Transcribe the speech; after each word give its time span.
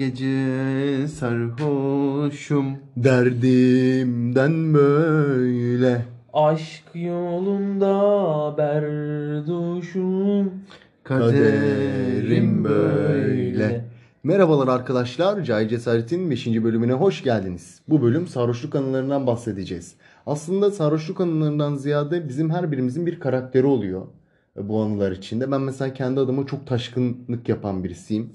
Gece 0.00 1.08
sarhoşum. 1.08 2.76
Derdimden 2.96 4.74
böyle. 4.74 6.04
Aşk 6.32 6.84
yolunda 6.94 7.94
berduşum. 8.58 9.92
Kaderim 11.04 12.64
böyle. 12.64 13.84
Merhabalar 14.22 14.68
arkadaşlar. 14.68 15.44
Cahil 15.44 15.68
Cesaret'in 15.68 16.30
5. 16.30 16.46
bölümüne 16.46 16.92
hoş 16.92 17.22
geldiniz. 17.22 17.80
Bu 17.88 18.02
bölüm 18.02 18.26
sarhoşluk 18.26 18.74
anılarından 18.74 19.26
bahsedeceğiz. 19.26 19.94
Aslında 20.26 20.70
sarhoşluk 20.70 21.20
anılarından 21.20 21.76
ziyade 21.76 22.28
bizim 22.28 22.50
her 22.50 22.72
birimizin 22.72 23.06
bir 23.06 23.20
karakteri 23.20 23.66
oluyor 23.66 24.06
bu 24.56 24.82
anılar 24.82 25.12
içinde. 25.12 25.50
Ben 25.50 25.60
mesela 25.60 25.94
kendi 25.94 26.20
adıma 26.20 26.46
çok 26.46 26.66
taşkınlık 26.66 27.48
yapan 27.48 27.84
birisiyim. 27.84 28.30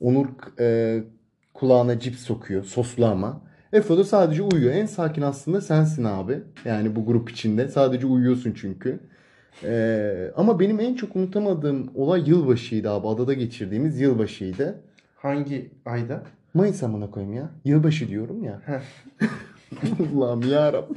Onur 0.00 0.26
e, 0.60 0.98
kulağına 1.54 2.00
cips 2.00 2.20
sokuyor, 2.20 2.64
soslu 2.64 3.06
ama. 3.06 3.40
Efo 3.72 3.98
da 3.98 4.04
sadece 4.04 4.42
uyuyor. 4.42 4.74
En 4.74 4.86
sakin 4.86 5.22
aslında 5.22 5.60
sensin 5.60 6.04
abi. 6.04 6.38
Yani 6.64 6.96
bu 6.96 7.06
grup 7.06 7.30
içinde. 7.30 7.68
Sadece 7.68 8.06
uyuyorsun 8.06 8.52
çünkü. 8.52 9.00
Ee, 9.64 10.30
ama 10.36 10.60
benim 10.60 10.80
en 10.80 10.94
çok 10.94 11.16
unutamadığım 11.16 11.90
olay 11.94 12.28
yılbaşıydı 12.30 12.90
abi. 12.90 13.08
Adada 13.08 13.34
geçirdiğimiz 13.34 14.00
yılbaşıydı. 14.00 14.80
Hangi 15.16 15.70
ayda? 15.86 16.22
Mayıs 16.54 16.82
amına 16.82 17.10
koyayım 17.10 17.34
ya. 17.34 17.50
Yılbaşı 17.64 18.08
diyorum 18.08 18.44
ya. 18.44 18.62
Allah'ım 20.14 20.42
yarabbim. 20.50 20.96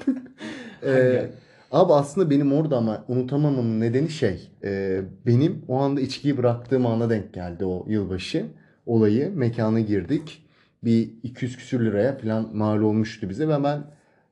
ee, 0.84 1.30
abi 1.72 1.94
aslında 1.94 2.30
benim 2.30 2.54
orada 2.54 2.78
ama 2.78 3.06
unutamamamın 3.08 3.80
nedeni 3.80 4.10
şey. 4.10 4.50
e, 4.64 5.02
benim 5.26 5.66
o 5.68 5.78
anda 5.78 6.02
içkiyi 6.02 6.38
bıraktığım 6.38 6.86
ana 6.86 7.10
denk 7.10 7.34
geldi 7.34 7.66
o 7.66 7.86
yılbaşı 7.88 8.46
olayı. 8.86 9.32
Mekana 9.36 9.80
girdik. 9.80 10.46
Bir 10.84 11.10
200 11.24 11.58
küsür 11.58 11.86
liraya 11.86 12.18
falan 12.18 12.50
mal 12.56 12.82
olmuştu 12.82 13.30
bize 13.30 13.48
ve 13.48 13.64
ben 13.64 13.84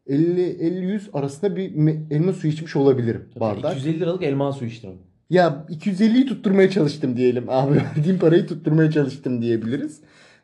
50-50-100 0.07 1.01
arasında 1.13 1.55
bir 1.55 1.71
elma 2.11 2.33
suyu 2.33 2.53
içmiş 2.53 2.75
olabilirim 2.75 3.25
bardak. 3.39 3.77
250 3.77 3.99
liralık 3.99 4.23
elma 4.23 4.53
suyu 4.53 4.71
içtim. 4.71 4.91
Ya 5.29 5.65
250'yi 5.69 6.25
tutturmaya 6.25 6.69
çalıştım 6.69 7.17
diyelim 7.17 7.45
abi. 7.49 7.75
Verdiğim 7.75 8.19
parayı 8.19 8.47
tutturmaya 8.47 8.91
çalıştım 8.91 9.41
diyebiliriz. 9.41 10.01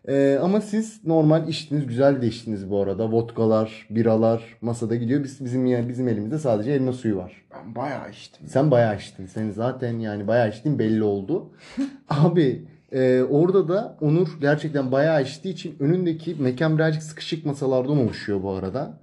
Ee, 0.07 0.39
ama 0.41 0.61
siz 0.61 1.05
normal 1.05 1.47
içtiniz, 1.47 1.87
güzel 1.87 2.21
de 2.21 2.27
içtiniz 2.27 2.69
bu 2.69 2.81
arada. 2.81 3.11
Vodkalar, 3.11 3.87
biralar 3.89 4.43
masada 4.61 4.95
gidiyor. 4.95 5.23
Biz 5.23 5.45
bizim 5.45 5.65
yani 5.65 5.89
bizim 5.89 6.07
elimizde 6.07 6.39
sadece 6.39 6.71
elma 6.71 6.93
suyu 6.93 7.17
var. 7.17 7.45
Ben 7.53 7.75
bayağı 7.75 8.09
içtim. 8.11 8.47
Sen 8.47 8.71
bayağı 8.71 8.95
içtin. 8.95 9.25
Sen 9.25 9.49
zaten 9.49 9.99
yani 9.99 10.27
bayağı 10.27 10.49
içtin 10.49 10.79
belli 10.79 11.03
oldu. 11.03 11.51
Abi 12.09 12.65
e, 12.91 13.23
orada 13.23 13.67
da 13.67 13.97
Onur 14.01 14.27
gerçekten 14.41 14.91
bayağı 14.91 15.23
içtiği 15.23 15.49
için 15.49 15.75
önündeki 15.79 16.35
mekan 16.39 16.77
birazcık 16.77 17.03
sıkışık 17.03 17.45
masalardan 17.45 17.97
oluşuyor 17.97 18.43
bu 18.43 18.51
arada. 18.51 18.97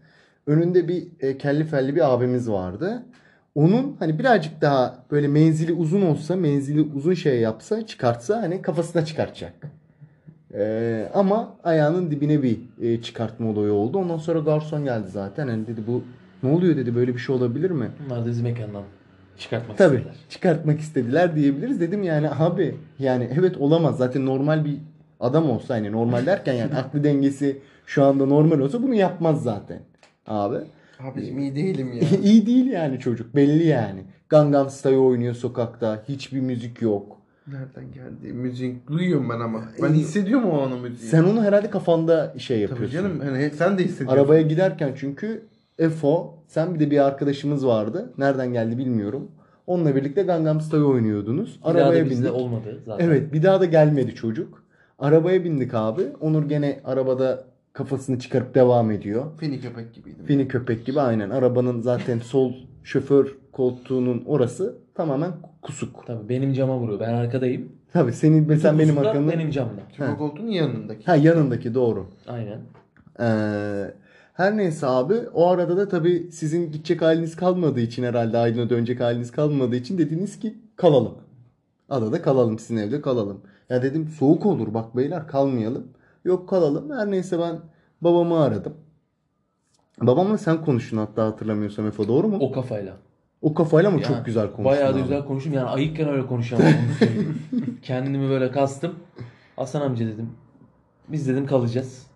Önünde 0.46 0.88
bir 0.88 1.06
e, 1.20 1.38
kelli 1.38 1.64
felli 1.64 1.94
bir 1.94 2.14
abimiz 2.14 2.50
vardı. 2.50 3.02
Onun 3.54 3.96
hani 3.98 4.18
birazcık 4.18 4.60
daha 4.60 5.04
böyle 5.10 5.28
menzili 5.28 5.72
uzun 5.72 6.02
olsa, 6.02 6.36
menzili 6.36 6.80
uzun 6.80 7.14
şey 7.14 7.40
yapsa, 7.40 7.86
çıkartsa 7.86 8.42
hani 8.42 8.62
kafasına 8.62 9.04
çıkartacak. 9.04 9.52
E, 10.54 11.08
ama 11.14 11.56
ayağının 11.64 12.10
dibine 12.10 12.42
bir 12.42 12.58
e, 12.80 13.02
çıkartma 13.02 13.48
olayı 13.50 13.72
oldu. 13.72 13.98
Ondan 13.98 14.16
sonra 14.16 14.38
garson 14.38 14.84
geldi 14.84 15.08
zaten. 15.08 15.48
Hani 15.48 15.66
dedi 15.66 15.80
bu 15.86 16.02
ne 16.42 16.52
oluyor 16.52 16.76
dedi 16.76 16.94
böyle 16.94 17.14
bir 17.14 17.18
şey 17.18 17.34
olabilir 17.34 17.70
mi? 17.70 17.90
Bunlar 18.04 18.26
da 18.26 18.42
mekandan 18.42 18.82
çıkartmak 19.38 19.78
Tabii 19.78 19.96
istediler. 19.96 20.16
çıkartmak 20.28 20.80
istediler 20.80 21.36
diyebiliriz. 21.36 21.80
Dedim 21.80 22.02
yani 22.02 22.30
abi 22.30 22.74
yani 22.98 23.28
evet 23.40 23.56
olamaz. 23.56 23.98
Zaten 23.98 24.26
normal 24.26 24.64
bir 24.64 24.76
adam 25.20 25.50
olsa 25.50 25.74
hani 25.74 25.92
normal 25.92 26.26
derken 26.26 26.52
yani 26.52 26.74
aklı 26.76 27.04
dengesi 27.04 27.58
şu 27.86 28.04
anda 28.04 28.26
normal 28.26 28.58
olsa 28.58 28.82
bunu 28.82 28.94
yapmaz 28.94 29.42
zaten. 29.42 29.80
Abi. 30.26 30.56
Abicim 31.00 31.38
iyi 31.38 31.56
değilim 31.56 31.92
ya. 31.92 32.00
iyi 32.22 32.46
değil 32.46 32.66
yani 32.66 32.98
çocuk 32.98 33.36
belli 33.36 33.66
yani. 33.66 34.00
Gangnam 34.28 34.70
Style 34.70 34.96
oynuyor 34.96 35.34
sokakta. 35.34 36.02
Hiçbir 36.08 36.40
müzik 36.40 36.82
yok. 36.82 37.18
Nereden 37.46 37.92
geldi? 37.92 38.32
Müzik 38.32 38.88
duyuyorum 38.88 39.30
ben 39.30 39.40
ama. 39.40 39.62
Ben 39.82 39.88
hissediyorum 39.92 40.50
o 40.50 40.62
anı 40.62 40.76
müziği. 40.76 41.10
Sen 41.10 41.22
onu 41.24 41.42
herhalde 41.44 41.70
kafanda 41.70 42.34
şey 42.38 42.56
Tabii 42.56 42.70
yapıyorsun. 42.70 42.98
canım 42.98 43.20
hani 43.20 43.50
sen 43.50 43.78
de 43.78 43.84
hissediyorsun. 43.84 44.16
Arabaya 44.16 44.42
giderken 44.42 44.92
çünkü 44.96 45.42
Efo, 45.78 46.34
sen 46.46 46.74
bir 46.74 46.80
de 46.80 46.90
bir 46.90 47.06
arkadaşımız 47.06 47.66
vardı. 47.66 48.12
Nereden 48.18 48.52
geldi 48.52 48.78
bilmiyorum. 48.78 49.30
Onunla 49.66 49.96
birlikte 49.96 50.22
Gangnam 50.22 50.60
Style 50.60 50.84
oynuyordunuz. 50.84 51.58
Bir 51.60 51.64
daha 51.64 51.74
da 51.74 51.84
Arabaya 51.84 52.04
bizde 52.10 52.24
bindik. 52.24 52.34
olmadı 52.40 52.80
zaten. 52.86 53.04
Evet 53.06 53.32
bir 53.32 53.42
daha 53.42 53.60
da 53.60 53.64
gelmedi 53.64 54.14
çocuk. 54.14 54.62
Arabaya 54.98 55.44
bindik 55.44 55.74
abi. 55.74 56.02
Onur 56.20 56.48
gene 56.48 56.80
arabada 56.84 57.44
kafasını 57.72 58.18
çıkarıp 58.18 58.54
devam 58.54 58.90
ediyor. 58.90 59.24
Feni 59.40 59.60
köpek 59.60 59.94
gibiydim. 59.94 60.24
Fini 60.26 60.48
köpek 60.48 60.86
gibi 60.86 61.00
aynen. 61.00 61.30
Arabanın 61.30 61.80
zaten 61.80 62.18
sol 62.18 62.52
şoför 62.82 63.26
koltuğunun 63.52 64.22
orası 64.26 64.74
tamamen 64.94 65.32
kusuk. 65.62 66.06
Tabii 66.06 66.28
benim 66.28 66.52
cama 66.52 66.78
vuruyor. 66.78 67.00
Ben 67.00 67.12
arkadayım. 67.14 67.68
Tabii 67.92 68.12
senin 68.12 68.48
mesela 68.48 68.78
benim 68.78 68.94
Kusura 68.94 69.08
arkamda. 69.10 69.32
benim 69.32 69.50
camda. 69.50 69.80
Köpek 69.96 70.18
koltuğunun 70.18 70.48
yanındaki. 70.50 71.04
Ha 71.04 71.16
yanındaki 71.16 71.74
doğru. 71.74 72.06
Aynen. 72.28 72.58
Ee, 73.20 73.94
her 74.42 74.56
neyse 74.56 74.86
abi 74.86 75.14
o 75.34 75.48
arada 75.48 75.76
da 75.76 75.88
tabii 75.88 76.28
sizin 76.32 76.72
gidecek 76.72 77.02
haliniz 77.02 77.36
kalmadığı 77.36 77.80
için 77.80 78.02
herhalde 78.02 78.38
Aydın'a 78.38 78.70
dönecek 78.70 79.00
haliniz 79.00 79.32
kalmadığı 79.32 79.76
için 79.76 79.98
dediniz 79.98 80.38
ki 80.38 80.58
kalalım. 80.76 81.14
Adada 81.88 82.22
kalalım 82.22 82.58
sizin 82.58 82.76
evde 82.76 83.00
kalalım. 83.00 83.40
Ya 83.70 83.82
dedim 83.82 84.08
soğuk 84.08 84.46
olur 84.46 84.74
bak 84.74 84.96
beyler 84.96 85.26
kalmayalım. 85.28 85.88
Yok 86.24 86.48
kalalım. 86.48 86.90
Her 86.90 87.10
neyse 87.10 87.38
ben 87.38 87.60
babamı 88.00 88.42
aradım. 88.42 88.74
Babamla 90.00 90.38
sen 90.38 90.64
konuştun 90.64 90.96
hatta 90.96 91.24
hatırlamıyorsam 91.26 91.86
Efe 91.86 92.08
doğru 92.08 92.28
mu? 92.28 92.36
O, 92.40 92.48
O 92.48 92.52
kafayla. 92.52 92.96
kafayla 93.54 93.90
mı 93.90 94.00
Ya, 94.00 94.04
çok 94.04 94.26
güzel 94.26 94.46
konuştun 94.46 94.64
Bayağı 94.64 94.94
da 94.94 95.00
güzel 95.00 95.24
konuştum. 95.24 95.52
Yani 95.52 95.68
ayıkken 95.68 96.08
öyle 96.08 96.26
konuşamam. 96.26 96.66
Kendimi 97.82 98.28
böyle 98.28 98.50
kastım. 98.50 98.94
Hasan 99.56 99.80
amca 99.80 100.06
dedim. 100.06 100.30
Biz 101.08 101.28
dedim 101.28 101.46
kalacağız. 101.46 102.11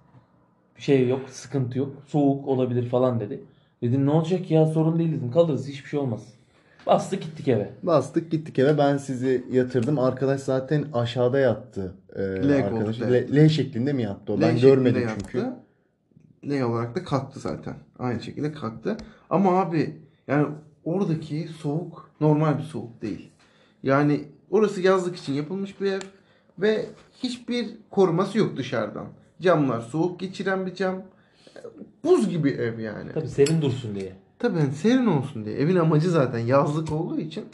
Bir 0.77 0.83
şey 0.83 1.09
yok, 1.09 1.21
sıkıntı 1.31 1.79
yok. 1.79 1.93
Soğuk 2.07 2.49
olabilir 2.49 2.89
falan 2.89 3.21
dedi. 3.21 3.41
Dedim 3.83 4.07
ne 4.07 4.11
olacak 4.11 4.51
ya 4.51 4.67
sorun 4.67 4.99
değil 4.99 5.13
dedim. 5.13 5.31
Kalırız 5.31 5.69
hiçbir 5.69 5.89
şey 5.89 6.01
olmaz. 6.01 6.23
Bastık 6.87 7.23
gittik 7.23 7.49
eve. 7.49 7.71
Bastık 7.83 8.31
gittik 8.31 8.59
eve 8.59 8.79
ben 8.79 8.97
sizi 8.97 9.45
yatırdım. 9.53 9.99
Arkadaş 9.99 10.41
zaten 10.41 10.85
aşağıda 10.93 11.39
yattı. 11.39 11.95
Ee, 12.17 12.23
L 12.23 12.65
arkadaş. 12.65 13.01
L, 13.01 13.37
L 13.37 13.49
şeklinde 13.49 13.93
mi 13.93 14.03
yattı 14.03 14.33
o? 14.33 14.39
L 14.39 14.41
Ben 14.41 14.59
görmedim 14.61 15.03
yattı. 15.03 15.15
çünkü. 15.21 15.47
L 16.49 16.63
olarak 16.63 16.95
da 16.97 17.05
kalktı 17.05 17.41
zaten. 17.41 17.75
Aynı 17.99 18.23
şekilde 18.23 18.53
kalktı. 18.53 18.97
Ama 19.31 19.61
abi 19.61 19.97
yani 20.29 20.47
oradaki 20.85 21.49
soğuk 21.59 22.11
normal 22.21 22.59
bir 22.59 22.63
soğuk 22.63 23.03
değil. 23.03 23.31
Yani 23.83 24.25
orası 24.51 24.81
yazlık 24.81 25.17
için 25.17 25.33
yapılmış 25.33 25.81
bir 25.81 25.93
ev 25.93 26.01
ve 26.59 26.87
hiçbir 27.23 27.69
koruması 27.91 28.39
yok 28.39 28.57
dışarıdan. 28.57 29.07
Camlar 29.43 29.81
soğuk 29.81 30.21
geçiren 30.21 30.67
bir 30.67 30.75
cam. 30.75 31.03
Buz 32.05 32.29
gibi 32.29 32.51
ev 32.51 32.79
yani. 32.79 33.13
Tabii 33.15 33.29
serin 33.29 33.63
dursun 33.63 33.95
diye. 33.95 34.13
Tabii 34.39 34.59
hani 34.59 34.73
serin 34.73 35.07
olsun 35.07 35.45
diye. 35.45 35.57
Evin 35.57 35.77
amacı 35.77 36.11
zaten 36.11 36.39
yazlık 36.39 36.93
olduğu 36.93 37.19
için 37.19 37.45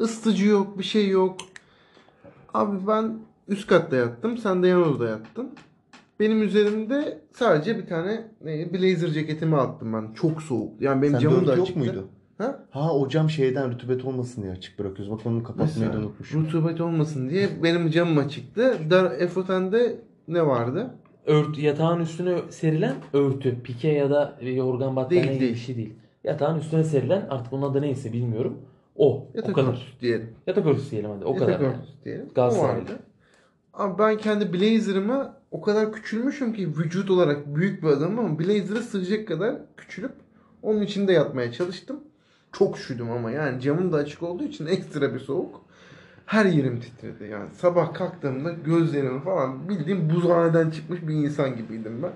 ısıtıcı 0.00 0.46
yok, 0.46 0.78
bir 0.78 0.84
şey 0.84 1.08
yok. 1.08 1.36
Abi 2.54 2.86
ben 2.86 3.18
üst 3.48 3.66
katta 3.66 3.96
yattım, 3.96 4.38
sen 4.38 4.62
de 4.62 4.68
yan 4.68 4.82
odada 4.82 5.08
yattın. 5.08 5.50
Benim 6.20 6.42
üzerimde 6.42 7.18
sadece 7.32 7.78
bir 7.78 7.86
tane 7.86 8.24
ne, 8.44 8.72
blazer 8.72 9.10
ceketimi 9.10 9.56
attım 9.56 9.92
ben. 9.92 10.12
Çok 10.14 10.42
soğuk. 10.42 10.80
Yani 10.80 11.02
benim 11.02 11.12
Sen 11.12 11.20
camım 11.20 11.46
da 11.46 11.54
yok 11.54 11.62
açıktı. 11.62 11.78
muydu? 11.78 12.08
Ha? 12.38 12.64
Ha 12.70 12.92
o 12.94 13.08
cam 13.08 13.30
şeyden 13.30 13.72
rutubet 13.72 14.04
olmasın 14.04 14.42
diye 14.42 14.52
açık 14.52 14.78
bırakıyoruz. 14.78 15.10
Bak 15.10 15.26
onu 15.26 15.42
kapatmayı 15.42 15.92
da 15.92 15.98
unutmuşum. 15.98 16.44
rutubet 16.44 16.80
olmasın 16.80 17.28
diye 17.28 17.48
benim 17.62 17.90
camım 17.90 18.18
açıktı. 18.18 18.76
Dar 18.90 19.12
Efotende 19.12 19.96
ne 20.28 20.46
vardı? 20.46 20.94
Örtü, 21.30 21.60
yatağın 21.60 22.00
üstüne 22.00 22.38
serilen 22.50 22.94
örtü. 23.12 23.62
Pike 23.62 23.88
ya 23.88 24.10
da 24.10 24.38
yorgan 24.42 24.96
battaniye 24.96 25.22
Değil, 25.24 25.32
gibi 25.34 25.40
değil. 25.44 25.54
bir 25.54 25.58
şey 25.60 25.76
değil. 25.76 25.92
Yatağın 26.24 26.58
üstüne 26.58 26.84
serilen 26.84 27.26
artık 27.30 27.52
onun 27.52 27.70
adı 27.70 27.82
neyse 27.82 28.12
bilmiyorum. 28.12 28.58
O. 28.96 29.26
Yatak 29.34 29.50
o 29.50 29.52
kadar. 29.52 29.68
örtüsü 29.68 30.00
diyelim. 30.00 30.30
Yatak 30.46 30.66
örtüsü 30.66 30.90
diyelim 30.90 31.10
hadi. 31.10 31.24
O 31.24 31.32
Yatak 31.34 31.48
kadar. 31.48 31.60
yani. 31.60 31.76
örtüsü 31.76 32.04
diyelim. 32.04 32.26
O 32.30 32.34
Galatasaray'da. 32.34 32.78
vardı. 32.82 32.98
Abi 33.74 33.98
ben 33.98 34.18
kendi 34.18 34.52
blazer'ıma 34.52 35.36
o 35.50 35.60
kadar 35.60 35.92
küçülmüşüm 35.92 36.52
ki 36.52 36.68
vücut 36.68 37.10
olarak 37.10 37.56
büyük 37.56 37.82
bir 37.82 37.88
adamım 37.88 38.18
ama 38.18 38.38
blazer'a 38.38 38.80
sığacak 38.82 39.28
kadar 39.28 39.54
küçülüp 39.76 40.12
onun 40.62 40.82
içinde 40.82 41.12
yatmaya 41.12 41.52
çalıştım. 41.52 42.00
Çok 42.52 42.78
üşüdüm 42.78 43.10
ama 43.10 43.30
yani 43.30 43.60
camım 43.60 43.92
da 43.92 43.96
açık 43.96 44.22
olduğu 44.22 44.44
için 44.44 44.66
ekstra 44.76 45.14
bir 45.14 45.20
soğuk. 45.20 45.60
Her 46.30 46.44
yerim 46.44 46.80
titredi 46.80 47.24
yani. 47.24 47.50
Sabah 47.54 47.94
kalktığımda 47.94 48.50
gözlerim 48.50 49.20
falan 49.20 49.68
bildiğim 49.68 50.10
buzhaneden 50.10 50.70
çıkmış 50.70 51.02
bir 51.02 51.14
insan 51.14 51.56
gibiydim 51.56 52.02
ben. 52.02 52.12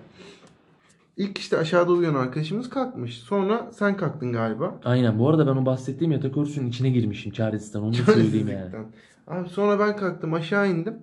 İlk 1.17 1.39
işte 1.39 1.59
aşağıda 1.59 1.93
uyuyan 1.93 2.15
arkadaşımız 2.15 2.71
kalkmış. 2.71 3.19
Sonra 3.19 3.71
sen 3.73 3.97
kalktın 3.97 4.33
galiba. 4.33 4.81
Aynen. 4.85 5.19
Bu 5.19 5.29
arada 5.29 5.47
ben 5.47 5.53
o 5.53 5.67
bahsettiğim 5.67 6.13
yatak 6.13 6.37
örtüsünün 6.37 6.69
içine 6.69 6.91
girmişim 6.91 7.33
çaresizden. 7.33 7.81
Onu 7.81 7.93
da 7.93 8.13
söyleyeyim 8.13 8.49
yani. 8.49 8.87
Abi 9.27 9.49
sonra 9.49 9.79
ben 9.79 9.97
kalktım 9.97 10.35
aşağı 10.35 10.71
indim. 10.71 10.95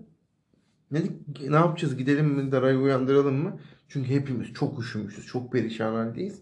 Dedik 0.93 1.11
ne 1.49 1.55
yapacağız 1.55 1.97
gidelim 1.97 2.25
mi 2.25 2.51
Dara'yı 2.51 2.77
uyandıralım 2.77 3.35
mı? 3.35 3.57
Çünkü 3.87 4.09
hepimiz 4.09 4.53
çok 4.53 4.79
üşümüşüz. 4.79 5.27
Çok 5.27 5.51
perişan 5.51 5.93
haldeyiz. 5.93 6.41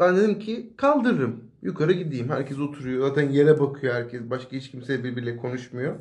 Ben 0.00 0.16
dedim 0.16 0.38
ki 0.38 0.72
kaldırırım. 0.76 1.51
Yukarı 1.62 1.92
gideyim. 1.92 2.28
Herkes 2.30 2.58
oturuyor. 2.58 3.08
Zaten 3.08 3.30
yere 3.30 3.60
bakıyor 3.60 3.94
herkes. 3.94 4.22
Başka 4.30 4.56
hiç 4.56 4.70
kimse 4.70 5.04
birbiriyle 5.04 5.36
konuşmuyor. 5.36 5.94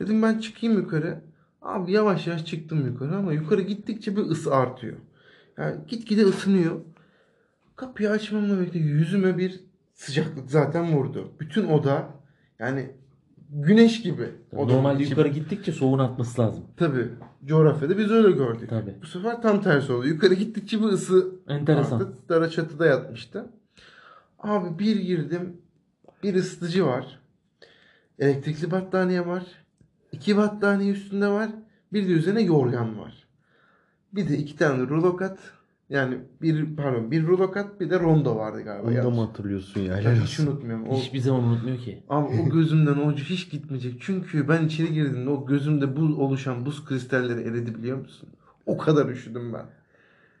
Dedim 0.00 0.22
ben 0.22 0.38
çıkayım 0.38 0.76
yukarı. 0.78 1.20
Abi 1.62 1.92
yavaş 1.92 2.26
yavaş 2.26 2.44
çıktım 2.46 2.86
yukarı 2.86 3.16
ama 3.16 3.32
yukarı 3.32 3.60
gittikçe 3.62 4.16
bir 4.16 4.22
ısı 4.22 4.54
artıyor. 4.54 4.96
Yani 5.58 5.76
gitgide 5.88 6.22
ısınıyor. 6.24 6.80
Kapıyı 7.76 8.10
açmamla 8.10 8.60
birlikte 8.60 8.78
yüzüme 8.78 9.38
bir 9.38 9.60
sıcaklık 9.94 10.50
zaten 10.50 10.92
vurdu. 10.92 11.32
Bütün 11.40 11.66
oda 11.68 12.08
yani 12.58 12.90
güneş 13.50 14.02
gibi. 14.02 14.28
Normalde 14.52 15.02
içi- 15.02 15.10
yukarı 15.10 15.28
gittikçe 15.28 15.72
soğuğun 15.72 15.98
atması 15.98 16.42
lazım. 16.42 16.64
Tabii. 16.76 17.08
Coğrafyada 17.44 17.98
biz 17.98 18.10
öyle 18.10 18.30
gördük. 18.30 18.70
Tabii. 18.70 18.94
Bu 19.02 19.06
sefer 19.06 19.42
tam 19.42 19.62
tersi 19.62 19.92
oldu. 19.92 20.06
Yukarı 20.06 20.34
gittikçe 20.34 20.80
bir 20.80 20.84
ısı 20.86 21.32
Enteresan. 21.48 21.96
arttı. 22.00 22.12
Dara 22.28 22.50
çatıda 22.50 22.86
yatmıştı. 22.86 23.46
Abi 24.40 24.78
bir 24.78 24.96
girdim. 24.96 25.56
Bir 26.22 26.34
ısıtıcı 26.34 26.86
var. 26.86 27.20
Elektrikli 28.18 28.70
battaniye 28.70 29.26
var. 29.26 29.44
iki 30.12 30.36
battaniye 30.36 30.92
üstünde 30.92 31.28
var. 31.28 31.50
Bir 31.92 32.08
de 32.08 32.12
üzerine 32.12 32.42
yorgan 32.42 32.98
var. 32.98 33.26
Bir 34.12 34.28
de 34.28 34.38
iki 34.38 34.56
tane 34.56 34.82
rulokat. 34.82 35.38
Yani 35.90 36.18
bir 36.42 36.76
pardon 36.76 37.10
bir 37.10 37.26
rulokat 37.26 37.80
bir 37.80 37.90
de 37.90 38.00
rondo 38.00 38.36
vardı 38.36 38.62
galiba. 38.62 38.88
Onu 38.88 38.96
da 38.96 39.10
mı 39.10 39.20
hatırlıyorsun 39.26 39.80
ya? 39.80 40.00
Ben 40.04 40.14
hiç 40.14 40.40
unutmuyorum. 40.40 40.86
O, 40.88 40.96
Hiçbir 40.96 41.18
zaman 41.18 41.44
unutmuyor 41.44 41.78
ki. 41.78 42.02
Abi 42.08 42.40
o 42.40 42.50
gözümden 42.50 42.96
o 42.96 43.12
hiç 43.12 43.50
gitmeyecek. 43.50 43.96
Çünkü 44.00 44.48
ben 44.48 44.66
içeri 44.66 44.92
girdiğimde 44.92 45.30
o 45.30 45.46
gözümde 45.46 45.96
buz 45.96 46.18
oluşan 46.18 46.66
buz 46.66 46.84
kristalleri 46.84 47.40
eridi 47.40 47.74
biliyor 47.74 47.98
musun? 47.98 48.28
O 48.66 48.78
kadar 48.78 49.08
üşüdüm 49.08 49.52
ben. 49.52 49.66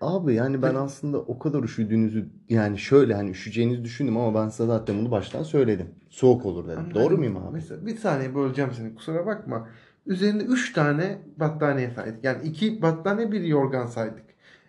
Abi 0.00 0.34
yani 0.34 0.62
ben 0.62 0.74
aslında 0.74 1.18
o 1.18 1.38
kadar 1.38 1.62
üşüdüğünüzü 1.62 2.28
yani 2.48 2.78
şöyle 2.78 3.14
hani 3.14 3.30
üşüyeceğinizi 3.30 3.84
düşündüm 3.84 4.16
ama 4.16 4.42
ben 4.42 4.48
size 4.48 4.66
zaten 4.66 4.98
bunu 4.98 5.10
baştan 5.10 5.42
söyledim. 5.42 5.86
Soğuk 6.10 6.46
olur 6.46 6.68
dedim. 6.68 6.78
Ama 6.78 6.94
Doğru 6.94 7.18
muyum 7.18 7.36
abi? 7.36 7.52
Mesela 7.52 7.86
bir 7.86 7.96
saniye 7.96 8.34
böleceğim 8.34 8.70
seni 8.76 8.94
kusura 8.94 9.26
bakma. 9.26 9.68
Üzerinde 10.06 10.44
3 10.44 10.72
tane 10.72 11.18
battaniye 11.36 11.90
saydık. 11.90 12.24
Yani 12.24 12.42
2 12.42 12.82
battaniye 12.82 13.32
bir 13.32 13.40
yorgan 13.40 13.86
saydık. 13.86 14.24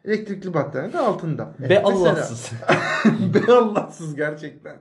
Elektrikli 0.05 0.53
battaniye 0.53 0.93
de 0.93 0.99
altında. 0.99 1.45
Be 1.45 1.65
Mesela- 1.69 1.87
Allahsız. 1.87 2.51
Be 3.33 3.53
Allahsız 3.53 4.15
gerçekten. 4.15 4.75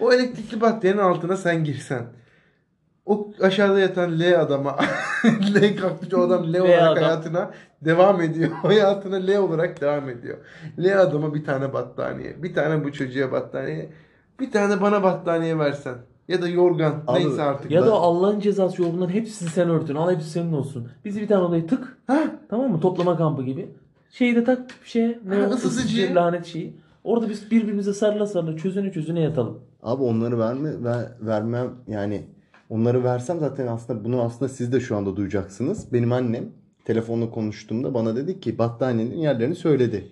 O 0.00 0.12
elektrikli 0.12 0.60
battaniyenin 0.60 1.02
altına 1.02 1.36
sen 1.36 1.64
girsen. 1.64 2.04
O 3.10 3.28
aşağıda 3.40 3.80
yatan 3.80 4.20
L 4.20 4.40
adama 4.40 4.76
L 5.54 5.76
kalkmış 5.76 6.14
o 6.14 6.20
adam 6.20 6.52
L 6.52 6.54
L 6.54 6.60
olarak 6.60 6.82
adam. 6.82 7.02
hayatına 7.04 7.50
devam 7.84 8.20
ediyor. 8.20 8.50
Hayatına 8.62 9.16
L 9.16 9.36
olarak 9.38 9.80
devam 9.80 10.08
ediyor. 10.08 10.36
L 10.78 11.00
adama 11.00 11.34
bir 11.34 11.44
tane 11.44 11.72
battaniye. 11.72 12.42
Bir 12.42 12.54
tane 12.54 12.84
bu 12.84 12.92
çocuğa 12.92 13.32
battaniye. 13.32 13.88
Bir 14.40 14.50
tane 14.50 14.80
bana 14.80 15.02
battaniye 15.02 15.58
versen. 15.58 15.94
Ya 16.28 16.42
da 16.42 16.48
yorgan. 16.48 16.94
Abi, 17.06 17.20
neyse 17.20 17.42
artık. 17.42 17.70
ya 17.70 17.80
Ben- 17.80 17.88
da 17.88 17.92
Allah'ın 17.92 18.40
cezası 18.40 18.82
yorgunların 18.82 19.10
hepsini 19.12 19.48
sen 19.48 19.68
örtün. 19.70 19.94
Al 19.94 20.10
hepsi 20.14 20.30
senin 20.30 20.52
olsun. 20.52 20.88
Bizi 21.04 21.20
bir 21.20 21.28
tane 21.28 21.42
odaya 21.42 21.66
tık. 21.66 21.96
Ha? 22.06 22.18
Tamam 22.50 22.70
mı? 22.70 22.80
Toplama 22.80 23.16
kampı 23.16 23.42
gibi. 23.42 23.70
Şeyi 24.10 24.36
de 24.36 24.44
tak 24.44 24.58
bir 24.84 24.88
şeye. 24.88 25.18
Ne 25.26 25.34
Ha, 25.34 25.46
ısıtıcı. 25.46 25.68
Isıtıcı, 25.78 26.14
lanet 26.14 26.46
şeyi. 26.46 26.76
Orada 27.04 27.28
biz 27.28 27.50
birbirimize 27.50 27.92
sarıla 27.92 28.26
sarıla 28.26 28.56
çözüne 28.56 28.92
çözüne 28.92 29.20
yatalım. 29.20 29.58
Abi 29.82 30.02
onları 30.02 30.38
verme 30.38 30.84
ver, 30.84 31.04
vermem 31.20 31.70
yani 31.88 32.22
onları 32.70 33.04
versem 33.04 33.38
zaten 33.40 33.66
aslında 33.66 34.04
bunu 34.04 34.22
aslında 34.22 34.48
siz 34.48 34.72
de 34.72 34.80
şu 34.80 34.96
anda 34.96 35.16
duyacaksınız. 35.16 35.92
Benim 35.92 36.12
annem 36.12 36.44
telefonla 36.84 37.30
konuştuğumda 37.30 37.94
bana 37.94 38.16
dedi 38.16 38.40
ki 38.40 38.58
battaniyenin 38.58 39.16
yerlerini 39.16 39.54
söyledi. 39.54 40.08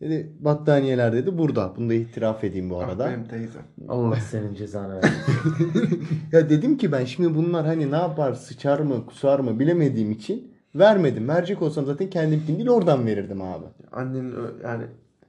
Dedi 0.00 0.32
battaniyeler 0.40 1.12
dedi 1.12 1.38
burada. 1.38 1.72
Bunu 1.76 1.88
da 1.90 1.94
itiraf 1.94 2.44
edeyim 2.44 2.70
bu 2.70 2.78
Ah, 2.80 2.84
arada. 2.88 3.06
benim 3.08 3.24
teyzem. 3.24 3.62
Allah 3.88 4.16
senin 4.16 4.54
cezanı 4.54 4.94
versin. 4.96 5.12
Ya 6.32 6.50
dedim 6.50 6.76
ki 6.78 6.92
ben 6.92 7.04
şimdi 7.04 7.34
bunlar 7.34 7.66
hani 7.66 7.90
ne 7.90 7.96
yapar 7.96 8.32
sıçar 8.34 8.80
mı 8.80 9.06
kusar 9.06 9.40
mı 9.40 9.58
bilemediğim 9.58 10.10
için 10.12 10.52
vermedim. 10.74 11.28
Verecek 11.28 11.62
olsam 11.62 11.86
zaten 11.86 12.10
kendim 12.10 12.42
değil 12.48 12.68
oradan 12.68 13.06
verirdim 13.06 13.42
abi. 13.42 13.64
Annenin 13.92 14.34
yani 14.64 14.82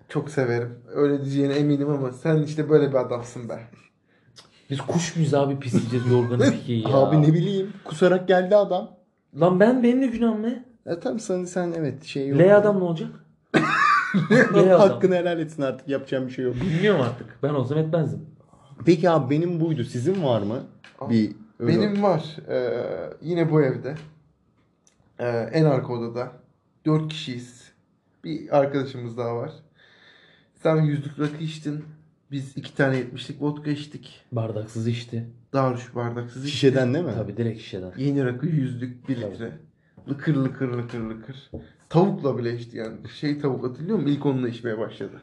çok 0.09 0.29
severim. 0.29 0.69
Öyle 0.95 1.21
diyeceğine 1.25 1.53
eminim 1.53 1.89
ama 1.89 2.11
sen 2.11 2.37
işte 2.43 2.69
böyle 2.69 2.89
bir 2.89 2.95
adamsın 2.95 3.49
be. 3.49 3.59
Biz 4.69 4.81
kuş 4.81 5.15
muyuz 5.15 5.33
abi 5.33 5.59
pisleyeceğiz 5.59 6.07
yorganı 6.11 6.51
pikeyi 6.51 6.83
ya. 6.83 6.93
Abi 6.95 7.21
ne 7.21 7.33
bileyim 7.33 7.73
kusarak 7.83 8.27
geldi 8.27 8.55
adam. 8.55 8.91
Lan 9.39 9.59
ben 9.59 9.83
benim 9.83 10.01
de 10.01 10.07
günahım 10.07 10.43
ne? 10.43 10.65
E 10.85 10.99
tamam 10.99 11.19
sen, 11.19 11.43
sen 11.45 11.73
evet 11.77 12.03
şey 12.03 12.27
yok. 12.27 12.39
L 12.39 12.57
adam 12.57 12.79
ne 12.79 12.83
olacak? 12.83 13.09
L 14.53 14.59
adam. 14.75 14.79
Hakkını 14.79 15.15
helal 15.15 15.39
etsin 15.39 15.61
artık 15.61 15.87
yapacağım 15.87 16.27
bir 16.27 16.31
şey 16.31 16.45
yok. 16.45 16.55
Bilmiyorum 16.55 17.01
artık. 17.01 17.37
Ben 17.43 17.49
olsam 17.49 17.77
etmezdim. 17.77 18.25
Peki 18.85 19.09
abi 19.09 19.29
benim 19.35 19.59
buydu. 19.59 19.83
Sizin 19.83 20.23
var 20.23 20.41
mı? 20.41 20.63
Bir 21.09 21.31
öyle- 21.59 21.77
Benim 21.81 22.03
var. 22.03 22.35
Ee, 22.49 22.83
yine 23.21 23.51
bu 23.51 23.61
evde. 23.61 23.95
Ee, 25.19 25.49
en 25.53 25.65
arka 25.65 25.93
odada. 25.93 26.31
Dört 26.85 27.07
kişiyiz. 27.09 27.71
Bir 28.23 28.57
arkadaşımız 28.57 29.17
daha 29.17 29.35
var. 29.35 29.51
Sen 30.63 30.75
yüzlük 30.75 31.19
rakı 31.19 31.43
içtin. 31.43 31.85
Biz 32.31 32.57
iki 32.57 32.75
tane 32.75 32.97
yetmişlik 32.97 33.41
vodka 33.41 33.71
içtik. 33.71 34.21
Bardaksız 34.31 34.87
içti. 34.87 35.25
Daruş 35.53 35.95
bardaksız 35.95 36.43
içtik. 36.45 36.53
şişeden 36.53 36.93
değil 36.93 37.05
mi? 37.05 37.11
Tabii 37.15 37.37
direkt 37.37 37.61
şişeden. 37.61 37.91
Yeni 37.97 38.25
rakı 38.25 38.47
yüzlük 38.47 39.09
bir 39.09 39.21
Tabii. 39.21 39.31
litre. 39.33 39.51
Lıkır 40.09 40.35
lıkır 40.35 40.67
lıkır 40.67 40.99
lıkır. 40.99 41.51
Tavukla 41.89 42.37
bile 42.37 42.55
içti 42.55 42.77
yani. 42.77 42.95
Şey 43.19 43.39
tavuk 43.39 43.63
hatırlıyor 43.65 43.97
musun? 43.97 44.11
İlk 44.11 44.25
onunla 44.25 44.49
içmeye 44.49 44.77
başladı. 44.77 45.21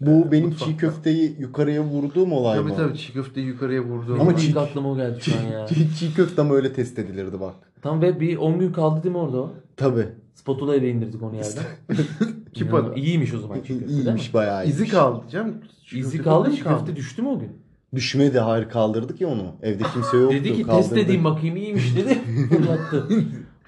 Bu 0.00 0.32
benim 0.32 0.48
Mutfakta. 0.48 0.72
çiğ 0.72 0.76
köfteyi 0.76 1.36
yukarıya 1.38 1.82
vurduğum 1.82 2.32
olay 2.32 2.58
Tabii 2.58 2.70
mı? 2.70 2.76
tabii 2.76 2.98
çiğ 2.98 3.12
köfteyi 3.12 3.46
yukarıya 3.46 3.82
vurdu. 3.82 4.16
Ama 4.20 4.32
çiğ- 4.36 4.58
aklıma 4.58 4.90
o 4.92 4.96
geldi 4.96 5.20
şu 5.20 5.32
an 5.38 5.42
ya. 5.52 5.66
Çiğ, 5.66 5.88
çiğ 5.98 6.14
köfte 6.14 6.42
ama 6.42 6.54
öyle 6.54 6.72
test 6.72 6.98
edilirdi 6.98 7.40
bak. 7.40 7.54
Tam 7.82 8.02
ve 8.02 8.20
bir 8.20 8.36
10 8.36 8.58
gün 8.58 8.72
kaldı 8.72 9.02
değil 9.02 9.12
mi 9.14 9.18
orada 9.20 9.36
o? 9.38 9.52
Tabii. 9.76 10.06
Spatula 10.34 10.76
ile 10.76 10.90
indirdik 10.90 11.22
onu 11.22 11.36
yerden. 11.36 11.64
Kipada. 12.54 12.78
İnanılmaz. 12.78 12.98
İyiymiş 12.98 13.34
o 13.34 13.38
zaman 13.38 13.60
çiğ 13.60 13.66
köfte 13.68 13.88
değil 13.88 13.98
mi? 13.98 14.04
İyiymiş 14.04 14.34
bayağı 14.34 14.64
iyiymiş. 14.64 14.80
İzi 14.80 14.88
kaldı 14.88 15.24
canım. 15.30 15.54
Çiğ 15.86 15.98
İzi 15.98 16.10
köfte 16.10 16.24
kaldı 16.24 16.44
tadı 16.44 16.56
çiğ 16.56 16.64
köfte 16.64 16.96
düştü 16.96 17.22
mü 17.22 17.28
o 17.28 17.38
gün? 17.38 17.52
Düşmedi 17.94 18.38
hayır 18.38 18.68
kaldırdık 18.68 19.20
ya 19.20 19.28
onu. 19.28 19.54
Evde 19.62 19.82
kimse 19.94 20.16
yoktu. 20.16 20.36
Dedi 20.36 20.48
ki 20.48 20.56
test 20.56 20.66
kaldırdık. 20.66 20.98
edeyim 20.98 21.24
bakayım 21.24 21.56
iyiymiş 21.56 21.96
dedi. 21.96 22.18
Fırlattı. 22.48 23.08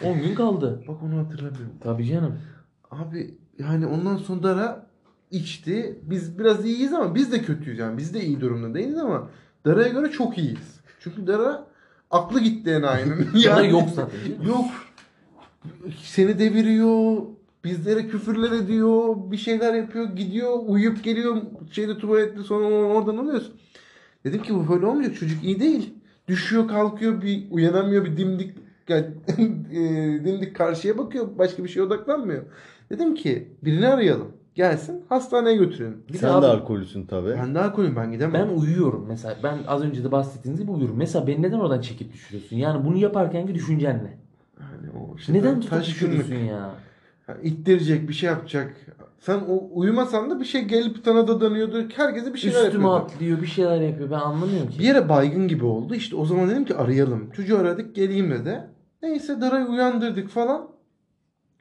10 0.05 0.21
gün 0.21 0.35
kaldı. 0.35 0.83
Bak 0.89 1.03
onu 1.03 1.19
hatırlamıyorum. 1.19 1.73
Tabii 1.81 2.07
canım. 2.07 2.39
Abi 2.91 3.35
yani 3.59 3.87
ondan 3.87 4.17
sonra 4.17 4.43
Dara 4.43 4.87
içti. 5.31 5.99
Biz 6.03 6.39
biraz 6.39 6.65
iyiyiz 6.65 6.93
ama 6.93 7.15
biz 7.15 7.33
de 7.33 7.43
kötüyüz 7.43 7.79
yani. 7.79 7.99
Biz 7.99 8.15
de 8.15 8.25
iyi 8.25 8.41
durumda 8.41 8.75
değiliz 8.75 8.99
ama 8.99 9.29
Dara'ya 9.67 9.89
göre 9.89 10.11
çok 10.11 10.39
iyiyiz. 10.39 10.81
Çünkü 11.01 11.27
Dara 11.27 11.67
aklı 12.11 12.41
gitti 12.41 12.71
enayinin. 12.71 13.29
Ya 13.35 13.57
da 13.57 13.65
yok 13.65 13.89
zaten. 13.95 14.19
Yok. 14.47 14.67
Seni 16.03 16.39
deviriyor. 16.39 17.23
Bizlere 17.67 18.09
küfürler 18.09 18.53
ediyor. 18.53 19.17
Bir 19.31 19.37
şeyler 19.37 19.75
yapıyor. 19.75 20.05
Gidiyor. 20.17 20.59
Uyuyup 20.67 21.05
geliyor. 21.05 21.37
Şeyde 21.71 21.99
tuvalette 21.99 22.43
sonra 22.43 22.65
oradan 22.67 23.17
alıyorsun. 23.17 23.55
Dedim 24.25 24.43
ki 24.43 24.55
bu 24.55 24.69
böyle 24.69 24.87
olmayacak. 24.87 25.17
Çocuk 25.17 25.45
iyi 25.45 25.61
değil. 25.61 25.95
Düşüyor 26.29 26.69
kalkıyor. 26.69 27.23
Bir 27.23 27.43
uyanamıyor. 27.51 28.05
Bir 28.05 28.17
dimdik 28.17 28.57
yani, 28.89 29.07
e, 29.73 30.25
dimdik 30.25 30.57
karşıya 30.57 30.99
bakıyor. 30.99 31.39
Başka 31.39 31.65
bir 31.65 31.69
şeye 31.69 31.83
odaklanmıyor. 31.83 32.43
Dedim 32.91 33.15
ki 33.15 33.49
birini 33.65 33.89
arayalım. 33.89 34.29
Gelsin 34.55 35.05
hastaneye 35.09 35.57
götürelim. 35.57 36.03
Bir 36.09 36.13
de 36.13 36.19
Sen 36.19 36.29
abi- 36.29 36.43
de 36.43 36.47
alkolüsün 36.47 37.07
tabii. 37.07 37.31
Ben 37.43 37.55
de 37.55 37.61
alkolüm 37.61 37.97
ben 37.97 38.13
gidemem. 38.13 38.49
Ben 38.51 38.57
uyuyorum 38.61 39.05
mesela. 39.09 39.37
Ben 39.43 39.59
az 39.69 39.83
önce 39.83 40.05
de 40.05 40.13
bahsettiğiniz 40.13 40.61
gibi 40.61 40.71
uyuyorum. 40.71 40.97
Mesela 40.97 41.27
beni 41.27 41.43
neden 41.43 41.59
oradan 41.59 41.81
çekip 41.81 42.13
düşürüyorsun? 42.13 42.57
Yani 42.57 42.85
bunu 42.85 42.97
yaparkenki 42.97 43.55
düşüncen 43.55 43.97
ne? 44.05 44.17
Yani 44.61 44.91
o 44.99 45.17
işte 45.17 45.33
Neden 45.33 45.61
tutup 45.61 45.81
düşürüyorsun 45.85 46.35
ya? 46.35 46.71
İttirecek 47.43 48.09
bir 48.09 48.15
şey 48.15 48.31
yapacak. 48.31 48.77
Sen 49.21 49.41
o 49.49 49.69
uyumasan 49.73 50.31
da 50.31 50.41
bir 50.41 50.45
şey 50.45 50.63
gelip 50.63 50.97
sana 51.05 51.29
da 51.29 51.41
danıyordu. 51.41 51.85
Herkese 51.97 52.35
bir 52.35 52.39
şeyler 52.39 52.65
Üstüme 52.67 52.85
yapıyordu. 52.89 53.05
atlıyor 53.15 53.43
bir 53.43 53.47
şeyler 53.47 53.81
yapıyor. 53.81 54.11
Ben 54.11 54.19
anlamıyorum 54.19 54.71
ki. 54.71 54.79
Bir 54.79 54.85
yere 54.85 55.09
baygın 55.09 55.49
gibi 55.49 55.65
oldu. 55.65 55.95
İşte 55.95 56.17
o 56.17 56.25
zaman 56.27 56.51
dedim 56.51 56.65
ki 56.65 56.75
arayalım. 56.77 57.31
Çocuğu 57.31 57.59
aradık 57.59 57.95
geleyim 57.95 58.31
dedi. 58.31 58.61
Neyse 59.03 59.41
Dara'yı 59.41 59.67
uyandırdık 59.67 60.29
falan. 60.29 60.69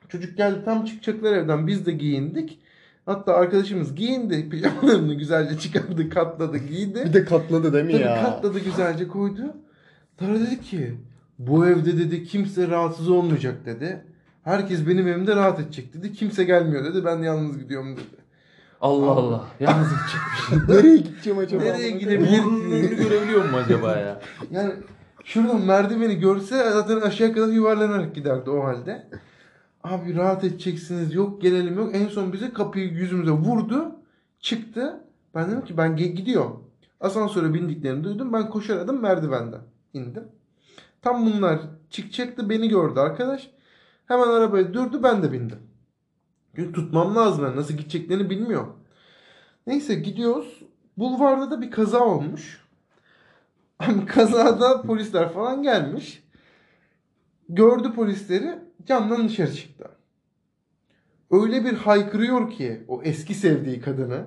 Çocuk 0.09 0.37
geldi 0.37 0.59
tam 0.65 0.85
çıkacaklar 0.85 1.33
evden. 1.33 1.67
Biz 1.67 1.85
de 1.85 1.91
giyindik. 1.91 2.59
Hatta 3.05 3.33
arkadaşımız 3.33 3.95
giyindi. 3.95 4.49
Pijamalarını 4.51 5.13
güzelce 5.13 5.59
çıkardı, 5.59 6.09
katladı, 6.09 6.57
giydi. 6.57 7.03
Bir 7.05 7.13
de 7.13 7.25
katladı 7.25 7.73
değil 7.73 7.85
mi 7.85 7.91
Tabii 7.91 8.03
ya? 8.03 8.23
katladı 8.23 8.59
güzelce 8.59 9.07
koydu. 9.07 9.41
Dara 10.19 10.39
dedi 10.39 10.61
ki 10.61 10.97
bu 11.39 11.67
evde 11.67 11.97
dedi 11.97 12.23
kimse 12.23 12.67
rahatsız 12.67 13.09
olmayacak 13.09 13.65
dedi. 13.65 14.05
Herkes 14.45 14.87
benim 14.87 15.07
evimde 15.07 15.35
rahat 15.35 15.59
edecek 15.59 15.93
dedi. 15.93 16.13
Kimse 16.13 16.43
gelmiyor 16.43 16.85
dedi. 16.85 17.05
Ben 17.05 17.17
yalnız 17.17 17.59
gidiyorum 17.59 17.97
dedi. 17.97 18.25
Allah 18.81 19.11
Allah. 19.11 19.47
Yalnız 19.59 19.87
gidecekmiş. 19.89 20.69
Nereye 20.69 20.97
gideceğim 20.97 21.39
acaba? 21.39 21.63
Nereye 21.63 21.91
gidebilir? 21.91 22.43
Burnunun 22.43 22.71
önünü 22.71 22.95
görebiliyor 22.95 23.49
mu 23.49 23.57
acaba 23.57 23.97
ya? 23.97 24.21
Yani 24.51 24.73
Şuradan 25.23 25.61
merdiveni 25.61 26.19
görse 26.19 26.55
zaten 26.71 27.01
aşağı 27.01 27.33
kadar 27.33 27.47
yuvarlanarak 27.47 28.15
giderdi 28.15 28.49
o 28.49 28.63
halde. 28.63 29.07
Abi 29.83 30.15
rahat 30.15 30.43
edeceksiniz 30.43 31.13
yok 31.13 31.41
gelelim 31.41 31.77
yok. 31.77 31.95
En 31.95 32.07
son 32.07 32.33
bize 32.33 32.53
kapıyı 32.53 32.89
yüzümüze 32.89 33.31
vurdu. 33.31 33.95
Çıktı. 34.39 35.03
Ben 35.35 35.51
dedim 35.51 35.65
ki 35.65 35.77
ben 35.77 35.95
gidiyorum. 35.95 36.63
Asansöre 36.99 37.53
bindiklerini 37.53 38.03
duydum. 38.03 38.33
Ben 38.33 38.49
koşar 38.49 38.77
adım 38.77 39.01
merdivenden 39.01 39.61
indim. 39.93 40.23
Tam 41.01 41.25
bunlar 41.25 41.59
çıkacaktı 41.89 42.49
beni 42.49 42.69
gördü 42.69 42.99
arkadaş. 42.99 43.54
Hemen 44.07 44.27
arabaya 44.27 44.73
durdu 44.73 45.03
ben 45.03 45.23
de 45.23 45.31
bindim. 45.31 45.59
Çünkü 46.55 46.73
tutmam 46.73 47.15
lazım 47.15 47.45
ben 47.45 47.55
nasıl 47.55 47.73
gideceklerini 47.73 48.29
bilmiyorum. 48.29 48.75
Neyse 49.67 49.95
gidiyoruz. 49.95 50.61
Bulvarda 50.97 51.51
da 51.51 51.61
bir 51.61 51.71
kaza 51.71 51.99
olmuş. 51.99 52.65
Kazada 54.07 54.81
polisler 54.81 55.33
falan 55.33 55.63
gelmiş. 55.63 56.23
Gördü 57.49 57.93
polisleri 57.93 58.59
camdan 58.85 59.27
dışarı 59.27 59.53
çıktı. 59.53 59.89
Öyle 61.31 61.65
bir 61.65 61.73
haykırıyor 61.73 62.51
ki 62.51 62.85
o 62.87 63.01
eski 63.03 63.33
sevdiği 63.33 63.81
kadını. 63.81 64.25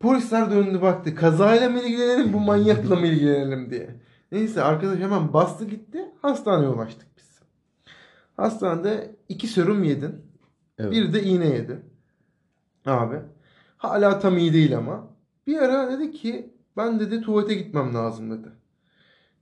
Polisler 0.00 0.50
döndü 0.50 0.82
baktı. 0.82 1.14
Kazayla 1.14 1.70
mı 1.70 1.80
ilgilenelim 1.80 2.32
bu 2.32 2.40
manyakla 2.40 2.96
mı 2.96 3.06
ilgilenelim 3.06 3.70
diye. 3.70 3.90
Neyse 4.32 4.62
arkadaş 4.62 4.98
hemen 4.98 5.32
bastı 5.32 5.64
gitti. 5.64 6.04
Hastaneye 6.22 6.68
ulaştık 6.68 7.06
biz. 7.16 7.25
Hastanede 8.36 9.16
iki 9.28 9.46
serum 9.46 9.84
yedin. 9.84 10.14
Evet. 10.78 10.92
Bir 10.92 11.12
de 11.12 11.22
iğne 11.22 11.48
yedi. 11.48 11.82
Abi. 12.86 13.16
Hala 13.76 14.18
tam 14.18 14.38
iyi 14.38 14.52
değil 14.52 14.76
ama. 14.76 15.06
Bir 15.46 15.58
ara 15.58 15.92
dedi 15.92 16.12
ki 16.12 16.50
ben 16.76 17.00
dedi 17.00 17.20
tuvalete 17.20 17.54
gitmem 17.54 17.94
lazım 17.94 18.30
dedi. 18.30 18.48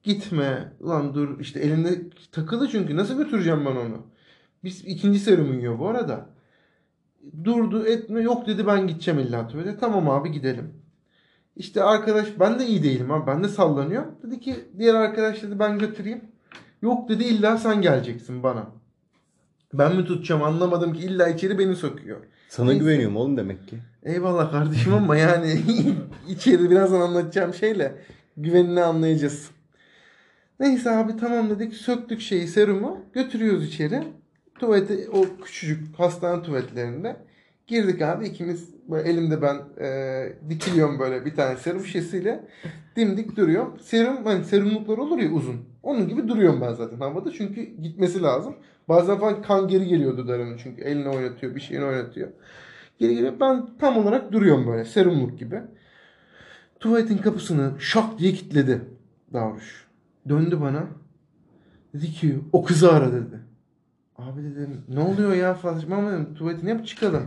Gitme. 0.03 0.73
Ulan 0.81 1.15
dur 1.15 1.41
işte 1.41 1.61
elinde 1.61 2.11
takılı 2.33 2.69
çünkü 2.69 2.97
nasıl 2.97 3.19
götüreceğim 3.19 3.67
ben 3.67 3.77
onu? 3.77 4.07
Biz 4.65 4.85
ikinci 4.85 5.19
serumu 5.19 5.55
yiyor 5.55 5.79
bu 5.79 5.89
arada. 5.89 6.27
Durdu 7.45 7.87
etme 7.87 8.21
yok 8.23 8.47
dedi 8.47 8.67
ben 8.67 8.87
gideceğim 8.87 9.21
illa 9.21 9.49
tuvalete. 9.49 9.77
Tamam 9.77 10.11
abi 10.11 10.33
gidelim. 10.33 10.73
İşte 11.57 11.83
arkadaş 11.83 12.41
ben 12.41 12.59
de 12.59 12.67
iyi 12.67 12.83
değilim 12.83 13.11
abi 13.11 13.27
ben 13.27 13.45
de 13.45 13.49
sallanıyor. 13.49 14.05
Dedi 14.23 14.41
ki 14.41 14.55
diğer 14.79 14.95
arkadaş 14.95 15.43
dedi 15.43 15.59
ben 15.59 15.79
götüreyim. 15.79 16.25
Yok 16.83 17.09
dedi 17.09 17.25
illa 17.25 17.59
sen 17.59 17.83
geleceksin 17.83 18.43
bana. 18.43 18.84
Ben 19.78 19.97
mi 19.97 20.04
tutacağım 20.04 20.43
anlamadım 20.43 20.93
ki 20.93 21.00
illa 21.00 21.28
içeri 21.28 21.59
beni 21.59 21.76
sokuyor. 21.76 22.21
Sana 22.49 22.66
Neyse. 22.66 22.81
güveniyorum 22.85 23.16
oğlum 23.16 23.37
demek 23.37 23.69
ki. 23.69 23.76
Eyvallah 24.02 24.52
kardeşim 24.52 24.95
ama 24.95 25.16
yani 25.16 25.61
içeri 26.28 26.71
birazdan 26.71 27.00
anlatacağım 27.00 27.54
şeyle 27.54 27.95
güvenini 28.37 28.83
anlayacağız. 28.83 29.50
Neyse 30.61 30.90
abi 30.90 31.16
tamam 31.16 31.50
dedik 31.50 31.75
söktük 31.75 32.21
şeyi 32.21 32.49
serumu 32.49 32.99
götürüyoruz 33.12 33.64
içeri. 33.69 34.02
Tuvalete 34.59 35.09
o 35.11 35.25
küçücük 35.45 35.99
hastane 35.99 36.43
tuvaletlerinde 36.43 37.16
girdik 37.66 38.02
abi 38.02 38.26
ikimiz 38.26 38.69
böyle 38.90 39.09
elimde 39.09 39.43
ben 39.43 39.57
e, 39.85 39.88
dikiliyorum 40.50 40.99
böyle 40.99 41.26
bir 41.26 41.35
tane 41.35 41.57
serum 41.57 41.85
şişesiyle 41.85 42.45
dimdik 42.97 43.37
duruyorum. 43.37 43.78
Serum 43.83 44.25
hani 44.25 44.45
serumluklar 44.45 44.99
olur 44.99 45.19
ya 45.19 45.31
uzun. 45.31 45.57
Onun 45.83 46.09
gibi 46.09 46.28
duruyorum 46.28 46.61
ben 46.61 46.73
zaten 46.73 46.99
havada 46.99 47.33
çünkü 47.33 47.62
gitmesi 47.62 48.23
lazım. 48.23 48.54
Bazen 48.88 49.19
falan 49.19 49.43
kan 49.43 49.69
geri 49.69 49.87
geliyor 49.87 50.17
dudağının 50.17 50.57
çünkü 50.57 50.83
elini 50.83 51.09
oynatıyor 51.09 51.55
bir 51.55 51.61
şeyini 51.61 51.85
oynatıyor. 51.85 52.29
Geri 52.99 53.14
geliyor. 53.14 53.33
Ben 53.41 53.67
tam 53.79 53.97
olarak 53.97 54.33
duruyorum 54.33 54.67
böyle 54.67 54.85
serumluk 54.85 55.38
gibi. 55.38 55.62
Tuvaletin 56.81 57.19
kapısını 57.19 57.73
şak 57.79 58.19
diye 58.19 58.33
kilitledi 58.33 58.81
Davruş. 59.33 59.87
Döndü 60.29 60.61
bana. 60.61 60.87
Dedi 61.95 62.07
ki 62.07 62.38
o 62.53 62.64
kızı 62.64 62.93
ara 62.93 63.12
dedi. 63.12 63.41
Abi 64.19 64.43
dedim 64.43 64.81
ne 64.88 65.00
oluyor 65.00 65.35
ya 65.35 65.55
Fatih 65.55 65.93
ama 65.93 66.12
dedim 66.12 66.35
tuvaletini 66.35 66.71
yap 66.71 66.87
çıkalım. 66.87 67.23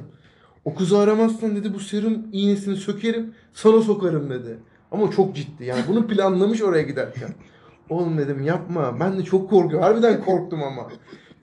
O 0.65 0.75
kızı 0.75 0.97
aramazsan 0.97 1.55
dedi 1.55 1.73
bu 1.73 1.79
serum 1.79 2.27
iğnesini 2.31 2.75
sökerim 2.75 3.33
sana 3.53 3.81
sokarım 3.81 4.29
dedi. 4.29 4.59
Ama 4.91 5.11
çok 5.11 5.35
ciddi 5.35 5.65
yani 5.65 5.81
bunu 5.87 6.07
planlamış 6.07 6.61
oraya 6.61 6.83
giderken. 6.83 7.29
Oğlum 7.89 8.17
dedim 8.17 8.43
yapma 8.43 8.99
ben 8.99 9.19
de 9.19 9.23
çok 9.23 9.49
korkuyorum 9.49 9.87
harbiden 9.87 10.25
korktum 10.25 10.63
ama. 10.63 10.87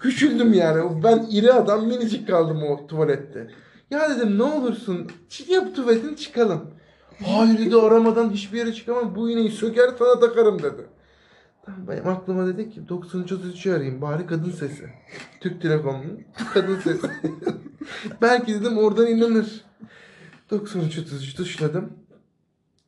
Küçüldüm 0.05 0.53
yani 0.53 1.03
ben 1.03 1.27
iri 1.31 1.53
adam 1.53 1.87
minicik 1.87 2.29
kaldım 2.29 2.63
o 2.63 2.87
tuvalette. 2.87 3.51
Ya 3.91 4.11
dedim 4.11 4.39
ne 4.39 4.43
olursun 4.43 5.11
yap 5.49 5.77
tuvaletini 5.77 6.17
çıkalım. 6.17 6.71
Hayır 7.27 7.59
dedi 7.59 7.77
aramadan 7.77 8.31
hiçbir 8.31 8.59
yere 8.59 8.73
çıkamam 8.73 9.15
bu 9.15 9.31
iğneyi 9.31 9.51
söker 9.51 9.91
sana 9.99 10.21
takarım 10.21 10.63
dedi. 10.63 10.87
Benim 11.69 12.09
aklıma 12.09 12.47
dedi 12.47 12.71
ki 12.71 12.81
9333'ü 12.89 13.77
arayayım 13.77 14.03
bari 14.03 14.27
kadın 14.27 14.51
sesi. 14.51 14.91
Türk 15.41 15.63
Telekom'un 15.63 16.25
kadın 16.55 16.77
sesi. 16.81 17.11
Belki 18.23 18.55
dedim 18.55 18.79
oradan 18.79 19.07
inanır. 19.07 19.65
9333 20.51 21.35
tuşladım. 21.35 21.93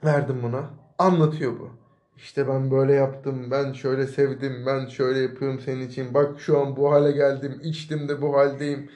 Verdim 0.04 0.40
buna. 0.42 0.70
Anlatıyor 0.98 1.58
bu. 1.58 1.85
İşte 2.16 2.48
ben 2.48 2.70
böyle 2.70 2.92
yaptım, 2.92 3.50
ben 3.50 3.72
şöyle 3.72 4.06
sevdim, 4.06 4.66
ben 4.66 4.86
şöyle 4.86 5.18
yapıyorum 5.18 5.60
senin 5.60 5.88
için. 5.88 6.14
Bak 6.14 6.40
şu 6.40 6.60
an 6.60 6.76
bu 6.76 6.92
hale 6.92 7.12
geldim, 7.12 7.60
içtim 7.62 8.08
de 8.08 8.22
bu 8.22 8.36
haldeyim. 8.36 8.90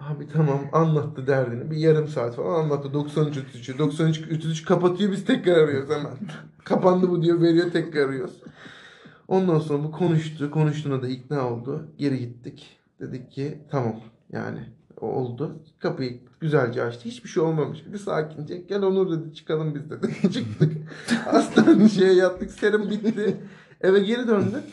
Abi 0.00 0.28
tamam 0.28 0.60
anlattı 0.72 1.26
derdini. 1.26 1.70
Bir 1.70 1.76
yarım 1.76 2.08
saat 2.08 2.36
falan 2.36 2.64
anlattı 2.64 2.94
93 2.94 3.36
33'ü. 3.36 3.78
93 3.78 4.18
33 4.18 4.64
kapatıyor 4.64 5.12
biz 5.12 5.24
tekrar 5.24 5.56
arıyoruz 5.56 5.90
hemen. 5.90 6.16
Kapandı 6.64 7.10
bu 7.10 7.22
diyor 7.22 7.40
veriyor 7.40 7.70
tekrar 7.72 8.08
arıyoruz. 8.08 8.42
Ondan 9.28 9.58
sonra 9.58 9.84
bu 9.84 9.92
konuştu. 9.92 10.50
Konuştuğuna 10.50 11.02
da 11.02 11.08
ikna 11.08 11.50
oldu. 11.50 11.88
Geri 11.98 12.18
gittik. 12.18 12.80
Dedik 13.00 13.32
ki 13.32 13.58
tamam 13.70 14.00
yani 14.32 14.60
oldu. 15.06 15.62
Kapıyı 15.78 16.20
güzelce 16.40 16.82
açtı. 16.82 17.04
Hiçbir 17.04 17.28
şey 17.28 17.42
olmamış 17.42 17.84
gibi 17.84 17.98
sakince. 17.98 18.56
Gel 18.56 18.82
Onur 18.82 19.10
dedi 19.20 19.34
çıkalım 19.34 19.74
biz 19.74 19.90
dedi. 19.90 20.06
Çıktık. 20.32 20.72
Hastaneye 21.24 21.88
şeye 21.88 22.12
yattık. 22.12 22.50
Serum 22.50 22.90
bitti. 22.90 23.36
Eve 23.80 24.00
geri 24.00 24.28
döndük. 24.28 24.64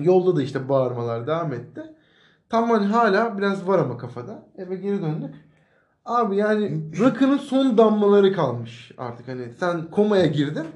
Yolda 0.00 0.36
da 0.36 0.42
işte 0.42 0.68
bağırmalar 0.68 1.26
devam 1.26 1.52
etti. 1.52 1.82
Tam 2.48 2.70
hani 2.70 2.86
hala 2.86 3.38
biraz 3.38 3.66
var 3.68 3.78
ama 3.78 3.98
kafada. 3.98 4.48
Eve 4.58 4.76
geri 4.76 5.02
döndük. 5.02 5.34
Abi 6.04 6.36
yani 6.36 6.82
rakının 7.00 7.38
son 7.38 7.78
damlaları 7.78 8.32
kalmış 8.32 8.92
artık 8.98 9.28
hani 9.28 9.52
sen 9.60 9.90
komaya 9.90 10.26
girdin. 10.26 10.66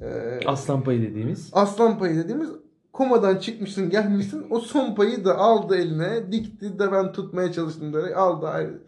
Ee, 0.00 0.40
Aslan 0.46 0.84
payı 0.84 1.02
dediğimiz. 1.02 1.50
aslan 1.52 1.98
payı 1.98 2.16
dediğimiz 2.16 2.48
komadan 2.92 3.36
çıkmışsın 3.36 3.90
gelmişsin 3.90 4.46
o 4.50 4.60
son 4.60 4.94
payı 4.94 5.24
da 5.24 5.38
aldı 5.38 5.76
eline 5.76 6.32
dikti 6.32 6.78
de 6.78 6.92
ben 6.92 7.12
tutmaya 7.12 7.52
çalıştım 7.52 7.92
böyle 7.92 8.14
aldı 8.14 8.48
ayrı. 8.48 8.78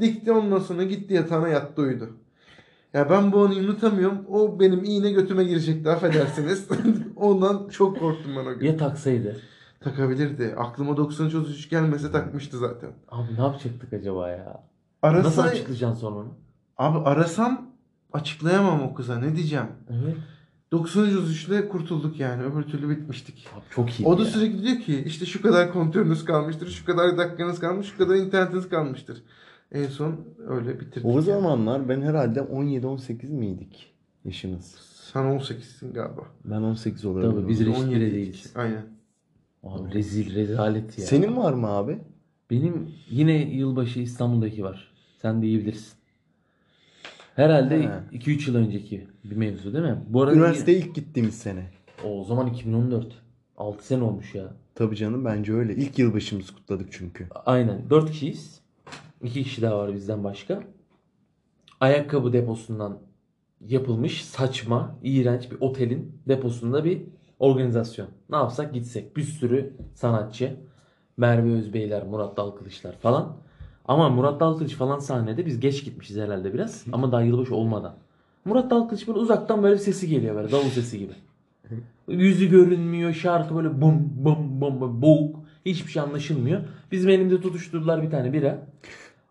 Dikti 0.00 0.32
ondan 0.32 0.58
sonra 0.58 0.82
gitti 0.84 1.14
yatağına 1.14 1.48
yattı 1.48 1.82
uyudu. 1.82 2.08
Ya 2.94 3.10
ben 3.10 3.32
bu 3.32 3.40
anı 3.40 3.54
unutamıyorum. 3.54 4.18
O 4.28 4.60
benim 4.60 4.84
iğne 4.84 5.10
götüme 5.10 5.44
girecekti 5.44 5.90
affedersiniz. 5.90 6.68
Ondan 7.16 7.68
çok 7.68 8.00
korktum 8.00 8.32
ben 8.36 8.46
o 8.46 8.58
gün. 8.58 8.66
Ya 8.66 8.76
taksaydı. 8.76 9.40
Takabilirdi. 9.80 10.54
Aklıma 10.56 10.96
93 10.96 11.70
gelmese 11.70 12.12
takmıştı 12.12 12.58
zaten. 12.58 12.90
Abi 13.08 13.34
ne 13.36 13.40
yapacaktık 13.40 13.92
acaba 13.92 14.30
ya? 14.30 14.62
Arasa, 15.02 15.28
Nasıl 15.28 15.42
açıklayacaksın 15.42 16.00
sonra 16.00 16.16
onu? 16.16 16.34
Abi 16.78 16.98
arasam 16.98 17.70
açıklayamam 18.12 18.82
o 18.82 18.94
kıza. 18.94 19.18
Ne 19.18 19.36
diyeceğim? 19.36 19.66
Evet. 19.90 20.16
93 20.72 21.48
ile 21.48 21.68
kurtulduk 21.68 22.20
yani. 22.20 22.42
Öbür 22.42 22.62
türlü 22.62 22.90
bitmiştik. 22.90 23.46
Abi 23.54 23.64
çok 23.70 24.00
iyi. 24.00 24.06
O 24.08 24.18
da 24.18 24.22
ya. 24.22 24.28
sürekli 24.28 24.62
diyor 24.62 24.76
ki 24.76 25.04
işte 25.06 25.26
şu 25.26 25.42
kadar 25.42 25.72
kontörünüz 25.72 26.24
kalmıştır, 26.24 26.68
şu 26.68 26.84
kadar 26.84 27.18
dakikanız 27.18 27.60
kalmış, 27.60 27.86
şu 27.86 27.98
kadar 27.98 28.14
internetiniz 28.14 28.68
kalmıştır. 28.68 29.22
En 29.72 29.86
son 29.86 30.20
öyle 30.48 30.80
bitirdik. 30.80 31.04
O 31.04 31.10
yani. 31.10 31.22
zamanlar 31.22 31.88
ben 31.88 32.02
herhalde 32.02 32.40
17-18 32.40 33.26
miydik 33.26 33.94
yaşınız? 34.24 34.74
Sen 35.12 35.22
18'sin 35.22 35.92
galiba. 35.92 36.22
Ben 36.44 36.62
18 36.62 37.04
olarak. 37.04 37.34
Tabii, 37.34 37.48
biz 37.48 37.60
reşit 37.60 37.78
17 37.78 37.96
bile 37.96 38.12
değiliz. 38.12 38.52
Aynen. 38.54 38.86
Abi 39.62 39.94
rezil 39.94 40.34
rezalet 40.34 40.98
ya. 40.98 41.04
Senin 41.04 41.36
var 41.36 41.52
mı 41.52 41.66
abi? 41.66 41.98
Benim 42.50 42.94
yine 43.10 43.52
yılbaşı 43.52 44.00
İstanbul'daki 44.00 44.64
var. 44.64 44.92
Sen 45.22 45.42
de 45.42 45.46
iyi 45.46 45.58
bilirsin. 45.58 45.98
Herhalde 47.36 47.82
He. 47.82 48.18
2-3 48.18 48.50
yıl 48.50 48.56
önceki 48.56 49.08
bir 49.24 49.36
mevzu 49.36 49.72
değil 49.74 49.84
mi? 49.84 49.98
Bu 50.08 50.22
arada 50.22 50.34
Üniversiteye 50.34 50.78
ilk 50.78 50.94
gittiğimiz 50.94 51.38
sene. 51.38 51.70
o 52.04 52.24
zaman 52.24 52.46
2014. 52.46 53.06
6 53.56 53.86
sene 53.86 54.04
olmuş 54.04 54.34
ya. 54.34 54.44
Tabii 54.74 54.96
canım 54.96 55.24
bence 55.24 55.52
öyle. 55.52 55.74
İlk 55.74 55.98
yılbaşımızı 55.98 56.54
kutladık 56.54 56.88
çünkü. 56.92 57.26
Aynen. 57.46 57.90
4 57.90 58.10
kişiyiz. 58.10 58.60
2 59.22 59.42
kişi 59.44 59.62
daha 59.62 59.78
var 59.78 59.94
bizden 59.94 60.24
başka. 60.24 60.62
Ayakkabı 61.80 62.32
deposundan 62.32 62.98
yapılmış 63.60 64.24
saçma, 64.24 64.98
iğrenç 65.02 65.50
bir 65.50 65.56
otelin 65.60 66.12
deposunda 66.28 66.84
bir 66.84 67.02
organizasyon. 67.38 68.08
Ne 68.30 68.36
yapsak 68.36 68.74
gitsek. 68.74 69.16
Bir 69.16 69.22
sürü 69.22 69.76
sanatçı. 69.94 70.56
Merve 71.16 71.52
Özbeyler, 71.52 72.06
Murat 72.06 72.36
Dalkılıçlar 72.36 72.98
falan. 72.98 73.36
Ama 73.88 74.08
Murat 74.08 74.40
Dalkılıç 74.40 74.74
falan 74.74 74.98
sahnede 74.98 75.46
biz 75.46 75.60
geç 75.60 75.84
gitmişiz 75.84 76.16
herhalde 76.16 76.54
biraz. 76.54 76.84
Ama 76.92 77.12
daha 77.12 77.22
yılbaşı 77.22 77.54
olmadan. 77.54 77.94
Murat 78.44 78.70
Dalkılıç 78.70 79.08
böyle 79.08 79.18
uzaktan 79.18 79.62
böyle 79.62 79.74
bir 79.74 79.80
sesi 79.80 80.08
geliyor 80.08 80.34
böyle 80.36 80.52
davul 80.52 80.68
sesi 80.68 80.98
gibi. 80.98 81.12
Yüzü 82.08 82.50
görünmüyor. 82.50 83.12
Şarkı 83.12 83.56
böyle 83.56 83.80
bum 83.80 84.12
bum 84.16 84.60
bum 84.60 84.80
bum 84.80 85.02
boğuk. 85.02 85.36
Hiçbir 85.66 85.90
şey 85.92 86.02
anlaşılmıyor. 86.02 86.60
Bizim 86.92 87.10
elimde 87.10 87.40
tutuşturdular 87.40 88.02
bir 88.02 88.10
tane 88.10 88.32
bira. 88.32 88.58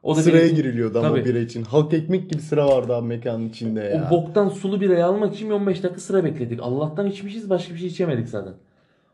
O 0.03 0.15
Sıraya 0.15 0.43
benim- 0.43 0.55
giriliyordu 0.55 0.99
ama 0.99 1.07
Tabii. 1.09 1.25
bira 1.25 1.39
için. 1.39 1.63
Halk 1.63 1.93
ekmek 1.93 2.29
gibi 2.29 2.41
sıra 2.41 2.67
vardı 2.67 2.95
abi 2.95 3.07
mekanın 3.07 3.49
içinde 3.49 3.79
ya. 3.81 4.07
O 4.07 4.11
boktan 4.11 4.49
sulu 4.49 4.81
birayı 4.81 5.05
almak 5.05 5.33
için 5.33 5.49
bir 5.49 5.53
15 5.55 5.83
dakika 5.83 6.01
sıra 6.01 6.23
bekledik. 6.23 6.59
Allah'tan 6.63 7.07
içmişiz 7.07 7.49
başka 7.49 7.73
bir 7.73 7.79
şey 7.79 7.87
içemedik 7.87 8.27
zaten. 8.27 8.53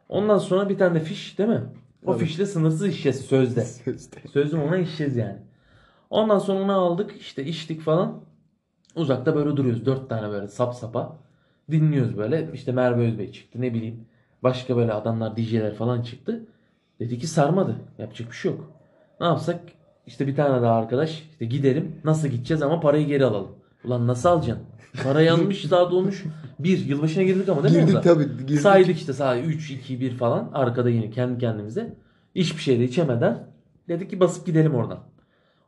Ondan 0.10 0.38
sonra 0.38 0.70
bir 0.70 0.78
tane 0.78 0.96
de 0.96 1.04
fiş 1.04 1.38
değil 1.38 1.50
mi? 1.50 1.62
O 2.06 2.14
fişle 2.14 2.46
sınırsız 2.46 2.88
içeceğiz 2.88 3.22
sözde. 3.26 3.66
Sözde. 3.66 4.18
Sözüm 4.34 4.62
ona 4.62 4.78
içeceğiz 4.78 5.16
yani. 5.18 5.38
Ondan 6.10 6.40
sonra 6.40 6.60
onu 6.64 6.74
aldık 6.74 7.16
işte 7.20 7.46
içtik 7.46 7.82
falan. 7.82 8.22
Uzakta 8.96 9.36
böyle 9.36 9.58
duruyoruz. 9.58 9.86
Dört 9.86 10.10
tane 10.10 10.30
böyle 10.30 10.48
sap 10.48 10.76
sapa. 10.76 11.18
Dinliyoruz 11.72 12.18
böyle. 12.18 12.50
İşte 12.54 12.72
Merve 12.72 13.08
Özbey 13.08 13.32
çıktı 13.32 13.62
ne 13.62 13.74
bileyim. 13.74 14.06
Başka 14.44 14.78
böyle 14.78 14.94
adamlar 14.94 15.38
DJ'ler 15.38 15.76
falan 15.76 16.02
çıktı. 16.02 16.46
Dedi 17.00 17.20
ki 17.20 17.28
sarmadı. 17.28 17.76
Yapacak 17.98 18.32
bir 18.32 18.36
şey 18.36 18.52
yok. 18.52 18.72
Ne 19.20 19.26
yapsak? 19.26 19.62
İşte 20.08 20.28
bir 20.28 20.36
tane 20.36 20.62
daha 20.62 20.76
arkadaş 20.76 21.28
işte 21.32 21.46
gidelim. 21.46 21.96
Nasıl 22.04 22.28
gideceğiz 22.28 22.62
ama 22.62 22.80
parayı 22.80 23.08
geri 23.08 23.26
alalım. 23.26 23.52
Ulan 23.86 24.08
nasıl 24.08 24.30
alacaksın? 24.30 24.66
Para 25.04 25.22
yanmış 25.22 25.66
saat 25.66 25.94
olmuş. 25.94 26.24
Bir 26.60 26.86
yılbaşına 26.86 27.24
girdik 27.24 27.50
ama 27.50 27.64
değil 27.64 27.76
mi 27.76 27.80
Girdik 27.82 27.96
orada? 27.96 28.14
tabii. 28.14 28.38
Girdik. 28.38 28.60
Saydık 28.60 28.98
işte 28.98 29.14
saat 29.14 29.38
3, 29.46 29.72
2, 29.72 30.00
1 30.00 30.12
falan. 30.18 30.50
Arkada 30.54 30.90
yine 30.90 31.10
kendi 31.10 31.40
kendimize. 31.40 31.94
Hiçbir 32.36 32.62
şey 32.62 32.80
de 32.80 32.84
içemeden 32.84 33.48
dedik 33.88 34.10
ki 34.10 34.20
basıp 34.20 34.46
gidelim 34.46 34.76
oradan. 34.76 35.00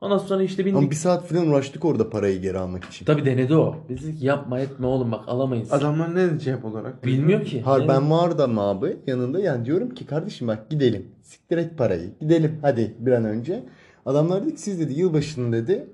Ondan 0.01 0.17
sonra 0.17 0.43
işte 0.43 0.65
bindik. 0.65 0.77
Ama 0.77 0.91
bir 0.91 0.95
saat 0.95 1.27
falan 1.27 1.47
uğraştık 1.47 1.85
orada 1.85 2.09
parayı 2.09 2.41
geri 2.41 2.59
almak 2.59 2.83
için. 2.83 3.05
Tabii 3.05 3.25
denedi 3.25 3.55
o. 3.55 3.75
Biz 3.89 4.03
dedik 4.03 4.19
ki 4.19 4.25
yapma 4.25 4.59
etme 4.59 4.87
oğlum 4.87 5.11
bak 5.11 5.23
alamayız. 5.27 5.73
Adamlar 5.73 6.15
ne 6.15 6.39
cevap 6.39 6.65
olarak? 6.65 7.05
Bilmiyor 7.05 7.45
ki. 7.45 7.61
Har 7.61 7.87
ben 7.87 8.11
vardım 8.11 8.59
abi 8.59 8.97
yanında 9.07 9.39
yani 9.39 9.65
diyorum 9.65 9.89
ki 9.89 10.05
kardeşim 10.05 10.47
bak 10.47 10.69
gidelim. 10.69 11.07
Siktir 11.21 11.57
et 11.57 11.77
parayı. 11.77 12.09
Gidelim 12.19 12.59
hadi 12.61 12.95
bir 12.99 13.11
an 13.11 13.25
önce. 13.25 13.63
Adamlar 14.05 14.43
dedi 14.43 14.55
ki 14.55 14.61
siz 14.61 14.79
dedi 14.79 14.93
yılbaşını 14.93 15.51
dedi 15.53 15.87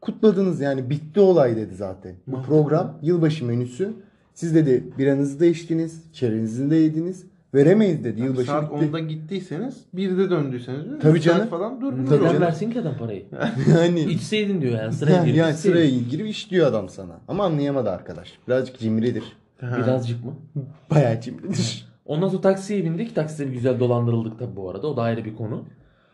kutladınız 0.00 0.60
yani 0.60 0.90
bitti 0.90 1.20
olay 1.20 1.56
dedi 1.56 1.74
zaten. 1.74 2.14
Bu 2.26 2.42
program 2.42 2.98
yılbaşı 3.02 3.44
menüsü. 3.44 3.92
Siz 4.34 4.54
dedi 4.54 4.84
biranızı 4.98 5.40
da 5.40 5.46
içtiniz, 5.46 6.12
çerezinizi 6.12 6.70
de 6.70 6.76
yediniz. 6.76 7.26
Veremeyiz 7.54 8.04
dedi. 8.04 8.20
Yani 8.20 8.28
Yılbaşı 8.30 8.46
saat 8.46 8.72
bitti. 8.74 8.84
10'da 8.86 8.98
gittiyseniz 8.98 9.84
1'de 9.94 10.30
döndüyseniz 10.30 10.80
değil 10.80 10.92
mi? 10.92 10.98
Tabii 11.02 11.14
Bir 11.14 11.20
saat 11.20 11.36
canım. 11.36 11.48
falan 11.48 11.80
durdunuz. 11.80 12.08
Tabii 12.08 12.18
Neden 12.20 12.28
canım. 12.32 12.42
versin 12.46 12.70
ki 12.70 12.80
adam 12.80 12.96
parayı? 12.98 13.24
yani 13.78 14.00
İçseydin 14.00 14.60
diyor 14.60 14.72
yani 14.72 14.92
sıraya 14.92 15.24
girip 15.24 15.36
yani 15.36 15.52
içseydin. 15.52 15.76
sıraya 15.76 15.90
girip 16.10 16.26
iş 16.26 16.50
diyor 16.50 16.66
adam 16.66 16.88
sana. 16.88 17.20
Ama 17.28 17.44
anlayamadı 17.44 17.90
arkadaş. 17.90 18.32
Birazcık 18.48 18.78
cimridir. 18.78 19.22
Ha. 19.60 19.76
Birazcık 19.78 20.24
mı? 20.24 20.32
Bayağı 20.90 21.20
cimridir. 21.20 21.88
Ondan 22.04 22.28
sonra 22.28 22.40
taksiye 22.40 22.84
bindik. 22.84 23.14
Takside 23.14 23.46
bir 23.48 23.52
güzel 23.52 23.80
dolandırıldık 23.80 24.38
tabii 24.38 24.56
bu 24.56 24.70
arada. 24.70 24.86
O 24.86 24.96
da 24.96 25.02
ayrı 25.02 25.24
bir 25.24 25.36
konu. 25.36 25.64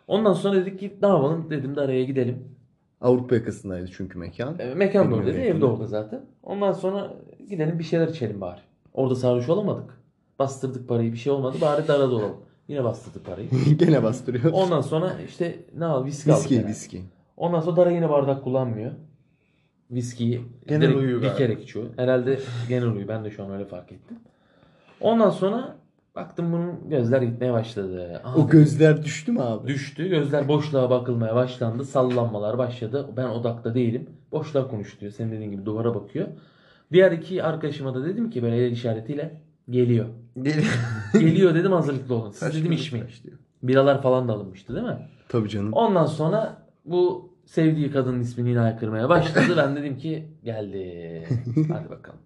Ondan 0.07 0.33
sonra 0.33 0.57
dedik 0.57 0.81
ki 0.81 0.93
ne 1.03 1.09
yapalım? 1.09 1.47
Dedim 1.51 1.77
de 1.77 1.81
araya 1.81 2.05
gidelim. 2.05 2.39
Avrupa 3.03 3.35
yakasındaydı 3.35 3.89
çünkü 3.97 4.19
mekan. 4.19 4.59
E, 4.59 4.75
mekan 4.75 5.11
da 5.11 5.15
oradaydı. 5.15 5.39
mekanım. 5.39 5.57
Ev 5.57 5.61
de 5.61 5.65
orada 5.67 5.87
zaten. 5.87 6.21
Ondan 6.43 6.73
sonra 6.73 7.13
gidelim 7.49 7.79
bir 7.79 7.85
şeyler 7.85 8.09
içelim 8.09 8.41
bari. 8.41 8.61
Orada 8.95 9.15
sarhoş 9.15 9.49
olamadık. 9.49 9.99
Bastırdık 10.39 10.89
parayı 10.89 11.13
bir 11.13 11.17
şey 11.19 11.33
olmadı. 11.33 11.57
Bari 11.61 11.89
de 11.89 11.93
arada 11.93 12.15
olalım. 12.15 12.37
Yine 12.69 12.85
bastırdık 12.85 13.27
parayı. 13.27 13.49
Gene 13.79 14.03
bastırıyor. 14.03 14.53
Ondan 14.53 14.81
sonra 14.81 15.13
işte 15.29 15.59
ne 15.79 15.85
al 15.85 16.05
viski 16.05 16.33
aldık. 16.33 16.43
Viski, 16.43 16.55
herhalde. 16.57 16.71
viski. 16.71 17.03
Ondan 17.37 17.61
sonra 17.61 17.77
Dara 17.77 17.91
yine 17.91 18.09
bardak 18.11 18.45
kullanmıyor. 18.45 18.93
Viskiyi 19.91 20.41
Genel 20.69 20.83
direkt 20.83 20.99
uyu 20.99 21.21
galiba. 21.21 21.35
dikerek 21.35 21.63
içiyor. 21.63 21.87
Herhalde 21.97 22.39
genel 22.69 22.87
uyu. 22.89 23.09
Ben 23.09 23.25
de 23.25 23.31
şu 23.31 23.45
an 23.45 23.51
öyle 23.51 23.65
fark 23.65 23.93
ettim. 23.93 24.17
Ondan 25.01 25.31
sonra 25.31 25.77
baktım 26.15 26.53
bunun 26.53 26.89
gözler 26.91 27.23
gitmeye 27.23 27.53
başladı. 27.53 28.21
Aha, 28.25 28.39
O 28.39 28.49
gözler 28.49 29.03
düştü 29.05 29.33
mü 29.33 29.41
abi? 29.41 29.69
düştü. 29.69 30.09
Gözler 30.09 30.49
boşluğa 30.49 30.91
bakılmaya 30.91 31.35
başlandı. 31.35 31.85
Sallanmalar 31.85 32.59
başladı. 32.59 33.09
Ben 33.17 33.25
odakta 33.29 33.75
değilim. 33.75 34.11
Boşluğa 34.33 34.69
konuş 34.69 35.01
diyor. 35.01 35.13
Senin 35.13 35.33
dediğin 35.33 35.51
gibi 35.51 35.67
duvara 35.67 35.95
bakıyor. 35.95 36.29
Diğer 36.93 37.13
iki 37.13 37.43
arkadaşıma 37.43 37.95
da 37.95 38.05
dedim 38.05 38.31
ki 38.31 38.43
böyle 38.43 38.57
el 38.67 38.73
işaretiyle 38.73 39.41
geliyor. 39.71 40.07
Gel- 40.43 40.65
Geliyor 41.21 41.55
dedim 41.55 41.73
hazırlıklı 41.73 42.15
olun. 42.15 42.31
Siz 42.31 42.41
Kaç 42.41 42.55
dedim 42.55 42.73
içmeyin. 42.73 43.07
Biralar 43.63 44.03
falan 44.03 44.29
da 44.29 44.33
alınmıştı 44.33 44.75
değil 44.75 44.87
mi? 44.87 44.99
Tabii 45.29 45.49
canım. 45.49 45.73
Ondan 45.73 46.07
sonra 46.07 46.63
bu 46.85 47.31
sevdiği 47.45 47.91
kadının 47.91 48.21
ismini 48.21 48.49
yine 48.49 48.59
haykırmaya 48.59 49.09
başladı. 49.09 49.55
Ben 49.57 49.77
dedim 49.77 49.99
ki 49.99 50.29
geldi. 50.45 51.25
Hadi 51.73 51.91
bakalım. 51.91 52.19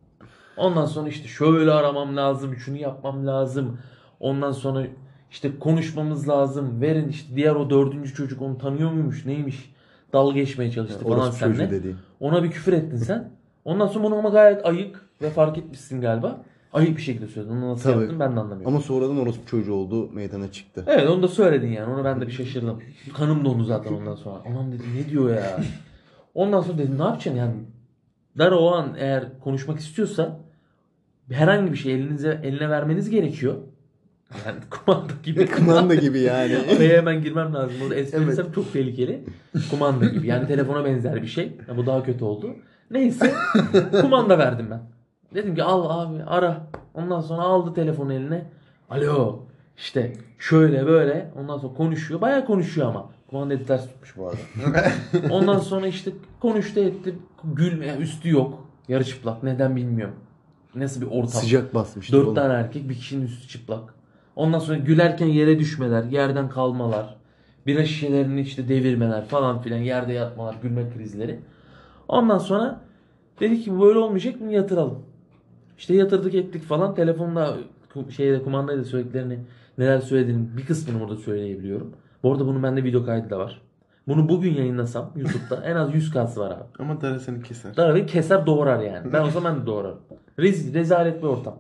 Ondan 0.57 0.85
sonra 0.87 1.09
işte 1.09 1.29
şöyle 1.29 1.73
aramam 1.73 2.17
lazım, 2.17 2.57
şunu 2.57 2.77
yapmam 2.77 3.27
lazım. 3.27 3.79
Ondan 4.21 4.53
sonra 4.53 4.87
işte 5.31 5.59
konuşmamız 5.59 6.29
lazım. 6.29 6.81
Verin 6.81 7.09
işte 7.09 7.37
diğer 7.37 7.55
o 7.55 7.71
dördüncü 7.71 8.15
çocuk 8.15 8.43
onu 8.43 8.59
tanıyor 8.59 8.91
muymuş 8.93 9.27
neymiş. 9.27 9.75
Dalga 10.13 10.35
geçmeye 10.35 10.71
çalıştı 10.71 11.05
falan 11.05 11.19
Orası 11.19 11.39
çocuğu 11.39 11.57
seninle. 11.57 11.71
dediğin. 11.71 11.97
Ona 12.21 12.43
bir 12.43 12.51
küfür 12.51 12.73
ettin 12.73 12.97
sen. 12.97 13.31
Ondan 13.65 13.87
sonra 13.87 14.05
bunu 14.05 14.15
ama 14.17 14.29
gayet 14.29 14.67
ayık 14.67 15.09
ve 15.23 15.31
fark 15.31 15.59
etmişsin 15.59 16.01
galiba. 16.01 16.41
Ayık 16.73 16.97
bir 16.97 17.03
şekilde 17.03 17.27
söyledin. 17.27 17.55
Onu 17.57 17.69
nasıl 17.73 17.91
Tabii. 17.91 18.01
yaptın 18.01 18.21
ben 18.21 18.37
de 18.37 18.41
anlamıyorum. 18.41 18.67
Ama 18.67 18.81
sonradan 18.81 19.19
orospu 19.19 19.47
çocuğu 19.47 19.75
oldu 19.75 20.11
meydana 20.13 20.53
çıktı. 20.53 20.85
Evet 20.87 21.09
onu 21.09 21.23
da 21.23 21.29
söyledin 21.29 21.69
yani. 21.69 21.95
Onu 21.95 22.05
ben 22.05 22.21
de 22.21 22.27
bir 22.27 22.33
şaşırdım. 22.33 22.83
Kanım 23.15 23.45
dondu 23.45 23.65
zaten 23.65 23.93
ondan 23.93 24.15
sonra. 24.15 24.43
Anam 24.47 24.73
dedim 24.73 24.87
ne 24.97 25.11
diyor 25.11 25.31
ya. 25.35 25.61
Ondan 26.35 26.61
sonra 26.61 26.79
dedim 26.79 26.99
ne 26.99 27.03
yapacaksın 27.03 27.37
yani. 27.41 27.55
Dara 28.39 28.59
o 28.59 28.73
an 28.73 28.95
eğer 28.99 29.41
konuşmak 29.41 29.79
istiyorsa 29.79 30.41
herhangi 31.31 31.73
bir 31.73 31.77
şey 31.77 31.95
elinize 31.95 32.41
eline 32.45 32.71
vermeniz 32.71 33.11
gerekiyor. 33.11 33.55
Yani 34.47 34.59
kumanda 34.71 35.13
gibi. 35.23 35.47
Kumanda 35.57 35.95
gibi 35.95 36.21
yani. 36.21 36.57
Oraya 36.77 36.97
hemen 36.97 37.23
girmem 37.23 37.55
lazım. 37.55 37.77
Orada 37.83 37.95
espri 37.95 38.23
Evet. 38.23 38.55
çok 38.55 38.73
tehlikeli. 38.73 39.25
Kumanda 39.71 40.07
gibi. 40.07 40.27
Yani 40.27 40.47
telefona 40.47 40.85
benzer 40.85 41.23
bir 41.23 41.27
şey. 41.27 41.53
Ya 41.69 41.77
bu 41.77 41.87
daha 41.87 42.03
kötü 42.03 42.25
oldu. 42.25 42.57
Neyse. 42.91 43.35
kumanda 44.01 44.39
verdim 44.39 44.67
ben. 44.71 44.81
Dedim 45.35 45.55
ki 45.55 45.63
al 45.63 46.01
abi 46.01 46.23
ara. 46.25 46.67
Ondan 46.95 47.21
sonra 47.21 47.43
aldı 47.43 47.75
telefonu 47.75 48.13
eline. 48.13 48.45
Alo. 48.91 49.43
İşte 49.77 50.13
şöyle 50.39 50.87
böyle. 50.87 51.31
Ondan 51.41 51.59
sonra 51.59 51.75
konuşuyor. 51.75 52.21
Bayağı 52.21 52.47
konuşuyor 52.47 52.89
ama. 52.89 53.11
Kumandayı 53.31 53.67
ters 53.67 53.87
tutmuş 53.87 54.17
bu 54.17 54.29
arada. 54.29 54.91
Ondan 55.31 55.59
sonra 55.59 55.87
işte 55.87 56.11
konuştu 56.41 56.81
etti. 56.81 57.15
Gülme 57.45 57.97
üstü 57.97 58.31
yok. 58.31 58.67
Yarı 58.89 59.05
çıplak. 59.05 59.43
Neden 59.43 59.77
bilmiyorum. 59.77 60.15
Nasıl 60.77 61.01
bir 61.01 61.07
ortam. 61.07 61.29
Sıcak 61.29 61.75
basmıştı. 61.75 62.13
Dört 62.13 62.25
oğlum. 62.25 62.35
tane 62.35 62.55
erkek 62.55 62.89
bir 62.89 62.95
kişinin 62.95 63.27
üstü 63.27 63.49
çıplak. 63.49 63.95
Ondan 64.37 64.59
sonra 64.59 64.79
gülerken 64.79 65.27
yere 65.27 65.59
düşmeler, 65.59 66.05
yerden 66.05 66.49
kalmalar, 66.49 67.17
bira 67.67 67.85
şişelerini 67.85 68.41
işte 68.41 68.69
devirmeler 68.69 69.25
falan 69.25 69.63
filan, 69.63 69.79
yerde 69.79 70.13
yatmalar, 70.13 70.57
gülme 70.63 70.91
krizleri. 70.97 71.41
Ondan 72.09 72.39
sonra 72.39 72.81
dedik 73.41 73.65
ki 73.65 73.81
böyle 73.81 73.99
olmayacak 73.99 74.35
bunu 74.41 74.53
yatıralım. 74.53 74.99
İşte 75.79 75.95
yatırdık 75.95 76.35
ettik 76.35 76.63
falan. 76.63 76.95
Telefonda 76.95 77.57
şeyde 78.17 78.43
kumandayla 78.43 78.85
söylediklerini 78.85 79.39
neler 79.79 80.01
söylediğini 80.01 80.57
bir 80.57 80.67
kısmını 80.67 81.01
burada 81.01 81.17
söyleyebiliyorum. 81.17 81.93
Bu 82.23 82.33
arada 82.33 82.47
bunun 82.47 82.63
bende 82.63 82.85
video 82.85 83.05
kaydı 83.05 83.31
da 83.31 83.39
var. 83.39 83.63
Bunu 84.09 84.29
bugün 84.29 84.55
yayınlasam 84.55 85.13
YouTube'da 85.17 85.65
en 85.65 85.77
az 85.77 85.95
100 85.95 86.11
kası 86.11 86.41
var 86.41 86.51
abi. 86.51 86.65
Ama 86.79 87.01
Dara 87.01 87.19
seni 87.21 87.43
keser. 87.43 87.77
Dara 87.77 87.95
beni 87.95 88.07
keser 88.07 88.47
doğrar 88.47 88.81
yani. 88.81 89.13
Ben 89.13 89.23
o 89.23 89.31
zaman 89.31 89.63
de 89.63 89.67
doğrarım. 89.67 90.01
Rez, 90.39 90.75
rezalet 90.75 91.23
bir 91.23 91.27
ortam. 91.27 91.59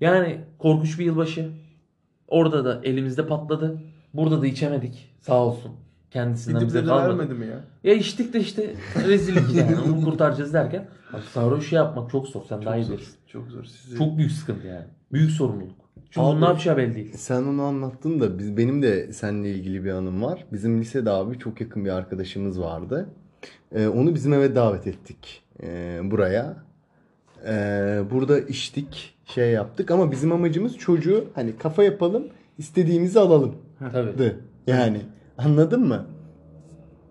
Yani 0.00 0.40
korkunç 0.58 0.98
bir 0.98 1.04
yılbaşı. 1.04 1.50
Orada 2.28 2.64
da 2.64 2.80
elimizde 2.84 3.26
patladı. 3.26 3.82
Burada 4.14 4.42
da 4.42 4.46
içemedik. 4.46 5.14
Sağ 5.20 5.44
olsun. 5.44 5.72
Kendisinden 6.10 6.66
bize 6.66 6.84
kalmadı. 6.84 7.08
vermedi 7.18 7.34
mi 7.34 7.46
ya? 7.46 7.60
Ya 7.84 7.94
içtik 7.94 8.32
de 8.32 8.40
işte 8.40 8.74
rezillik 9.08 9.54
yani. 9.54 9.76
Onu 9.86 10.04
kurtaracağız 10.04 10.54
derken. 10.54 10.88
Abi 11.12 11.22
sarhoş 11.22 11.72
yapmak 11.72 12.10
çok 12.10 12.28
zor. 12.28 12.42
Sen 12.48 12.64
daha 12.64 12.76
iyi 12.76 12.80
Çok 12.82 12.86
zor. 12.88 12.96
bilirsin. 12.96 13.16
Çok 13.26 13.48
zor. 13.48 13.64
Sizi... 13.64 13.96
Çok 13.98 14.18
büyük 14.18 14.32
sıkıntı 14.32 14.66
yani. 14.66 14.84
Büyük 15.12 15.30
sorumluluk. 15.30 15.79
Çünkü 16.10 16.26
Abi- 16.26 16.40
ne 16.40 16.44
yapacağı 16.44 16.76
belli 16.76 16.94
değil. 16.94 17.12
Sen 17.16 17.42
onu 17.42 17.62
anlattın 17.62 18.20
da 18.20 18.38
biz 18.38 18.56
benim 18.56 18.82
de 18.82 19.12
seninle 19.12 19.50
ilgili 19.50 19.84
bir 19.84 19.90
anım 19.90 20.22
var. 20.22 20.44
Bizim 20.52 20.80
lisede 20.80 21.10
abi 21.10 21.38
çok 21.38 21.60
yakın 21.60 21.84
bir 21.84 21.90
arkadaşımız 21.90 22.60
vardı. 22.60 23.08
Ee, 23.72 23.86
onu 23.86 24.14
bizim 24.14 24.32
eve 24.32 24.54
davet 24.54 24.86
ettik 24.86 25.42
ee, 25.62 26.00
buraya. 26.04 26.56
Ee, 27.46 28.00
burada 28.10 28.40
içtik, 28.40 29.18
şey 29.24 29.50
yaptık 29.50 29.90
ama 29.90 30.10
bizim 30.10 30.32
amacımız 30.32 30.76
çocuğu 30.78 31.24
hani 31.34 31.56
kafa 31.58 31.82
yapalım, 31.82 32.24
istediğimizi 32.58 33.20
alalım. 33.20 33.54
Tabii. 33.92 34.34
Yani 34.66 35.00
anladın 35.38 35.88
mı? 35.88 36.06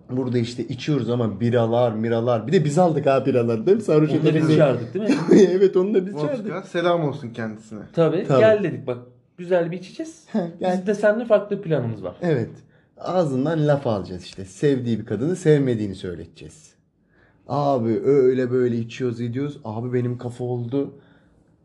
Burada 0.09 0.37
işte 0.37 0.67
içiyoruz 0.67 1.09
ama 1.09 1.39
biralar, 1.39 1.91
miralar. 1.91 2.47
Bir 2.47 2.51
de 2.51 2.65
biz 2.65 2.77
aldık 2.77 3.05
ha 3.05 3.25
biraları 3.25 3.65
değil 3.65 3.77
mi? 3.77 3.83
Sarhoş 3.83 4.11
Onu 4.11 4.25
da 4.25 4.35
biz 4.35 4.55
çağırdık 4.55 4.93
değil 4.93 5.09
mi? 5.09 5.15
evet 5.51 5.77
onu 5.77 5.93
da 5.93 6.05
biz 6.05 6.13
çağırdık. 6.13 6.65
Selam 6.67 7.03
olsun 7.03 7.29
kendisine. 7.29 7.79
Tabii. 7.93 8.25
Tabii. 8.27 8.39
Gel 8.39 8.63
dedik 8.63 8.87
bak. 8.87 8.97
Güzel 9.37 9.71
bir 9.71 9.77
içeceğiz. 9.77 10.25
Gel. 10.59 10.77
Biz 10.77 10.87
de 10.87 10.95
seninle 10.95 11.25
farklı 11.25 11.61
planımız 11.61 12.03
var. 12.03 12.15
Evet. 12.21 12.49
Ağzından 12.97 13.67
laf 13.67 13.87
alacağız 13.87 14.23
işte. 14.23 14.45
Sevdiği 14.45 14.99
bir 14.99 15.05
kadını 15.05 15.35
sevmediğini 15.35 15.95
söyleteceğiz. 15.95 16.73
Abi 17.47 18.01
öyle 18.05 18.51
böyle 18.51 18.77
içiyoruz 18.77 19.21
ediyoruz. 19.21 19.59
Abi 19.63 19.93
benim 19.93 20.17
kafa 20.17 20.43
oldu. 20.43 20.93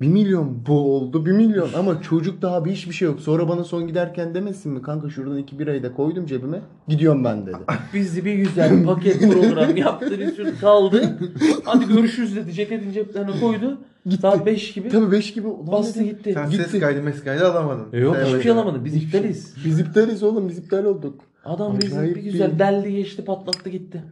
1 0.05 0.09
milyon 0.09 0.67
bu 0.67 0.95
oldu 0.97 1.27
1 1.27 1.33
milyon 1.33 1.69
ama 1.77 2.03
çocuk 2.03 2.43
daha 2.43 2.65
bir 2.65 2.71
hiçbir 2.71 2.93
şey 2.95 3.09
yok. 3.09 3.21
Sonra 3.21 3.49
bana 3.49 3.65
son 3.65 3.87
giderken 3.89 4.35
demesin 4.35 4.73
mi 4.73 4.83
kanka 4.83 5.11
şuradan 5.11 5.37
2 5.39 5.59
birayı 5.59 5.83
da 5.83 5.93
koydum 5.95 6.27
cebime 6.27 6.61
gidiyorum 6.89 7.25
ben 7.25 7.47
dedi. 7.47 7.57
Biz 7.95 8.25
bir 8.25 8.35
güzel 8.35 8.85
paket 8.85 9.21
program 9.33 9.77
yaptı. 9.77 10.19
Resul 10.19 10.47
kaldı. 10.61 11.19
Hadi 11.65 11.89
görüşürüz 11.89 12.37
dedi. 12.37 12.53
Ceketin 12.53 12.93
ceplerine 12.93 13.41
koydu. 13.41 13.81
Saat 14.21 14.47
5 14.47 14.73
gibi. 14.73 14.89
Tabii 14.89 15.13
5 15.13 15.33
gibi 15.35 15.49
Bastı 15.73 16.03
gitti. 16.03 16.33
Sen 16.35 16.51
Gitti. 16.51 16.69
ses 16.71 16.81
kaydı 16.81 17.03
mes 17.03 17.25
kaydı 17.25 17.47
alamadın. 17.53 17.87
E 17.93 17.99
yok 17.99 18.17
Sen 18.17 18.25
hiçbir 18.27 18.43
şey 18.43 18.51
öyle. 18.51 18.61
alamadık. 18.61 18.85
Biz 18.85 18.97
iptaliz. 18.97 19.55
Biz 19.65 19.81
iptaliz 19.81 20.23
oğlum 20.23 20.49
biz 20.49 20.59
iptal 20.59 20.85
olduk. 20.85 21.21
Adam 21.45 21.79
bizi 21.83 22.03
bir 22.03 22.17
güzel 22.23 22.53
bir- 22.53 22.59
deldi 22.59 22.93
geçti 22.93 23.25
patlattı 23.25 23.71
gitti. 23.71 24.03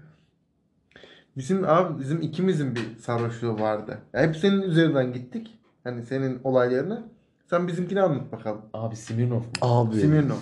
Bizim 1.36 1.64
abi 1.64 2.00
bizim 2.00 2.22
ikimizin 2.22 2.74
bir 2.74 2.82
sarhoşluğu 3.00 3.60
vardı. 3.60 3.98
Ya 4.14 4.20
hep 4.22 4.36
senin 4.36 4.62
üzerinden 4.62 5.12
gittik. 5.12 5.50
Hani 5.84 6.02
senin 6.02 6.40
olaylarını. 6.44 7.02
Sen 7.50 7.68
bizimkini 7.68 8.02
anlat 8.02 8.32
bakalım. 8.32 8.60
Abi 8.74 8.96
Smirnov 8.96 9.36
mu? 9.36 9.44
Abi. 9.60 10.00
Simirnov. 10.00 10.36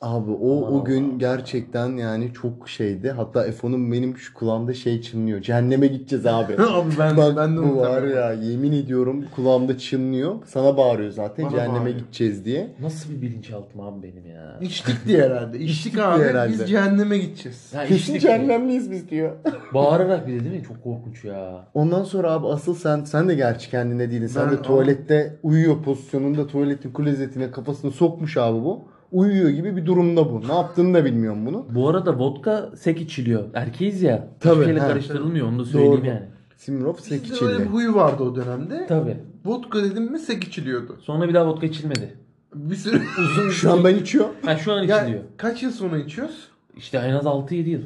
Abi 0.00 0.30
o 0.30 0.66
Aman 0.66 0.80
o 0.80 0.84
gün 0.84 1.18
gerçekten 1.18 1.96
yani 1.96 2.32
çok 2.32 2.68
şeydi. 2.68 3.10
Hatta 3.10 3.46
Efo'nun 3.46 3.92
benim 3.92 4.16
şu 4.16 4.34
kulağımda 4.34 4.74
şey 4.74 5.00
çınlıyor. 5.02 5.40
Cehenneme 5.40 5.86
gideceğiz 5.86 6.26
abi. 6.26 6.52
abi 6.58 6.90
ben, 6.98 7.16
Bak 7.16 7.36
ben 7.36 7.56
de 7.56 7.62
bu 7.62 7.76
var 7.76 8.02
ya 8.02 8.32
yemin 8.32 8.72
ediyorum 8.72 9.24
kulağımda 9.36 9.78
çınlıyor. 9.78 10.34
Sana 10.46 10.76
bağırıyor 10.76 11.10
zaten 11.10 11.44
Bana 11.46 11.52
cehenneme 11.54 11.78
bağırıyor. 11.78 11.98
gideceğiz 11.98 12.44
diye. 12.44 12.70
Nasıl 12.80 13.10
bir 13.10 13.22
bilinçaltım 13.22 13.80
abi 13.80 14.02
benim 14.02 14.26
ya. 14.26 14.58
İçtik 14.60 15.06
diye 15.06 15.22
herhalde. 15.22 15.58
İçtik 15.58 15.86
İçtik 15.86 15.98
abi. 16.04 16.22
herhalde. 16.24 16.52
Biz 16.52 16.68
cehenneme 16.70 17.18
gideceğiz. 17.18 17.72
Ya 17.74 17.84
Kesin 17.86 18.18
cehennemliyiz 18.18 18.90
biz 18.90 19.10
diyor. 19.10 19.32
Bağırarak 19.74 20.26
bir 20.26 20.32
de 20.40 20.44
değil 20.44 20.54
mi? 20.60 20.62
Çok 20.68 20.84
korkunç 20.84 21.24
ya. 21.24 21.68
Ondan 21.74 22.04
sonra 22.04 22.32
abi 22.32 22.46
asıl 22.46 22.74
sen 22.74 23.04
sen 23.04 23.28
de 23.28 23.34
gerçi 23.34 23.70
kendine 23.70 24.10
değildin. 24.10 24.26
Sen 24.26 24.46
Ben- 24.50 24.56
de 24.58 24.62
tuvalette 24.62 25.36
uyuyor 25.42 25.82
pozisyonunda 25.82 26.46
tuvaletin 26.46 26.92
klozetine 26.92 27.50
kafasını 27.50 27.90
sokmuş 27.90 28.36
abi 28.36 28.64
bu. 28.64 28.97
Uyuyor 29.12 29.48
gibi 29.48 29.76
bir 29.76 29.86
durumda 29.86 30.32
bu. 30.32 30.48
Ne 30.48 30.54
yaptığını 30.54 30.94
da 30.94 31.04
bilmiyorum 31.04 31.46
bunu. 31.46 31.66
Bu 31.70 31.88
arada 31.88 32.18
vodka 32.18 32.70
sek 32.76 33.00
içiliyor. 33.00 33.44
Erkeğiz 33.54 34.02
ya. 34.02 34.28
Tabii, 34.40 34.60
Hiçbir 34.62 34.78
karıştırılmıyor 34.78 35.48
onu 35.48 35.58
da 35.58 35.64
söyleyeyim 35.64 35.96
Doğru. 35.96 36.06
yani. 36.06 36.22
Simrov 36.56 36.94
sek 36.94 37.24
Bizde 37.24 37.34
öyle 37.44 37.54
bir 37.54 37.54
içildi. 37.60 37.68
huyu 37.72 37.94
vardı 37.94 38.22
o 38.22 38.36
dönemde. 38.36 38.86
Tabii. 38.88 39.16
Vodka 39.44 39.84
dedim 39.84 40.12
mi 40.12 40.18
sek 40.18 40.44
içiliyordu. 40.44 40.96
Sonra 41.00 41.28
bir 41.28 41.34
daha 41.34 41.46
vodka 41.46 41.66
içilmedi. 41.66 42.14
Bir 42.54 42.74
sürü 42.76 42.96
Uzun 43.20 43.50
Şu 43.50 43.72
an 43.72 43.84
ben 43.84 43.94
içiyorum. 43.94 44.30
Ha 44.44 44.56
şu 44.56 44.72
an 44.72 44.82
ya, 44.82 45.00
içiliyor. 45.00 45.22
kaç 45.36 45.62
yıl 45.62 45.70
sonra 45.70 45.98
içiyoruz? 45.98 46.48
İşte 46.76 46.98
en 46.98 47.12
az 47.12 47.24
6-7 47.24 47.68
yıl. 47.68 47.82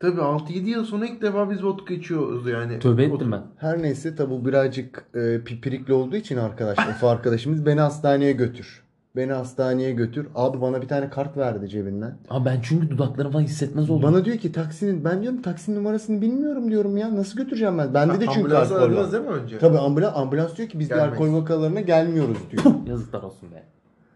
Tabii 0.00 0.20
6-7 0.20 0.52
yıl 0.68 0.84
sonra 0.84 1.06
ilk 1.06 1.22
defa 1.22 1.50
biz 1.50 1.64
vodka 1.64 1.94
içiyoruz 1.94 2.46
yani. 2.48 2.78
Tövbe 2.78 3.04
ettim 3.04 3.32
ben. 3.32 3.42
Her 3.56 3.82
neyse 3.82 4.16
tabi 4.16 4.30
bu 4.30 4.44
birazcık 4.46 5.04
e, 5.14 5.40
pipirikli 5.44 5.92
olduğu 5.92 6.16
için 6.16 6.36
arkadaş, 6.36 6.78
Efe 6.78 7.06
arkadaşımız 7.06 7.66
beni 7.66 7.80
hastaneye 7.80 8.32
götür. 8.32 8.82
Beni 9.16 9.32
hastaneye 9.32 9.92
götür. 9.92 10.26
Abi 10.34 10.60
bana 10.60 10.82
bir 10.82 10.88
tane 10.88 11.10
kart 11.10 11.36
verdi 11.36 11.68
cebinden. 11.68 12.14
Abi 12.30 12.44
ben 12.44 12.60
çünkü 12.62 12.90
dudaklarım 12.90 13.32
falan 13.32 13.42
hissetmez 13.42 13.90
oldum. 13.90 14.02
Bana 14.02 14.24
diyor 14.24 14.36
ki 14.36 14.52
taksinin 14.52 15.04
ben 15.04 15.22
diyorum 15.22 15.42
taksinin 15.42 15.76
numarasını 15.76 16.20
bilmiyorum 16.22 16.70
diyorum 16.70 16.96
ya. 16.96 17.16
Nasıl 17.16 17.36
götüreceğim 17.38 17.78
ben? 17.78 17.94
Bende 17.94 18.20
de 18.20 18.26
çünkü 18.26 18.40
Ambulansı 18.40 18.80
alkol 18.80 18.96
var. 18.96 19.12
değil 19.12 19.24
mi 19.24 19.28
önce? 19.30 19.58
Tabii 19.58 19.78
ambulans, 19.78 20.16
ambulans 20.16 20.56
diyor 20.56 20.68
ki 20.68 20.78
biz 20.78 20.90
de 20.90 20.94
Gelmeyiz. 20.94 21.12
alkol 21.20 21.40
vakalarına 21.42 21.80
gelmiyoruz 21.80 22.38
diyor. 22.50 22.62
Yazıklar 22.86 23.22
olsun 23.22 23.50
be. 23.52 23.62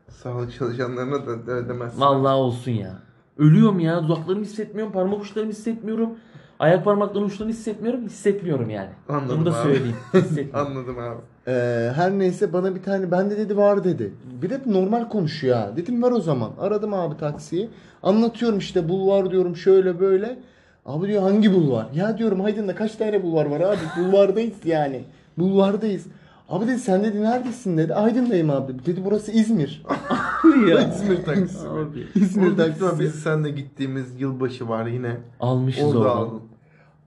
Sağlık 0.09 0.53
çalışanlarına 0.55 1.27
da 1.27 1.47
da 1.47 1.53
ödemezsin. 1.53 2.01
Vallahi 2.01 2.35
olsun 2.35 2.71
ya. 2.73 2.99
Ölüyorum 3.39 3.81
ya. 3.81 4.03
Dudaklarımı 4.03 4.45
hissetmiyorum. 4.45 4.93
Parmak 4.93 5.23
uçlarımı 5.23 5.53
hissetmiyorum. 5.53 6.11
Ayak 6.59 6.85
parmaklarının 6.85 7.29
uçlarını 7.29 7.53
hissetmiyorum. 7.53 8.05
Hissetmiyorum 8.05 8.71
yani. 8.71 8.91
Anladım 9.09 9.37
Bunu 9.39 9.47
da 9.47 9.51
abi. 9.51 9.63
söyleyeyim. 9.63 9.97
Hissetmiyorum. 10.15 10.55
Anladım 10.67 10.99
abi. 10.99 11.21
Ee, 11.47 11.93
her 11.97 12.11
neyse 12.19 12.53
bana 12.53 12.75
bir 12.75 12.83
tane 12.83 13.11
ben 13.11 13.31
de 13.31 13.39
dedi 13.39 13.57
var 13.57 13.85
dedi. 13.85 14.13
Bir 14.43 14.51
de 14.51 14.61
normal 14.67 15.09
konuşuyor 15.09 15.57
ha. 15.57 15.71
Dedim 15.77 16.03
ver 16.03 16.11
o 16.11 16.21
zaman. 16.21 16.51
Aradım 16.61 16.95
abi 16.95 17.17
taksiyi. 17.17 17.69
Anlatıyorum 18.03 18.59
işte 18.59 18.89
bulvar 18.89 19.31
diyorum 19.31 19.57
şöyle 19.57 20.01
böyle. 20.01 20.39
Abi 20.87 21.07
diyor 21.09 21.23
hangi 21.23 21.55
bulvar? 21.55 21.87
Ya 21.95 22.19
diyorum 22.19 22.41
Aydın'da 22.45 22.75
kaç 22.75 22.97
tane 22.97 23.23
bulvar 23.23 23.47
var 23.47 23.61
abi? 23.61 23.79
Bulvardayız 24.05 24.55
yani. 24.65 25.05
Bulvardayız. 25.39 26.07
Abi 26.49 26.67
dedi 26.67 26.79
sen 26.79 27.05
dedi 27.05 27.23
neredesin 27.23 27.79
dedi. 27.79 27.95
Aydın'dayım 27.95 28.51
abi. 28.51 28.73
Dedi 28.87 29.01
burası 29.05 29.33
İzmir. 29.33 29.83
ya. 30.69 30.81
İzmir 30.89 31.25
taksisi. 31.25 31.69
Abi. 31.69 32.07
İzmir 32.15 32.51
ihtimal 32.51 32.67
taksisi. 32.69 33.01
biz 33.01 33.15
senle 33.15 33.51
gittiğimiz 33.51 34.21
yılbaşı 34.21 34.69
var 34.69 34.87
yine. 34.87 35.17
Almışız 35.41 35.85
Orada 35.85 36.11
aldın. 36.11 36.41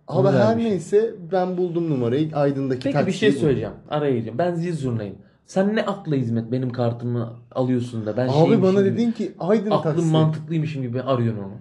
Abi 0.07 0.27
her 0.27 0.31
Güzelmiş. 0.33 0.63
neyse 0.65 1.15
ben 1.31 1.57
buldum 1.57 1.89
numarayı. 1.89 2.35
Aydın'daki 2.35 2.91
Peki 2.91 3.07
bir 3.07 3.11
şey 3.11 3.29
buldum. 3.29 3.41
söyleyeceğim. 3.41 3.73
Araya 3.89 4.11
gireceğim. 4.11 4.37
Ben 4.37 4.55
zil 4.55 4.75
zurnayım. 4.75 5.15
Sen 5.45 5.75
ne 5.75 5.85
akla 5.85 6.15
hizmet 6.15 6.51
benim 6.51 6.69
kartımı 6.69 7.33
alıyorsun 7.51 8.05
da 8.05 8.17
ben 8.17 8.27
Abi 8.27 8.61
bana 8.61 8.81
gibi, 8.81 8.85
dedin 8.93 9.11
ki 9.11 9.31
Aydın 9.39 9.71
aklım 9.71 9.93
taksi. 9.95 10.11
mantıklıymışım 10.11 10.81
gibi 10.81 11.01
arıyorsun 11.01 11.43
onu. 11.43 11.53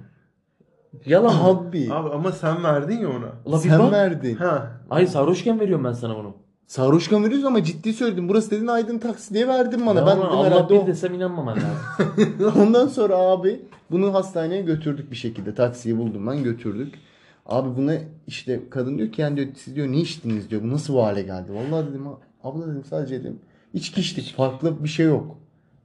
Yalan 1.07 1.35
mı? 1.37 1.43
Abi, 1.45 1.89
Abi 1.93 2.11
ama 2.11 2.33
sen 2.33 2.65
verdin 2.65 2.99
ya 2.99 3.09
ona. 3.09 3.57
Bir 3.63 3.69
sen 3.69 3.79
bak. 3.79 3.93
verdin. 3.93 4.35
Ha. 4.35 4.71
Hayır 4.89 5.09
sarhoşken 5.09 5.61
veriyorum 5.61 5.85
ben 5.85 5.93
sana 5.93 6.17
bunu. 6.17 6.35
Sarhoşkan 6.67 7.25
veriyoruz 7.25 7.45
ama 7.45 7.65
ciddi 7.65 7.93
söyledim. 7.93 8.29
Burası 8.29 8.51
dedin 8.51 8.67
Aydın 8.67 8.99
taksi 8.99 9.35
diye 9.35 9.49
verdin 9.49 9.87
bana. 9.87 10.01
Ya 10.01 10.07
ben 10.07 10.17
Allah 10.17 10.47
herhalde 10.47 10.75
bir 10.75 10.79
o. 10.79 10.87
desem 10.87 11.15
inanmaman 11.15 11.57
lazım. 11.57 12.53
Ondan 12.63 12.87
sonra 12.87 13.17
abi 13.17 13.61
bunu 13.91 14.15
hastaneye 14.15 14.63
götürdük 14.63 15.11
bir 15.11 15.17
şekilde. 15.17 15.55
Taksiyi 15.55 15.99
buldum 15.99 16.27
ben 16.27 16.43
götürdük. 16.45 16.95
Abi 17.47 17.77
buna 17.77 17.95
işte 18.27 18.61
kadın 18.71 18.99
diyor 18.99 19.13
ki 19.13 19.23
yani 19.23 19.37
diyor 19.37 19.49
siz 19.57 19.77
diyor 19.77 19.89
ne 19.93 19.97
içtiniz 20.01 20.51
diyor. 20.51 20.63
Bu 20.63 20.71
nasıl 20.71 20.95
bu 20.95 21.03
hale 21.05 21.23
geldi? 21.23 21.49
Vallahi 21.55 21.87
dedim 21.91 22.03
abla 22.45 22.67
dedim 22.67 22.85
sadece 22.91 23.21
dedim 23.21 23.39
içki 23.75 24.01
içtik. 24.01 24.35
Farklı 24.37 24.85
bir 24.85 24.89
şey 24.89 25.07
yok. 25.07 25.37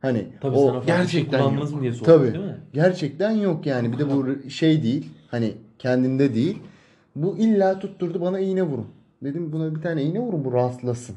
Hani 0.01 0.27
Tabii 0.41 0.55
o 0.57 0.81
bir 0.81 0.87
gerçekten 0.87 1.39
kullandınız 1.39 1.73
mı 1.73 1.81
diye 1.81 1.93
sordum 1.93 2.13
Tabii. 2.13 2.33
değil 2.33 2.45
mi? 2.45 2.57
gerçekten 2.73 3.31
yok 3.31 3.65
yani. 3.65 3.91
Bir 3.93 3.97
de 3.97 4.09
bu 4.09 4.49
şey 4.49 4.83
değil. 4.83 5.09
Hani 5.31 5.53
kendinde 5.79 6.35
değil. 6.35 6.57
Bu 7.15 7.37
illa 7.37 7.79
tutturdu 7.79 8.21
bana 8.21 8.39
iğne 8.39 8.63
vurun. 8.63 8.85
Dedim 9.23 9.51
buna 9.51 9.75
bir 9.75 9.81
tane 9.81 10.03
iğne 10.03 10.19
vurun 10.19 10.45
bu 10.45 10.53
rahatlasın. 10.53 11.15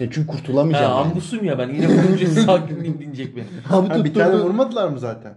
Ya 0.00 0.10
çünkü 0.10 0.26
Ha, 0.32 0.36
kurtulamayacağım. 0.36 0.90
yani. 0.98 1.08
angusum 1.08 1.44
ya 1.44 1.58
ben 1.58 1.68
yine 1.68 1.88
vurunca 1.88 2.26
sakinliğim 2.46 2.98
dinecek 3.00 3.36
beni. 3.36 3.44
Abi 3.70 3.88
Ha, 3.88 3.94
bir 3.94 3.98
tutturdu. 4.04 4.18
tane 4.24 4.42
vurmadılar 4.42 4.88
mı 4.88 4.98
zaten? 4.98 5.34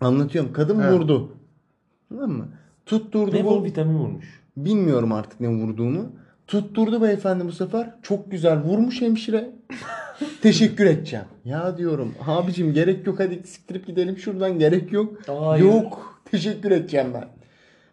Anlatıyorum. 0.00 0.52
Kadın 0.52 0.82
He. 0.82 0.92
vurdu. 0.92 1.32
Tamam 2.08 2.30
mı? 2.30 2.48
Tutturdu 2.90 3.36
Ne 3.36 3.44
bu. 3.44 3.64
vitamin 3.64 3.98
vurmuş. 3.98 4.40
Bilmiyorum 4.56 5.12
artık 5.12 5.40
ne 5.40 5.48
vurduğunu. 5.48 6.12
Tutturdu 6.46 7.02
beyefendi 7.02 7.44
bu 7.44 7.52
sefer. 7.52 7.94
Çok 8.02 8.30
güzel 8.30 8.62
vurmuş 8.62 9.00
hemşire. 9.02 9.50
Teşekkür 10.42 10.86
edeceğim. 10.86 11.24
Ya 11.44 11.78
diyorum 11.78 12.14
abicim 12.26 12.72
gerek 12.72 13.06
yok 13.06 13.20
hadi 13.20 13.42
siktirip 13.46 13.86
gidelim 13.86 14.18
şuradan 14.18 14.58
gerek 14.58 14.92
yok. 14.92 15.18
Hayır. 15.26 15.64
Yok 15.64 16.20
teşekkür 16.30 16.70
edeceğim 16.70 17.06
ben. 17.14 17.24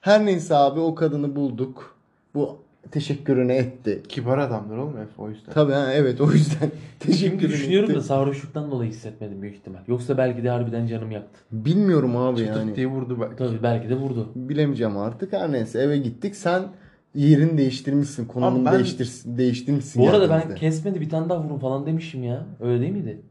Her 0.02 0.26
neyse 0.26 0.56
abi 0.56 0.80
o 0.80 0.96
kadını 0.96 1.36
bulduk. 1.36 1.96
Bu 2.36 2.58
teşekkürünü 2.92 3.54
etti. 3.54 4.04
Kibar 4.10 4.38
adamlar 4.38 4.78
oğlum 4.78 4.98
Efe 4.98 5.22
o 5.22 5.30
yüzden. 5.30 5.54
Tabii 5.54 5.72
ha 5.74 5.94
evet 5.94 6.22
o 6.22 6.32
yüzden 6.32 6.58
Şimdi 6.60 6.72
teşekkürünü 7.00 7.52
düşünüyorum 7.52 7.90
etti. 7.90 8.00
da 8.00 8.04
sarhoşluktan 8.04 8.72
dolayı 8.72 8.90
hissetmedim 8.92 9.42
büyük 9.42 9.56
ihtimal. 9.56 9.80
Yoksa 9.88 10.18
belki 10.18 10.44
de 10.44 10.50
harbiden 10.50 10.88
canım 10.88 11.12
yaktı. 11.12 11.40
Bilmiyorum 11.52 12.18
abi 12.18 12.38
Çıtık 12.40 12.56
yani. 12.56 12.76
diye 12.76 12.88
vurdu 12.88 13.18
belki. 13.22 13.36
Tabii 13.36 13.64
belki 13.64 13.90
de 13.90 13.96
vurdu. 13.96 14.30
Bilemeyeceğim 14.36 14.98
artık. 14.98 15.34
Her 15.34 15.52
neyse 15.52 15.80
eve 15.80 15.98
gittik. 15.98 16.36
Sen 16.36 16.64
yerini 17.16 17.58
değiştirmişsin. 17.58 18.26
Konumunu 18.26 18.58
Abi 18.60 18.66
ben- 18.66 18.74
değiştir, 18.80 19.12
değiştirmişsin. 19.26 20.02
Bu 20.04 20.10
arada 20.10 20.30
ben 20.30 20.56
kesmedi 20.56 21.02
bir 21.02 21.10
tane 21.10 21.30
daha 21.30 21.44
vurun 21.44 21.60
falan 21.60 21.86
demişim 21.86 22.24
ya. 22.24 22.46
Öyle 22.60 22.82
değil 22.82 22.94
miydi? 22.94 23.22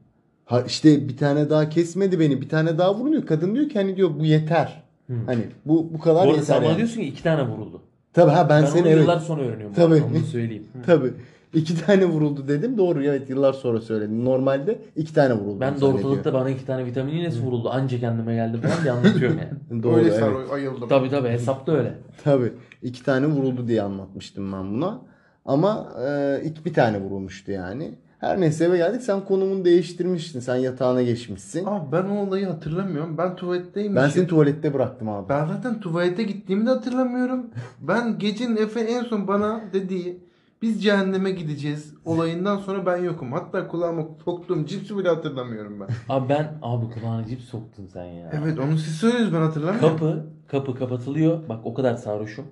Ha 0.44 0.60
işte 0.66 1.08
bir 1.08 1.16
tane 1.16 1.50
daha 1.50 1.68
kesmedi 1.68 2.20
beni. 2.20 2.40
Bir 2.40 2.48
tane 2.48 2.78
daha 2.78 2.94
vuruyor. 2.94 3.26
Kadın 3.26 3.54
diyor 3.54 3.68
ki 3.68 3.78
hani 3.78 3.96
diyor 3.96 4.10
bu 4.18 4.24
yeter. 4.24 4.82
Hı. 5.06 5.12
Hani 5.26 5.42
bu 5.66 5.90
bu 5.90 5.94
Bu 5.94 5.98
kadar 5.98 6.20
arada 6.20 6.30
yeter 6.30 6.42
sen 6.44 6.56
bana 6.56 6.66
yani. 6.68 6.76
diyorsun 6.76 7.00
ki 7.00 7.06
iki 7.06 7.22
tane 7.22 7.42
vuruldu. 7.48 7.82
Tabii 8.16 8.30
ha 8.30 8.48
ben, 8.48 8.62
Ben, 8.62 8.66
seni 8.66 8.82
onu 8.82 8.88
evet. 8.88 9.00
yıllar 9.00 9.18
sonra 9.18 9.42
öğreniyorum. 9.42 9.74
Tabii. 9.74 10.02
Onu 10.02 10.24
söyleyeyim. 10.24 10.66
Tabii. 10.86 11.12
İki 11.54 11.86
tane 11.86 12.04
vuruldu 12.04 12.48
dedim. 12.48 12.78
Doğru 12.78 13.02
evet 13.04 13.30
yıllar 13.30 13.52
sonra 13.52 13.80
söyledim. 13.80 14.24
Normalde 14.24 14.78
iki 14.96 15.14
tane 15.14 15.34
vuruldu. 15.34 15.60
Ben 15.60 15.80
de 15.80 15.84
ortalıkta 15.84 16.34
bana 16.34 16.50
iki 16.50 16.66
tane 16.66 16.84
vitamin 16.84 17.12
iğnesi 17.12 17.42
vuruldu. 17.42 17.70
Anca 17.70 18.00
kendime 18.00 18.34
geldi 18.34 18.58
falan 18.60 18.82
diye 18.82 18.92
anlatıyorum 18.92 19.38
yani. 19.38 19.82
Doğru 19.82 19.96
Öyle 19.96 20.14
evet. 20.14 20.52
ayıldım. 20.52 20.88
tabii 20.88 21.10
tabii 21.10 21.28
hesapta 21.28 21.72
öyle. 21.72 21.94
Tabii. 22.24 22.52
İki 22.82 23.04
tane 23.04 23.26
vuruldu 23.26 23.68
diye 23.68 23.82
anlatmıştım 23.82 24.52
ben 24.52 24.74
buna. 24.74 25.00
Ama 25.44 25.88
e, 26.06 26.40
ilk 26.44 26.66
bir 26.66 26.74
tane 26.74 27.00
vurulmuştu 27.00 27.52
yani. 27.52 27.94
Her 28.18 28.40
neyse 28.40 28.64
eve 28.64 28.76
geldik. 28.76 29.02
Sen 29.02 29.24
konumunu 29.24 29.64
değiştirmişsin. 29.64 30.40
Sen 30.40 30.56
yatağına 30.56 31.02
geçmişsin. 31.02 31.66
Abi 31.66 31.92
ben 31.92 32.04
o 32.04 32.26
olayı 32.26 32.46
hatırlamıyorum. 32.46 33.18
Ben 33.18 33.36
tuvaletteyim. 33.36 33.96
Ben 33.96 34.08
seni 34.08 34.26
tuvalette 34.26 34.74
bıraktım 34.74 35.08
abi. 35.08 35.28
Ben 35.28 35.46
zaten 35.46 35.80
tuvalete 35.80 36.22
gittiğimi 36.22 36.66
de 36.66 36.70
hatırlamıyorum. 36.70 37.46
Ben 37.80 38.18
gecenin 38.18 38.56
Efe 38.56 38.80
en 38.80 39.04
son 39.04 39.28
bana 39.28 39.60
dediği 39.72 40.26
biz 40.62 40.82
cehenneme 40.82 41.30
gideceğiz 41.30 41.94
olayından 42.04 42.56
sonra 42.56 42.86
ben 42.86 42.96
yokum. 42.96 43.32
Hatta 43.32 43.68
kulağıma 43.68 44.02
soktuğum 44.24 44.66
cipsi 44.66 44.98
bile 44.98 45.08
hatırlamıyorum 45.08 45.80
ben. 45.80 45.88
Abi 46.14 46.28
ben 46.28 46.58
abi 46.62 46.86
kulağına 46.90 47.26
cips 47.26 47.44
soktun 47.44 47.86
sen 47.86 48.04
ya. 48.04 48.30
Evet 48.42 48.58
onu 48.58 48.78
siz 48.78 48.94
söylüyorsunuz 48.94 49.34
ben 49.34 49.40
hatırlamıyorum. 49.40 49.90
Kapı, 49.90 50.26
kapı 50.48 50.74
kapatılıyor. 50.74 51.48
Bak 51.48 51.60
o 51.64 51.74
kadar 51.74 51.94
sarhoşum. 51.94 52.44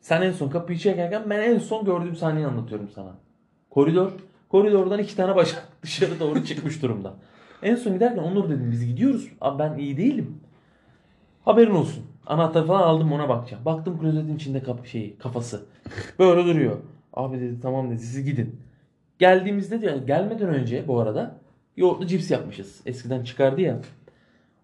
Sen 0.00 0.22
en 0.22 0.32
son 0.32 0.48
kapıyı 0.48 0.78
çekerken 0.78 1.30
ben 1.30 1.40
en 1.40 1.58
son 1.58 1.84
gördüğüm 1.84 2.16
sahneyi 2.16 2.46
anlatıyorum 2.46 2.88
sana. 2.94 3.10
Koridor. 3.70 4.12
Koridordan 4.54 4.98
iki 4.98 5.16
tane 5.16 5.36
bacak 5.36 5.68
dışarı 5.82 6.20
doğru 6.20 6.44
çıkmış 6.44 6.82
durumda. 6.82 7.14
En 7.62 7.74
son 7.74 7.94
giderken 7.94 8.22
Onur 8.22 8.48
dedim 8.48 8.70
biz 8.72 8.86
gidiyoruz. 8.86 9.28
Abi 9.40 9.58
ben 9.58 9.78
iyi 9.78 9.96
değilim. 9.96 10.40
Haberin 11.44 11.70
olsun. 11.70 12.04
Anahtarı 12.26 12.66
falan 12.66 12.82
aldım 12.82 13.12
ona 13.12 13.28
bakacağım. 13.28 13.64
Baktım 13.64 14.00
klozetin 14.00 14.36
içinde 14.36 14.62
kap 14.62 14.86
şeyi, 14.86 15.18
kafası. 15.18 15.66
Böyle 16.18 16.44
duruyor. 16.44 16.76
Abi 17.12 17.40
dedi 17.40 17.60
tamam 17.60 17.90
dedi 17.90 17.98
siz 17.98 18.24
gidin. 18.24 18.60
Geldiğimizde 19.18 19.80
diyor 19.80 20.06
gelmeden 20.06 20.48
önce 20.48 20.88
bu 20.88 21.00
arada 21.00 21.36
yoğurtlu 21.76 22.06
cips 22.06 22.30
yapmışız. 22.30 22.80
Eskiden 22.86 23.24
çıkardı 23.24 23.60
ya. 23.60 23.78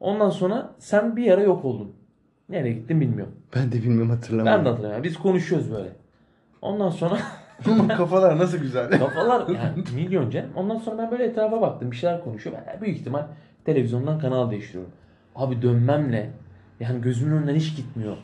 Ondan 0.00 0.30
sonra 0.30 0.74
sen 0.78 1.16
bir 1.16 1.30
ara 1.30 1.42
yok 1.42 1.64
oldun. 1.64 1.92
Nereye 2.48 2.72
gittin 2.72 3.00
bilmiyorum. 3.00 3.34
Ben 3.56 3.72
de 3.72 3.76
bilmiyorum 3.76 4.10
hatırlamıyorum. 4.10 4.58
Ben 4.58 4.64
de 4.64 4.68
hatırlamıyorum. 4.68 5.04
Biz 5.04 5.16
konuşuyoruz 5.16 5.70
böyle. 5.70 5.92
Ondan 6.62 6.90
sonra 6.90 7.18
Kafalar 7.96 8.38
nasıl 8.38 8.58
güzel. 8.58 8.90
kafalar 8.98 9.48
yani 9.48 9.84
milyon 9.94 10.30
canım. 10.30 10.50
Ondan 10.56 10.78
sonra 10.78 10.98
ben 10.98 11.10
böyle 11.10 11.24
etrafa 11.24 11.60
baktım. 11.60 11.90
Bir 11.90 11.96
şeyler 11.96 12.24
konuşuyor. 12.24 12.56
Ben 12.66 12.80
büyük 12.80 12.98
ihtimal 12.98 13.22
televizyondan 13.64 14.18
kanal 14.18 14.50
değiştiriyorum. 14.50 14.92
Abi 15.36 15.62
dönmemle 15.62 16.30
yani 16.80 17.00
gözümün 17.00 17.36
önünden 17.36 17.54
hiç 17.54 17.76
gitmiyor. 17.76 18.16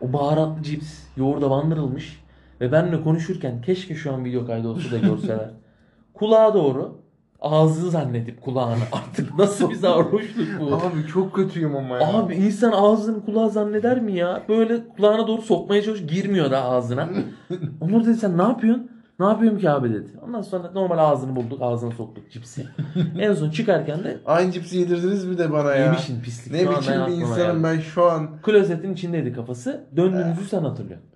O 0.00 0.12
baharatlı 0.12 0.62
cips 0.62 0.98
yoğurda 1.16 1.50
bandırılmış 1.50 2.24
ve 2.60 2.72
benimle 2.72 3.02
konuşurken 3.02 3.60
keşke 3.60 3.94
şu 3.94 4.12
an 4.12 4.24
video 4.24 4.46
kaydı 4.46 4.68
olsa 4.68 4.90
da 4.90 4.98
görseler. 4.98 5.50
Kulağa 6.14 6.54
doğru 6.54 7.00
ağzı 7.40 7.90
zannedip 7.90 8.42
kulağını 8.42 8.82
artık 8.92 9.38
nasıl 9.38 9.70
bir 9.70 9.74
sarhoşluk 9.74 10.60
bu. 10.60 10.74
Abi 10.74 11.06
çok 11.12 11.34
kötüyüm 11.34 11.76
ama 11.76 11.96
ya. 11.96 12.18
Abi 12.18 12.34
insan 12.34 12.72
ağzını 12.72 13.24
kulağı 13.24 13.50
zanneder 13.50 14.00
mi 14.00 14.12
ya? 14.12 14.42
Böyle 14.48 14.88
kulağına 14.96 15.26
doğru 15.26 15.42
sokmaya 15.42 15.82
çalış 15.82 16.06
girmiyor 16.06 16.50
da 16.50 16.62
ağzına. 16.64 17.08
Onur 17.80 18.04
dedi 18.04 18.16
sen 18.16 18.38
ne 18.38 18.42
yapıyorsun? 18.42 18.90
Ne 19.20 19.26
yapıyorum 19.26 19.58
ki 19.58 19.70
abi 19.70 19.90
dedi. 19.90 20.08
Ondan 20.26 20.42
sonra 20.42 20.70
normal 20.70 20.98
ağzını 20.98 21.36
bulduk 21.36 21.62
ağzına 21.62 21.90
soktuk 21.90 22.30
cipsi. 22.30 22.66
en 23.18 23.34
son 23.34 23.50
çıkarken 23.50 24.04
de 24.04 24.18
Aynı 24.26 24.52
cipsi 24.52 24.78
yedirdiniz 24.78 25.24
mi 25.24 25.38
de 25.38 25.52
bana 25.52 25.74
ya? 25.74 25.84
yemişin 25.84 26.20
pislik. 26.20 26.52
Ne 26.52 26.70
biçim 26.70 26.94
bir 27.06 27.12
insanım 27.12 27.62
geldi. 27.62 27.64
ben 27.64 27.80
şu 27.80 28.10
an. 28.10 28.28
Klozetin 28.42 28.92
içindeydi 28.92 29.32
kafası. 29.32 29.84
Döndüğümüzü 29.96 30.44
sen 30.50 30.62
hatırlıyorsun. 30.62 31.08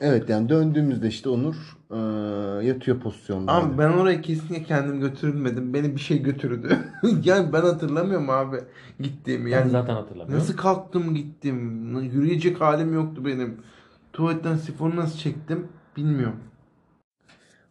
Evet 0.00 0.28
yani 0.28 0.48
döndüğümüzde 0.48 1.08
işte 1.08 1.28
Onur 1.28 1.56
e, 1.90 1.96
yatıyor 2.66 3.00
pozisyonda. 3.00 3.52
Abi 3.52 3.78
ben 3.78 3.88
oraya 3.88 4.20
kesinlikle 4.20 4.64
kendim 4.64 5.00
götürülmedim. 5.00 5.74
Beni 5.74 5.94
bir 5.96 6.00
şey 6.00 6.22
götürdü. 6.22 6.78
yani 7.24 7.52
ben 7.52 7.60
hatırlamıyorum 7.60 8.30
abi 8.30 8.56
gittiğimi. 9.00 9.50
Yani 9.50 9.60
Yani 9.60 9.70
zaten 9.70 9.94
hatırlamıyorum. 9.94 10.34
nasıl 10.38 10.56
kalktım 10.56 11.14
gittim. 11.14 12.00
Yürüyecek 12.02 12.60
halim 12.60 12.94
yoktu 12.94 13.24
benim. 13.24 13.56
Tuvaletten 14.12 14.56
sifonu 14.56 14.96
nasıl 14.96 15.18
çektim 15.18 15.68
bilmiyorum. 15.96 16.36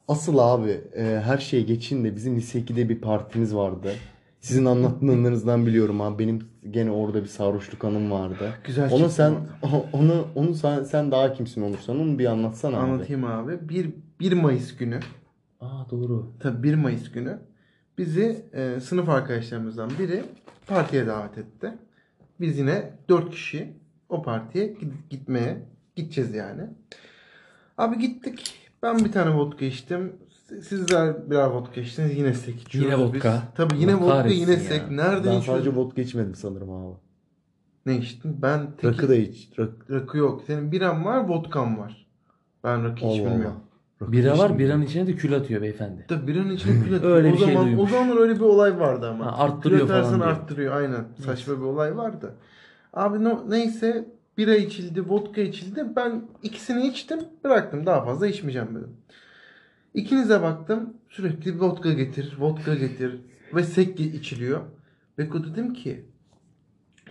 Asıl 0.08 0.38
abi 0.38 0.82
e, 0.96 1.22
her 1.26 1.38
şeye 1.38 1.63
geçin 1.63 2.04
de 2.04 2.16
bizim 2.16 2.36
lise 2.36 2.60
2'de 2.60 2.90
bir 2.90 3.02
partimiz 3.02 3.56
vardı. 3.56 3.92
Sizin 4.47 4.65
anlattıklarınızdan 4.65 5.65
biliyorum 5.65 6.01
abi. 6.01 6.23
Benim 6.23 6.39
gene 6.71 6.91
orada 6.91 7.21
bir 7.23 7.27
sarhoşluk 7.27 7.83
anım 7.83 8.12
vardı. 8.12 8.53
Güzel 8.63 8.91
Onu 8.91 9.10
sen 9.10 9.31
orada. 9.62 9.89
onu 9.93 10.27
onu 10.36 10.53
sen, 10.55 10.83
sen 10.83 11.12
daha 11.12 11.33
kimsin 11.33 11.62
olursan 11.62 11.99
onu 11.99 12.19
bir 12.19 12.25
anlatsana 12.25 12.77
abi. 12.77 12.83
Anlatayım 12.91 13.23
abi. 13.25 13.69
1, 13.69 13.89
1 14.19 14.33
Mayıs 14.33 14.77
günü. 14.77 14.99
Aa 15.62 15.89
doğru. 15.91 16.31
Tabii 16.39 16.63
1 16.63 16.75
Mayıs 16.75 17.12
günü 17.12 17.39
bizi 17.97 18.45
e, 18.53 18.79
sınıf 18.79 19.10
arkadaşlarımızdan 19.10 19.89
biri 19.99 20.23
partiye 20.67 21.07
davet 21.07 21.38
etti. 21.38 21.73
Biz 22.39 22.57
yine 22.57 22.93
4 23.10 23.31
kişi 23.31 23.73
o 24.10 24.21
partiye 24.21 24.65
gid- 24.67 25.10
gitmeye 25.10 25.57
gideceğiz 25.95 26.36
yani. 26.36 26.62
Abi 27.77 27.99
gittik. 27.99 28.53
Ben 28.83 28.97
bir 29.05 29.12
tane 29.12 29.36
vodka 29.36 29.65
içtim. 29.65 30.13
Sizler 30.47 31.29
birer 31.29 31.45
vodka 31.47 31.81
içtiniz. 31.81 32.17
Yine 32.17 32.33
sek 32.33 32.62
içiyoruz 32.62 32.91
Yine 32.91 33.03
biz. 33.03 33.15
vodka. 33.15 33.43
Tabii 33.55 33.77
yine 33.79 33.93
Allah 33.93 34.01
vodka 34.01 34.13
kahretsin 34.17 34.39
yine 34.39 34.51
ya. 34.51 34.60
sek. 34.60 34.91
Nereden 34.91 35.15
Ben 35.15 35.39
içiyoruz? 35.39 35.45
sadece 35.45 35.75
vodka 35.75 36.01
içmedim 36.01 36.36
sanırım 36.36 36.71
abi. 36.71 36.95
Ne 37.86 37.97
içtin? 37.97 38.41
Ben 38.41 38.71
tek 38.77 38.86
Rakı 38.93 39.10
da 39.10 39.15
iç. 39.15 39.49
Rak... 39.60 39.69
rakı 39.91 40.17
yok. 40.17 40.43
Senin 40.47 40.71
biran 40.71 41.05
var, 41.05 41.27
vodkan 41.27 41.77
var. 41.79 42.07
Ben 42.63 42.83
rakı 42.83 43.05
Allah 43.05 43.13
içmiyorum. 43.13 43.41
Allah. 43.41 43.53
Rakı 44.01 44.12
Bira 44.12 44.29
var 44.29 44.36
içmedim. 44.36 44.60
biranın 44.60 44.81
içine 44.81 45.07
de 45.07 45.15
kül 45.15 45.36
atıyor 45.36 45.62
beyefendi. 45.62 46.05
Tabii 46.07 46.27
biranın 46.27 46.51
içine 46.51 46.83
kül 46.83 46.95
atıyor. 46.95 47.15
Öyle 47.15 47.29
o 47.29 47.33
bir 47.33 47.38
şey 47.38 47.47
zaman, 47.47 47.63
O 47.63 47.65
duymuş. 47.67 47.91
zamanlar 47.91 48.17
öyle 48.21 48.36
bir 48.36 48.39
olay 48.41 48.79
vardı 48.79 49.10
ama. 49.10 49.25
Ha, 49.25 49.38
arttırıyor 49.38 49.81
Kül 49.81 49.89
atarsan 49.89 50.12
falan 50.19 50.21
diyor. 50.29 50.31
arttırıyor 50.41 50.75
aynen. 50.75 51.05
Saçma 51.25 51.57
bir 51.57 51.62
olay 51.65 51.97
vardı. 51.97 52.33
Abi 52.93 53.23
no, 53.23 53.43
neyse 53.49 54.05
bira 54.38 54.55
içildi, 54.55 55.10
vodka 55.10 55.41
içildi. 55.41 55.86
Ben 55.95 56.21
ikisini 56.43 56.88
içtim, 56.88 57.19
bıraktım. 57.43 57.86
Daha 57.86 58.05
fazla 58.05 58.27
içmeyeceğim 58.27 58.67
dedim. 58.75 58.89
İkinize 59.93 60.41
baktım. 60.41 60.93
Sürekli 61.10 61.60
vodka 61.60 61.93
getir, 61.93 62.36
vodka 62.39 62.76
getir 62.76 63.21
ve 63.56 63.63
sek 63.63 64.00
içiliyor. 64.00 64.62
Beko 65.17 65.43
dedim 65.43 65.73
ki 65.73 66.06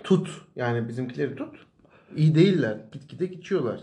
tut. 0.05 0.43
Yani 0.57 0.89
bizimkileri 0.89 1.37
tut. 1.37 1.57
İyi 2.17 2.35
değiller. 2.35 2.81
Gitgide 2.93 3.31
içiyorlar. 3.31 3.81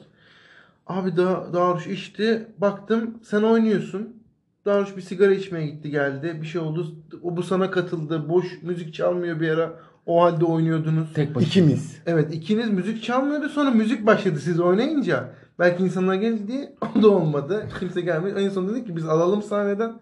Abi 0.88 1.18
da 1.18 1.54
Daruş 1.54 1.88
içti. 1.88 2.48
Baktım 2.58 3.18
sen 3.24 3.42
oynuyorsun. 3.42 4.24
Daruş 4.66 4.98
bir 4.98 5.02
sigara 5.02 5.34
içmeye 5.34 5.68
gitti 5.68 5.90
geldi. 5.90 6.40
Bir 6.42 6.48
şey 6.48 6.62
oldu. 6.62 6.96
O 7.24 7.38
bu 7.38 7.44
sana 7.44 7.72
katıldı. 7.72 8.30
Boş 8.30 8.46
müzik 8.62 8.94
çalmıyor 8.94 9.40
bir 9.40 9.50
ara. 9.50 9.80
O 10.06 10.24
halde 10.24 10.46
oynuyordunuz. 10.46 11.14
Tek 11.14 11.36
başına. 11.36 11.48
İkimiz. 11.48 12.02
Evet 12.06 12.34
ikiniz 12.34 12.70
müzik 12.70 13.04
çalmıyordu. 13.04 13.50
Sonra 13.50 13.72
müzik 13.72 14.06
başladı 14.06 14.40
siz 14.40 14.60
oynayınca. 14.60 15.34
Belki 15.60 15.84
insanlar 15.84 16.16
geldi 16.16 16.48
diye 16.48 16.74
o 17.00 17.02
da 17.02 17.10
olmadı. 17.10 17.68
Kimse 17.80 18.02
gelmedi. 18.02 18.40
En 18.40 18.50
son 18.50 18.70
dedik 18.70 18.88
ki 18.88 18.96
biz 18.96 19.06
alalım 19.06 19.42
sahneden. 19.42 20.00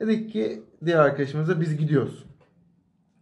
Dedik 0.00 0.32
ki 0.32 0.62
diğer 0.84 0.98
arkadaşımıza 0.98 1.60
biz 1.60 1.76
gidiyoruz. 1.76 2.24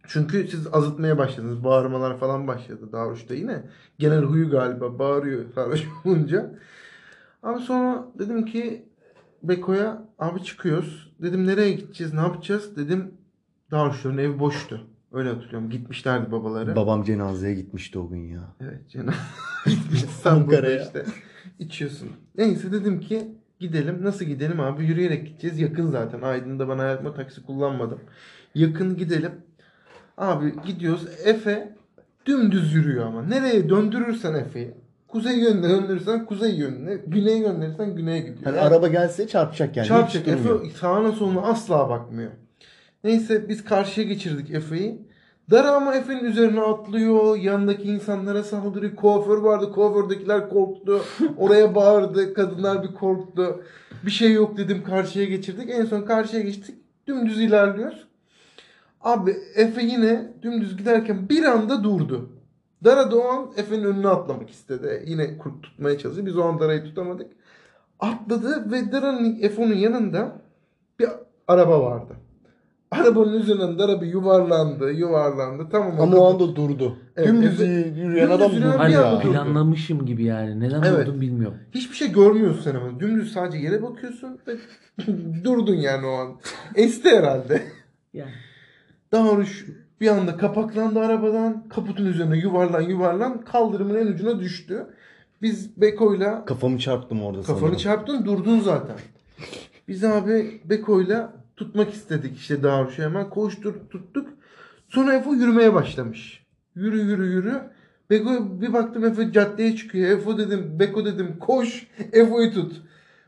Çünkü 0.07 0.47
siz 0.47 0.67
azıtmaya 0.73 1.17
başladınız. 1.17 1.63
Bağırmalar 1.63 2.17
falan 2.17 2.47
başladı. 2.47 2.91
Daruş 2.91 3.29
da 3.29 3.33
yine. 3.33 3.63
Genel 3.99 4.23
huyu 4.23 4.49
galiba. 4.49 4.99
Bağırıyor 4.99 5.45
sarhoş 5.55 5.83
olunca. 6.05 6.51
Abi 7.43 7.59
sonra 7.59 8.07
dedim 8.19 8.45
ki 8.45 8.85
Beko'ya 9.43 10.05
abi 10.19 10.43
çıkıyoruz. 10.43 11.11
Dedim 11.21 11.47
nereye 11.47 11.71
gideceğiz? 11.71 12.13
Ne 12.13 12.19
yapacağız? 12.19 12.77
Dedim 12.77 13.11
Daruşların 13.71 14.17
ev 14.17 14.39
boştu. 14.39 14.87
Öyle 15.13 15.29
hatırlıyorum. 15.29 15.69
Gitmişlerdi 15.69 16.31
babaları. 16.31 16.75
Babam 16.75 17.03
cenazeye 17.03 17.55
gitmişti 17.55 17.99
o 17.99 18.09
gün 18.09 18.27
ya. 18.27 18.55
Evet 18.61 18.89
canım. 18.89 19.13
Gitmişti 19.65 20.29
Ankara'ya. 20.29 20.83
işte. 20.83 21.05
İçiyorsun. 21.59 22.09
Neyse 22.37 22.71
dedim 22.71 22.99
ki 22.99 23.27
gidelim. 23.59 23.99
Nasıl 24.01 24.25
gidelim 24.25 24.59
abi? 24.59 24.85
Yürüyerek 24.85 25.27
gideceğiz. 25.27 25.59
Yakın 25.59 25.89
zaten. 25.91 26.21
Aydın'da 26.21 26.69
ben 26.69 26.77
hayatıma 26.77 27.13
taksi 27.13 27.43
kullanmadım. 27.43 27.99
Yakın 28.55 28.97
gidelim. 28.97 29.31
Abi 30.17 30.53
gidiyoruz. 30.67 31.07
Efe 31.25 31.75
dümdüz 32.25 32.73
yürüyor 32.73 33.05
ama. 33.05 33.23
Nereye 33.23 33.69
döndürürsen 33.69 34.33
Efe'yi. 34.33 34.73
Kuzey 35.07 35.39
yönüne 35.39 35.69
döndürürsen 35.69 36.25
kuzey 36.25 36.55
yönüne. 36.55 36.95
Güneye 37.07 37.39
gönderirsen 37.39 37.95
güneye 37.95 38.19
gidiyor. 38.19 38.43
Hani 38.43 38.57
Yani 38.57 38.67
araba 38.67 38.87
gelse 38.87 39.27
çarpacak 39.27 39.77
yani. 39.77 39.87
Çarpacak. 39.87 40.27
Efe 40.27 40.49
sağına 40.79 41.11
soluna 41.11 41.41
asla 41.41 41.89
bakmıyor. 41.89 42.31
Neyse 43.03 43.49
biz 43.49 43.63
karşıya 43.63 44.07
geçirdik 44.07 44.51
Efe'yi. 44.51 45.01
Dara 45.51 45.71
ama 45.71 45.95
Efe'nin 45.95 46.23
üzerine 46.23 46.61
atlıyor. 46.61 47.37
Yanındaki 47.37 47.83
insanlara 47.83 48.43
saldırıyor. 48.43 48.95
Kuaför 48.95 49.37
vardı. 49.37 49.71
Kuafördekiler 49.71 50.49
korktu. 50.49 51.01
Oraya 51.37 51.75
bağırdı. 51.75 52.33
Kadınlar 52.33 52.83
bir 52.83 52.93
korktu. 52.93 53.63
Bir 54.05 54.11
şey 54.11 54.33
yok 54.33 54.57
dedim 54.57 54.83
karşıya 54.83 55.25
geçirdik. 55.25 55.69
En 55.69 55.85
son 55.85 56.01
karşıya 56.01 56.41
geçtik. 56.41 56.75
Dümdüz 57.07 57.41
ilerliyoruz. 57.41 58.07
Abi 59.01 59.35
Efe 59.55 59.81
yine 59.83 60.33
dümdüz 60.41 60.77
giderken 60.77 61.29
bir 61.29 61.43
anda 61.43 61.83
durdu. 61.83 62.29
Dara 62.83 63.11
da 63.11 63.17
o 63.17 63.27
an 63.27 63.51
Efe'nin 63.57 63.83
önüne 63.83 64.07
atlamak 64.07 64.49
istedi. 64.49 65.03
Yine 65.07 65.37
kurt 65.37 65.63
tutmaya 65.63 65.97
çalıştı. 65.97 66.25
Biz 66.25 66.37
o 66.37 66.43
an 66.43 66.59
Dara'yı 66.59 66.83
tutamadık. 66.83 67.31
Atladı 67.99 68.71
ve 68.71 68.91
Dara'nın 68.91 69.37
Efe'nin 69.41 69.77
yanında 69.77 70.41
bir 70.99 71.09
araba 71.47 71.81
vardı. 71.81 72.13
Arabanın 73.01 73.33
üzerinden 73.33 73.79
Dara 73.79 74.01
bir 74.01 74.07
yuvarlandı, 74.07 74.91
yuvarlandı. 74.91 75.67
Tamam 75.71 75.99
Ama 75.99 76.17
o 76.17 76.33
anda 76.33 76.55
durdu. 76.55 76.95
Evet, 77.17 77.27
Dümdüz 77.27 77.61
evet. 77.61 77.97
yürüyen 77.97 78.27
Dümdüz 78.29 78.31
adam 78.31 78.51
durdu 78.51 78.73
Hani 78.77 78.93
ya. 78.93 79.11
durdu. 79.21 79.31
planlamışım 79.31 80.05
gibi 80.05 80.23
yani. 80.23 80.59
Neden 80.59 80.83
Evet. 80.83 81.07
olduğunu 81.07 81.21
bilmiyorum. 81.21 81.57
Hiçbir 81.71 81.95
şey 81.95 82.11
görmüyorsun 82.11 82.61
sen 82.61 82.75
ama. 82.75 82.99
Dümdüz 82.99 83.31
sadece 83.33 83.57
yere 83.57 83.83
bakıyorsun 83.83 84.39
ve 84.47 84.55
durdun 85.43 85.75
yani 85.75 86.05
o 86.07 86.11
an. 86.11 86.27
Esti 86.75 87.09
herhalde. 87.09 87.61
Yani. 88.13 88.31
Daruş 89.11 89.65
bir 90.01 90.07
anda 90.07 90.37
kapaklandı 90.37 90.99
arabadan. 90.99 91.63
Kaputun 91.69 92.05
üzerine 92.05 92.37
yuvarlan 92.37 92.81
yuvarlan 92.81 93.41
kaldırımın 93.41 93.95
en 93.95 94.07
ucuna 94.07 94.39
düştü. 94.39 94.87
Biz 95.41 95.81
Beko'yla 95.81 96.45
Kafamı 96.45 96.79
çarptım 96.79 97.21
orada 97.23 97.41
kafanı 97.41 97.59
sanırım. 97.59 97.77
çarptın 97.77 98.25
durdun 98.25 98.59
zaten. 98.59 98.95
Biz 99.87 100.03
abi 100.03 100.61
Beko'yla 100.65 101.33
tutmak 101.57 101.93
istedik 101.93 102.37
işte 102.37 102.63
Daruş'u 102.63 103.03
hemen 103.03 103.29
koştur 103.29 103.73
tuttuk. 103.89 104.29
Sonra 104.89 105.13
Efo 105.13 105.33
yürümeye 105.33 105.73
başlamış. 105.73 106.45
Yürü 106.75 107.01
yürü 107.01 107.25
yürü. 107.25 107.61
Beko 108.09 108.61
bir 108.61 108.73
baktım 108.73 109.05
Efo 109.05 109.31
caddeye 109.31 109.75
çıkıyor. 109.75 110.17
Efo 110.17 110.37
dedim 110.37 110.79
Beko 110.79 111.05
dedim 111.05 111.39
koş 111.39 111.87
Efo'yu 112.13 112.53
tut. 112.53 112.81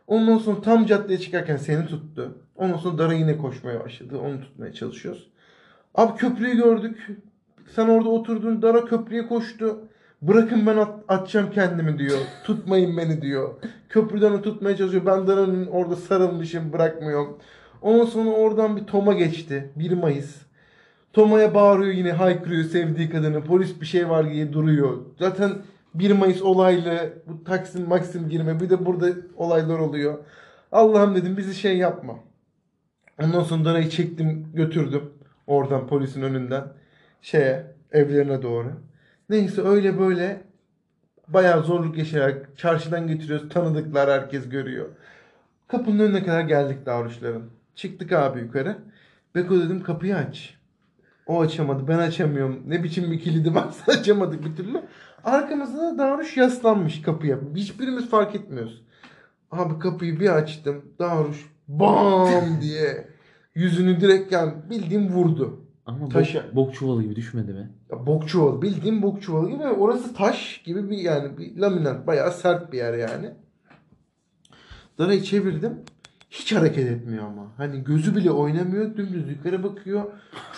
Ondan 0.07 0.37
sonra 0.37 0.61
tam 0.61 0.85
caddeye 0.85 1.19
çıkarken 1.19 1.57
seni 1.57 1.85
tuttu. 1.87 2.37
Ondan 2.55 2.77
sonra 2.77 2.97
Dara 2.97 3.13
yine 3.13 3.37
koşmaya 3.37 3.79
başladı. 3.79 4.17
Onu 4.17 4.41
tutmaya 4.41 4.73
çalışıyoruz. 4.73 5.31
Abi 5.95 6.17
köprüyü 6.17 6.55
gördük. 6.55 7.07
Sen 7.75 7.87
orada 7.87 8.09
oturdun. 8.09 8.61
Dara 8.61 8.85
köprüye 8.85 9.27
koştu. 9.27 9.77
Bırakın 10.21 10.65
ben 10.67 10.77
at- 10.77 11.03
atacağım 11.07 11.51
kendimi 11.51 11.99
diyor. 11.99 12.17
Tutmayın 12.43 12.97
beni 12.97 13.21
diyor. 13.21 13.53
Köprüden 13.89 14.41
tutmaya 14.41 14.77
çalışıyor. 14.77 15.05
Ben 15.05 15.27
Dara'nın 15.27 15.67
orada 15.67 15.95
sarılmışım 15.95 16.73
bırakmıyorum. 16.73 17.37
Ondan 17.81 18.05
sonra 18.05 18.29
oradan 18.29 18.77
bir 18.77 18.83
Tom'a 18.83 19.13
geçti. 19.13 19.71
1 19.75 19.91
Mayıs. 19.91 20.35
Toma'ya 21.13 21.55
bağırıyor 21.55 21.93
yine 21.93 22.11
haykırıyor 22.11 22.63
sevdiği 22.63 23.09
kadını. 23.09 23.43
Polis 23.43 23.81
bir 23.81 23.85
şey 23.85 24.09
var 24.09 24.29
diye 24.29 24.53
duruyor. 24.53 24.97
Zaten 25.19 25.51
1 25.93 26.11
Mayıs 26.11 26.41
olaylı. 26.41 27.13
Bu 27.27 27.43
Taksim 27.43 27.87
Maksim 27.87 28.29
girme. 28.29 28.59
Bir 28.59 28.69
de 28.69 28.85
burada 28.85 29.07
olaylar 29.37 29.79
oluyor. 29.79 30.17
Allah'ım 30.71 31.15
dedim 31.15 31.37
bizi 31.37 31.55
şey 31.55 31.77
yapma. 31.77 32.19
Ondan 33.23 33.43
sonra 33.43 33.65
Dara'yı 33.65 33.89
çektim 33.89 34.51
götürdüm. 34.53 35.13
Oradan 35.47 35.87
polisin 35.87 36.21
önünden. 36.21 36.63
Şeye 37.21 37.65
evlerine 37.91 38.41
doğru. 38.41 38.71
Neyse 39.29 39.61
öyle 39.61 39.99
böyle 39.99 40.41
bayağı 41.27 41.63
zorluk 41.63 41.97
yaşayarak 41.97 42.57
çarşıdan 42.57 43.07
getiriyoruz. 43.07 43.49
Tanıdıklar 43.49 44.09
herkes 44.09 44.49
görüyor. 44.49 44.89
Kapının 45.67 45.99
önüne 45.99 46.23
kadar 46.23 46.41
geldik 46.41 46.85
davranışların. 46.85 47.56
Çıktık 47.77 48.11
abi 48.11 48.39
yukarı. 48.39 48.77
Beko 49.35 49.59
dedim 49.59 49.83
kapıyı 49.83 50.15
aç. 50.15 50.57
O 51.27 51.41
açamadı. 51.41 51.87
Ben 51.87 51.97
açamıyorum. 51.97 52.63
Ne 52.67 52.83
biçim 52.83 53.11
bir 53.11 53.19
kilidi 53.19 53.55
varsa 53.55 53.91
açamadık 53.91 54.45
bir 54.45 54.55
türlü. 54.55 54.81
Arkamızda 55.23 55.77
da 55.81 55.97
Davruş 55.97 56.37
yaslanmış 56.37 57.01
kapıya. 57.01 57.37
Hiçbirimiz 57.55 58.09
fark 58.09 58.35
etmiyoruz. 58.35 58.81
Abi 59.51 59.79
kapıyı 59.79 60.19
bir 60.19 60.29
açtım. 60.29 60.85
Davruş 60.99 61.45
bam 61.67 62.31
diye 62.61 63.07
yüzünü 63.55 64.01
direkt 64.01 64.31
yani 64.31 64.53
bildiğim 64.69 65.09
vurdu. 65.09 65.59
Ama 65.85 66.01
bok, 66.01 66.11
Taşa. 66.11 66.45
bok 66.55 66.73
çuvalı 66.73 67.03
gibi 67.03 67.15
düşmedi 67.15 67.53
mi? 67.53 67.71
Ya 67.91 68.05
bok 68.05 68.27
çuvalı. 68.27 68.61
Bildiğim 68.61 69.01
bok 69.01 69.21
çuvalı 69.21 69.49
gibi. 69.49 69.63
Orası 69.63 70.13
taş 70.13 70.61
gibi 70.65 70.89
bir 70.89 70.97
yani 70.97 71.37
bir 71.37 71.57
laminat. 71.57 72.07
Bayağı 72.07 72.31
sert 72.31 72.71
bir 72.71 72.77
yer 72.77 72.93
yani. 72.93 73.31
Darayı 74.97 75.23
çevirdim. 75.23 75.73
Hiç 76.29 76.55
hareket 76.55 76.91
etmiyor 76.91 77.23
ama. 77.23 77.51
Hani 77.57 77.83
gözü 77.83 78.15
bile 78.15 78.31
oynamıyor. 78.31 78.97
Dümdüz 78.97 79.29
yukarı 79.29 79.63
bakıyor. 79.63 80.03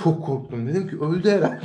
Çok 0.04 0.26
korktum. 0.26 0.68
Dedim 0.68 0.88
ki 0.88 1.00
öldü 1.00 1.30
herhalde. 1.30 1.62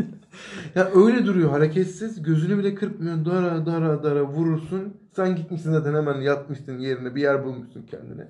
ya 0.74 0.90
öyle 0.94 1.26
duruyor 1.26 1.50
hareketsiz. 1.50 2.22
Gözünü 2.22 2.58
bile 2.58 2.74
kırpmıyor. 2.74 3.24
Dara 3.24 3.66
dara 3.66 4.02
dara 4.02 4.22
vurursun. 4.22 4.94
Sen 5.16 5.36
gitmişsin 5.36 5.72
zaten 5.72 5.94
hemen 5.94 6.20
yatmışsın 6.20 6.78
yerine. 6.78 7.14
Bir 7.14 7.20
yer 7.20 7.44
bulmuşsun 7.44 7.82
kendine. 7.82 8.28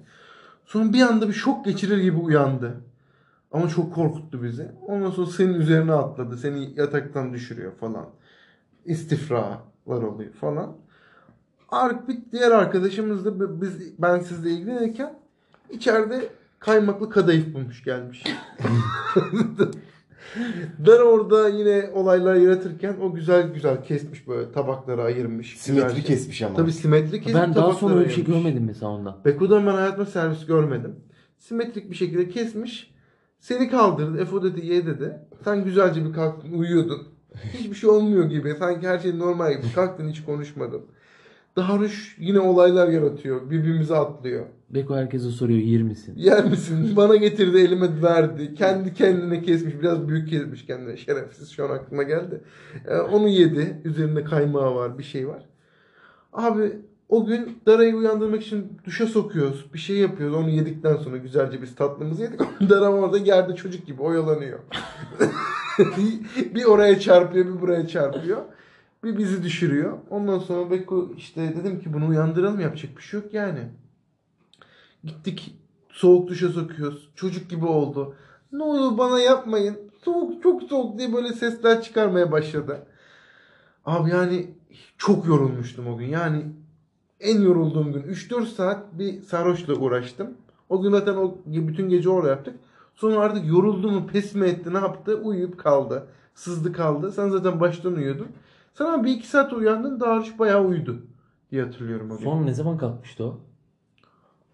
Sonra 0.66 0.92
bir 0.92 1.02
anda 1.02 1.28
bir 1.28 1.32
şok 1.32 1.64
geçirir 1.64 1.98
gibi 1.98 2.16
uyandı. 2.16 2.80
Ama 3.52 3.68
çok 3.68 3.94
korkuttu 3.94 4.42
bizi. 4.42 4.68
Ondan 4.86 5.10
sonra 5.10 5.26
senin 5.30 5.54
üzerine 5.54 5.92
atladı. 5.92 6.36
Seni 6.36 6.72
yataktan 6.76 7.32
düşürüyor 7.32 7.72
falan. 7.72 8.06
İstifralar 8.84 9.58
oluyor 9.86 10.32
falan. 10.32 10.76
Bir 12.08 12.18
diğer 12.32 12.50
arkadaşımız 12.50 13.24
da 13.24 13.40
bi- 13.40 13.60
biz 13.60 13.98
ben 13.98 14.18
sizle 14.18 14.50
ilgilenirken 14.50 15.14
içeride 15.70 16.28
kaymaklı 16.58 17.10
kadayıf 17.10 17.54
bulmuş 17.54 17.84
gelmiş. 17.84 18.24
ben 20.78 20.98
orada 21.06 21.48
yine 21.48 21.90
olaylar 21.94 22.34
yaratırken 22.34 22.96
o 23.02 23.14
güzel 23.14 23.52
güzel 23.54 23.84
kesmiş 23.84 24.28
böyle 24.28 24.52
tabaklara 24.52 25.02
ayırmış. 25.02 25.58
Simetri 25.58 25.86
Güzelce. 25.86 26.06
kesmiş 26.06 26.42
ama. 26.42 26.56
Tabii 26.56 26.72
simetri 26.72 27.20
kesmiş. 27.20 27.34
ben 27.34 27.54
daha 27.54 27.72
sonra 27.72 27.94
öyle 27.94 28.08
bir 28.08 28.14
şey 28.14 28.24
görmedim 28.24 28.64
mesela 28.66 28.92
ondan. 28.92 29.16
Beko'dan 29.24 29.66
ben 29.66 29.72
hayatımda 29.72 30.10
servis 30.10 30.46
görmedim. 30.46 30.96
Simetrik 31.38 31.90
bir 31.90 31.96
şekilde 31.96 32.28
kesmiş. 32.28 32.94
Seni 33.40 33.70
kaldırdı. 33.70 34.20
Efo 34.22 34.42
dedi 34.42 34.66
ye 34.66 34.86
dedi. 34.86 35.18
Sen 35.44 35.64
güzelce 35.64 36.04
bir 36.04 36.12
kalktın 36.12 36.52
uyuyordun. 36.52 37.08
Hiçbir 37.54 37.74
şey 37.74 37.90
olmuyor 37.90 38.24
gibi. 38.24 38.54
Sanki 38.58 38.88
her 38.88 38.98
şey 38.98 39.18
normal 39.18 39.52
gibi. 39.52 39.72
Kalktın 39.74 40.08
hiç 40.08 40.24
konuşmadın. 40.24 40.82
Daruş 41.56 42.16
yine 42.18 42.40
olaylar 42.40 42.88
yaratıyor. 42.88 43.50
Birbirimize 43.50 43.96
atlıyor. 43.96 44.46
Beko 44.70 44.96
herkese 44.96 45.30
soruyor 45.30 45.58
yer 45.58 45.82
misin? 45.82 46.14
Yer 46.16 46.44
misin? 46.44 46.92
Bana 46.96 47.16
getirdi 47.16 47.58
elime 47.58 48.02
verdi. 48.02 48.54
Kendi 48.54 48.94
kendine 48.94 49.42
kesmiş. 49.42 49.74
Biraz 49.80 50.08
büyük 50.08 50.28
kesmiş 50.28 50.66
kendine. 50.66 50.96
Şerefsiz 50.96 51.50
şu 51.50 51.64
an 51.64 51.70
aklıma 51.70 52.02
geldi. 52.02 52.40
Ee, 52.88 52.96
onu 52.96 53.28
yedi. 53.28 53.80
Üzerinde 53.84 54.24
kaymağı 54.24 54.74
var. 54.74 54.98
Bir 54.98 55.02
şey 55.02 55.28
var. 55.28 55.42
Abi 56.32 56.72
o 57.08 57.26
gün 57.26 57.58
Dara'yı 57.66 57.96
uyandırmak 57.96 58.42
için 58.42 58.72
duşa 58.84 59.06
sokuyoruz. 59.06 59.66
Bir 59.74 59.78
şey 59.78 59.96
yapıyoruz. 59.96 60.36
Onu 60.36 60.50
yedikten 60.50 60.96
sonra 60.96 61.16
güzelce 61.16 61.62
biz 61.62 61.74
tatlımızı 61.74 62.22
yedik. 62.22 62.40
Dara 62.68 62.88
orada 62.88 63.18
yerde 63.18 63.54
çocuk 63.54 63.86
gibi 63.86 64.02
oyalanıyor. 64.02 64.58
bir 66.54 66.64
oraya 66.64 67.00
çarpıyor 67.00 67.46
bir 67.46 67.60
buraya 67.60 67.86
çarpıyor. 67.86 68.42
Bir 69.04 69.18
bizi 69.18 69.42
düşürüyor. 69.42 69.98
Ondan 70.10 70.38
sonra 70.38 70.70
Beko 70.70 71.10
işte 71.16 71.54
dedim 71.56 71.80
ki 71.80 71.92
bunu 71.92 72.08
uyandıralım 72.08 72.60
yapacak 72.60 72.96
bir 72.96 73.02
şey 73.02 73.20
yok 73.20 73.34
yani. 73.34 73.68
Gittik 75.04 75.54
soğuk 75.88 76.28
duşa 76.28 76.48
sokuyoruz. 76.48 77.10
Çocuk 77.14 77.50
gibi 77.50 77.66
oldu. 77.66 78.14
Ne 78.52 78.62
olur 78.62 78.98
bana 78.98 79.20
yapmayın. 79.20 79.78
Soğuk 80.04 80.42
çok 80.42 80.62
soğuk 80.62 80.98
diye 80.98 81.12
böyle 81.12 81.32
sesler 81.32 81.82
çıkarmaya 81.82 82.32
başladı. 82.32 82.86
Abi 83.84 84.10
yani 84.10 84.54
çok 84.98 85.26
yorulmuştum 85.26 85.86
o 85.86 85.96
gün. 85.96 86.06
Yani 86.06 86.44
en 87.20 87.40
yorulduğum 87.40 87.92
gün 87.92 88.02
3-4 88.02 88.46
saat 88.46 88.98
bir 88.98 89.22
sarhoşla 89.22 89.74
uğraştım. 89.74 90.30
O 90.68 90.82
gün 90.82 90.90
zaten 90.90 91.14
o 91.14 91.36
bütün 91.46 91.88
gece 91.88 92.08
orada 92.08 92.28
yaptık. 92.28 92.54
Sonra 92.94 93.20
artık 93.20 93.46
yoruldu 93.46 93.90
mu 93.90 94.06
pes 94.06 94.34
mi 94.34 94.46
etti 94.46 94.74
ne 94.74 94.78
yaptı 94.78 95.14
uyuyup 95.14 95.58
kaldı. 95.58 96.06
Sızdı 96.34 96.72
kaldı. 96.72 97.12
Sen 97.12 97.28
zaten 97.28 97.60
baştan 97.60 97.94
uyuyordun. 97.94 98.28
Sen 98.74 98.84
ama 98.84 99.04
bir 99.04 99.10
iki 99.12 99.26
saat 99.28 99.52
uyandın 99.52 100.00
Darüş 100.00 100.38
bayağı 100.38 100.64
uyudu 100.64 101.06
diye 101.50 101.62
hatırlıyorum 101.62 102.10
o 102.10 102.16
gün. 102.16 102.24
Son 102.24 102.46
ne 102.46 102.54
zaman 102.54 102.78
kalkmıştı 102.78 103.24
o? 103.24 103.40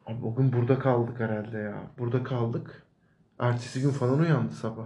Abi 0.06 0.24
o 0.26 0.34
gün 0.34 0.52
burada 0.52 0.78
kaldık 0.78 1.20
herhalde 1.20 1.58
ya. 1.58 1.74
Burada 1.98 2.22
kaldık. 2.22 2.82
Ertesi 3.38 3.80
gün 3.80 3.90
falan 3.90 4.18
uyandı 4.18 4.52
sabah. 4.52 4.84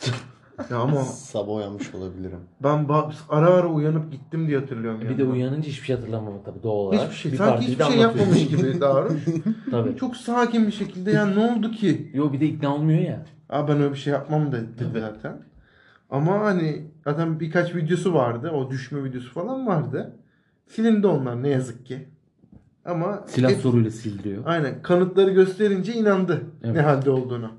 ya 0.70 0.78
ama 0.78 1.02
Sabah 1.04 1.54
uyanmış 1.56 1.94
olabilirim. 1.94 2.40
ben 2.62 2.84
ba- 2.84 3.12
ara 3.28 3.46
ara 3.50 3.66
uyanıp 3.68 4.12
gittim 4.12 4.46
diye 4.48 4.58
hatırlıyorum. 4.58 5.00
Bir 5.00 5.08
de 5.08 5.22
yanına. 5.22 5.34
uyanınca 5.34 5.68
hiçbir 5.68 5.86
şey 5.86 5.96
hatırlamam 5.96 6.34
tabii 6.44 6.62
doğal 6.62 6.74
olarak. 6.76 7.02
Hiçbir 7.02 7.16
şey. 7.16 7.32
Bir 7.32 7.36
Sanki 7.36 7.52
partiyi 7.52 7.70
hiçbir 7.70 7.84
de 7.84 7.88
şey 7.88 8.04
anlatıyor. 8.04 8.26
yapmamış 8.26 8.48
gibi 8.48 8.80
Darüş. 8.80 9.22
Tabii. 9.70 9.96
Çok 9.96 10.16
sakin 10.16 10.66
bir 10.66 10.72
şekilde 10.72 11.10
ya 11.10 11.26
ne 11.26 11.52
oldu 11.52 11.70
ki? 11.70 12.10
Yo 12.14 12.32
bir 12.32 12.40
de 12.40 12.46
ikna 12.46 12.74
olmuyor 12.74 13.00
ya. 13.00 13.24
Aa 13.48 13.68
ben 13.68 13.76
öyle 13.80 13.90
bir 13.92 13.98
şey 13.98 14.12
yapmam 14.12 14.52
dedi 14.52 15.00
zaten. 15.00 15.42
Ama 16.12 16.40
hani 16.40 16.86
zaten 17.04 17.40
birkaç 17.40 17.74
videosu 17.74 18.14
vardı. 18.14 18.50
O 18.50 18.70
düşme 18.70 19.04
videosu 19.04 19.32
falan 19.32 19.66
vardı. 19.66 20.16
Silindi 20.66 21.06
onlar 21.06 21.42
ne 21.42 21.48
yazık 21.48 21.86
ki. 21.86 22.08
Ama 22.84 23.24
Silah 23.26 23.50
hep- 23.50 23.58
soruyla 23.58 23.90
sildiriyor. 23.90 24.42
Aynen 24.46 24.82
kanıtları 24.82 25.30
gösterince 25.30 25.92
inandı 25.94 26.42
Evet. 26.64 26.74
ne 26.76 26.80
halde 26.82 27.10
olduğunu. 27.10 27.50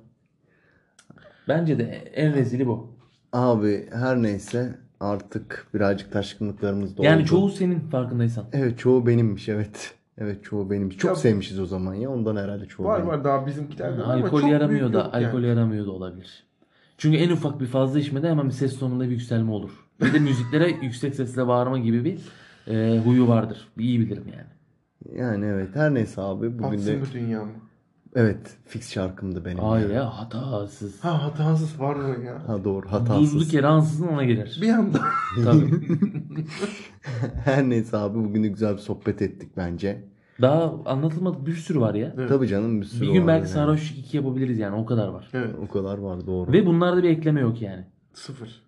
Bence 1.48 1.80
de 1.80 1.84
en 2.16 2.34
rezili 2.34 2.68
bu. 2.68 2.88
Abi 3.34 3.90
her 3.92 4.24
neyse 4.24 4.76
artık 5.00 5.68
birazcık 5.74 6.12
taşkınlıklarımız 6.12 6.98
da 6.98 7.04
Yani 7.04 7.26
çoğu 7.26 7.50
senin 7.50 7.80
farkındaysan. 7.80 8.46
Evet 8.54 8.80
çoğu 8.80 9.08
benimmiş 9.08 9.50
evet. 9.50 9.94
Evet 10.18 10.44
çoğu 10.44 10.70
benimmiş. 10.72 10.98
Çok 10.98 11.10
Ya- 11.10 11.16
sevmişiz 11.16 11.60
o 11.60 11.66
zaman 11.66 11.94
ya. 11.94 12.10
Ondan 12.10 12.36
herhalde 12.36 12.66
çoğu 12.66 12.86
Var 12.86 12.98
benim. 13.00 13.08
var 13.10 13.24
daha 13.24 13.48
bizimkiler 13.48 13.94
de 13.98 13.98
var 14.02 14.04
ama 14.04 14.14
alkol 14.26 14.42
çok 14.42 14.50
yaramıyor 14.50 14.80
büyük 14.82 14.94
da, 14.94 14.98
yok 14.98 15.14
yani. 15.14 15.28
alkol 15.28 15.42
yaramıyor 15.44 15.86
da 15.86 15.92
olabilir. 15.92 16.44
Çünkü 17.04 17.18
en 17.18 17.30
ufak 17.30 17.60
bir 17.60 17.66
fazla 17.66 18.00
içmede 18.00 18.30
hemen 18.30 18.46
bir 18.46 18.52
ses 18.52 18.80
tonunda 18.80 19.04
bir 19.04 19.10
yükselme 19.10 19.52
olur. 19.52 19.72
Bir 20.02 20.14
de 20.14 20.20
müziklere 20.20 20.70
yüksek 20.82 21.16
sesle 21.16 21.48
bağırma 21.48 21.80
gibi 21.80 22.06
bir 22.06 22.20
e, 22.68 23.00
huyu 23.00 23.28
vardır. 23.28 23.68
İyi 23.80 24.00
bilirim 24.00 24.24
yani. 24.34 25.20
Yani 25.20 25.46
evet 25.46 25.76
her 25.76 25.94
neyse 25.94 26.22
abi 26.22 26.60
bugün 26.60 26.72
Batsın 26.72 26.88
de 26.88 27.02
bu 27.02 27.14
dünya 27.14 27.46
mı? 27.46 27.52
evet 28.16 28.58
fix 28.66 28.92
şarkımdı 28.92 29.46
benim. 29.46 29.60
Hayır 29.60 29.90
ya. 29.90 29.96
ya 29.96 30.18
hatasız. 30.18 31.04
Ha 31.04 31.24
hatasız 31.24 31.80
var 31.80 31.96
mı 31.96 32.26
ya? 32.26 32.48
Ha 32.48 32.64
doğru 32.64 32.92
hatasız. 32.92 33.34
Durduk 33.34 33.54
yere 33.54 33.68
ansızın 33.68 34.08
ona 34.08 34.24
gelir. 34.24 34.60
Bir 34.62 34.70
anda. 34.70 35.02
Tabii. 35.44 35.72
her 37.46 37.70
neyse 37.70 37.98
abi 37.98 38.20
bugün 38.20 38.44
de 38.44 38.48
güzel 38.48 38.74
bir 38.74 38.82
sohbet 38.82 39.22
ettik 39.22 39.50
bence. 39.58 40.04
Daha 40.42 40.74
anlatılmadık 40.86 41.46
bir 41.46 41.56
sürü 41.56 41.80
var 41.80 41.94
ya. 41.96 42.14
Evet. 42.18 42.30
Tabii 42.30 42.48
canım 42.48 42.82
bir 42.82 42.86
sürü 42.86 43.02
Bir 43.02 43.14
gün 43.14 43.22
var 43.22 43.28
belki 43.28 43.40
yani. 43.42 43.50
sarhoşluk 43.54 43.98
2 44.00 44.18
yapabiliriz 44.18 44.60
yani 44.60 44.76
o 44.76 44.86
kadar 44.86 45.08
var. 45.08 45.30
Evet. 45.34 45.50
O 45.64 45.74
kadar 45.74 45.98
var 45.98 46.28
doğru. 46.28 46.52
Ve 46.52 46.66
bunlarda 46.66 47.04
bir 47.04 47.10
ekleme 47.10 47.42
yok 47.42 47.62
yani. 47.62 47.86
Sıfır. 48.14 48.64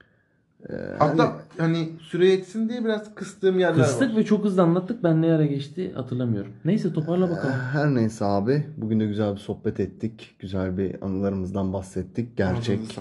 Ee, 0.69 0.73
Hatta 0.99 1.35
hani 1.57 1.89
süre 1.99 2.27
yetsin 2.27 2.69
diye 2.69 2.85
biraz 2.85 3.15
kıstığım 3.15 3.59
yerler 3.59 3.83
Kıstık 3.85 4.11
var. 4.11 4.17
ve 4.17 4.25
çok 4.25 4.45
hızlı 4.45 4.61
anlattık. 4.61 5.03
Ben 5.03 5.21
ne 5.21 5.33
ara 5.33 5.45
geçti 5.45 5.91
hatırlamıyorum. 5.95 6.51
Neyse 6.65 6.93
toparla 6.93 7.29
bakalım. 7.29 7.55
Her 7.71 7.95
neyse 7.95 8.25
abi 8.25 8.65
bugün 8.77 8.99
de 8.99 9.05
güzel 9.05 9.33
bir 9.33 9.39
sohbet 9.39 9.79
ettik. 9.79 10.35
Güzel 10.39 10.77
bir 10.77 11.05
anılarımızdan 11.05 11.73
bahsettik. 11.73 12.37
Gerçek 12.37 12.99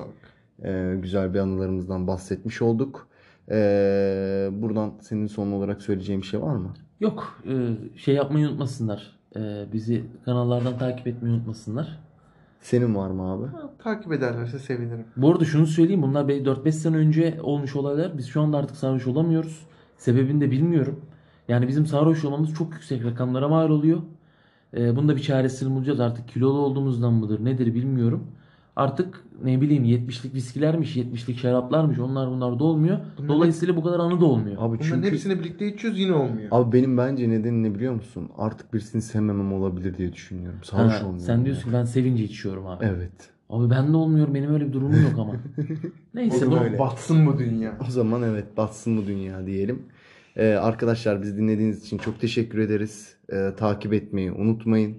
e, 0.64 0.94
güzel 1.02 1.34
bir 1.34 1.38
anılarımızdan 1.38 2.06
bahsetmiş 2.06 2.62
olduk. 2.62 3.08
E, 3.50 3.54
buradan 4.52 4.92
senin 5.00 5.26
son 5.26 5.52
olarak 5.52 5.82
söyleyeceğin 5.82 6.20
bir 6.22 6.26
şey 6.26 6.42
var 6.42 6.56
mı? 6.56 6.74
Yok 7.00 7.38
e, 7.48 7.76
şey 7.96 8.14
yapmayı 8.14 8.48
unutmasınlar. 8.48 9.16
E, 9.36 9.72
bizi 9.72 10.04
kanallardan 10.24 10.78
takip 10.78 11.06
etmeyi 11.06 11.34
unutmasınlar. 11.34 11.98
Senin 12.60 12.94
var 12.94 13.10
mı 13.10 13.22
abi? 13.32 13.46
Ha, 13.46 13.70
Takip 13.78 14.12
ederlerse 14.12 14.58
sevinirim. 14.58 15.04
Bu 15.16 15.30
arada 15.30 15.44
şunu 15.44 15.66
söyleyeyim. 15.66 16.02
Bunlar 16.02 16.28
4-5 16.28 16.72
sene 16.72 16.96
önce 16.96 17.38
olmuş 17.42 17.76
olaylar. 17.76 18.18
Biz 18.18 18.26
şu 18.26 18.40
anda 18.42 18.58
artık 18.58 18.76
sarhoş 18.76 19.06
olamıyoruz. 19.06 19.66
Sebebini 19.96 20.40
de 20.40 20.50
bilmiyorum. 20.50 21.00
Yani 21.48 21.68
bizim 21.68 21.86
sarhoş 21.86 22.24
olmamız 22.24 22.54
çok 22.54 22.72
yüksek 22.72 23.04
rakamlara 23.04 23.48
mal 23.48 23.70
oluyor. 23.70 24.02
Ee, 24.76 24.96
bunda 24.96 25.16
bir 25.16 25.22
çaresini 25.22 25.74
bulacağız. 25.74 26.00
Artık 26.00 26.28
kilolu 26.28 26.58
olduğumuzdan 26.58 27.12
mıdır 27.12 27.44
nedir 27.44 27.74
bilmiyorum. 27.74 28.26
Artık 28.76 29.24
ne 29.44 29.60
bileyim 29.60 29.84
70'lik 29.84 30.34
viskilermiş, 30.34 30.96
70'lik 30.96 31.38
şaraplarmış. 31.38 31.98
Onlar 31.98 32.30
bunlar 32.30 32.58
da 32.58 32.64
olmuyor. 32.64 32.98
Bunların- 33.18 33.36
Dolayısıyla 33.36 33.76
bu 33.76 33.82
kadar 33.82 33.98
anı 34.00 34.20
da 34.20 34.24
olmuyor. 34.24 34.56
Abi 34.58 34.62
Bunların 34.62 34.78
çünkü 34.84 35.10
hepsini 35.10 35.38
birlikte 35.38 35.66
içiyoruz 35.74 36.00
yine 36.00 36.12
olmuyor. 36.12 36.48
abi 36.50 36.72
benim 36.78 36.98
bence 36.98 37.28
nedeni 37.28 37.62
ne 37.62 37.74
biliyor 37.74 37.94
musun? 37.94 38.28
Artık 38.38 38.74
birisini 38.74 39.02
sevmemem 39.02 39.52
olabilir 39.52 39.96
diye 39.98 40.12
düşünüyorum. 40.12 40.58
Sarhoş 40.62 40.92
Ha, 40.92 40.96
olmuyorum. 40.98 41.20
sen 41.20 41.44
diyorsun 41.44 41.62
ki 41.70 41.72
ben 41.72 41.84
sevince 41.84 42.24
içiyorum 42.24 42.66
abi. 42.66 42.84
Evet. 42.84 43.12
Abi 43.50 43.70
ben 43.70 43.92
de 43.92 43.96
olmuyor. 43.96 44.34
Benim 44.34 44.54
öyle 44.54 44.66
bir 44.68 44.72
durumum 44.72 45.02
yok 45.02 45.12
ama. 45.18 45.32
o 45.58 45.66
Neyse 46.14 46.38
zaman 46.38 46.60
bu 46.60 46.64
öyle. 46.64 46.78
batsın 46.78 47.26
bu 47.26 47.38
dünya. 47.38 47.78
O 47.88 47.90
zaman 47.90 48.22
evet 48.22 48.56
batsın 48.56 48.96
bu 48.98 49.06
dünya 49.06 49.46
diyelim. 49.46 49.82
Ee, 50.36 50.46
arkadaşlar 50.52 51.22
bizi 51.22 51.36
dinlediğiniz 51.36 51.84
için 51.86 51.98
çok 51.98 52.20
teşekkür 52.20 52.58
ederiz. 52.58 53.14
Ee, 53.32 53.50
takip 53.56 53.92
etmeyi 53.92 54.32
unutmayın. 54.32 54.96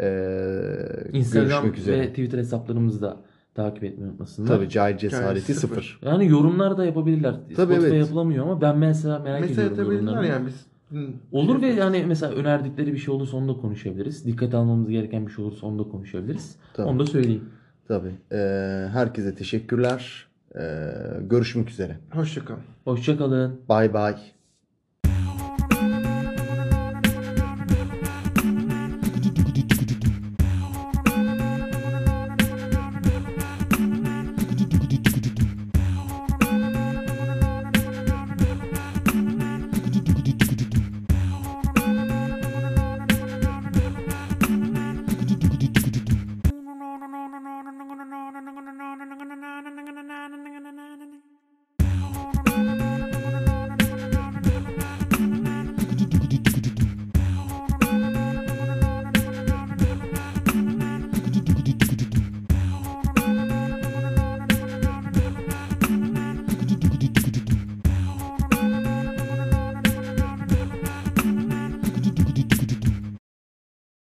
Ee, 0.00 1.10
Instagram 1.12 1.62
görüşmek 1.62 1.78
üzere. 1.78 2.00
ve 2.00 2.08
Twitter 2.08 2.38
hesaplarımızı 2.38 3.02
da 3.02 3.16
takip 3.54 3.84
etmeyi 3.84 4.10
unutmasınlar. 4.10 4.48
Tabii 4.48 4.68
cahil 4.68 4.96
cesareti 4.96 5.54
sıfır. 5.54 5.82
sıfır. 5.82 6.08
Yani 6.08 6.28
yorumlar 6.28 6.78
da 6.78 6.84
yapabilirler. 6.84 7.32
Tabii, 7.32 7.54
Spotify 7.54 7.86
evet. 7.96 8.00
yapılamıyor 8.06 8.44
ama 8.44 8.60
ben 8.60 8.78
mesela 8.78 9.18
merak 9.18 9.40
Mesela 9.40 9.72
ediyorum 9.72 9.92
yorumlarını. 9.92 10.26
yani 10.26 10.46
biz. 10.46 10.66
Olur 11.32 11.62
ve 11.62 11.66
yani 11.66 12.04
mesela 12.08 12.32
önerdikleri 12.32 12.92
bir 12.92 12.98
şey 12.98 13.14
olursa 13.14 13.36
onu 13.36 13.48
da 13.54 13.60
konuşabiliriz. 13.60 14.26
Dikkat 14.26 14.54
almamız 14.54 14.90
gereken 14.90 15.26
bir 15.26 15.32
şey 15.32 15.44
olursa 15.44 15.66
onu 15.66 15.78
da 15.84 15.90
konuşabiliriz. 15.90 16.56
Tabii. 16.74 16.88
Onu 16.88 16.98
da 16.98 17.06
söyleyeyim. 17.06 17.44
Tabii. 17.88 18.12
Ee, 18.32 18.36
herkese 18.92 19.34
teşekkürler. 19.34 20.26
Ee, 20.58 20.60
görüşmek 21.20 21.70
üzere. 21.70 21.96
Hoşçakalın. 22.10 22.60
Hoşçakalın. 22.84 23.60
Bay 23.68 23.94
bay. 23.94 24.16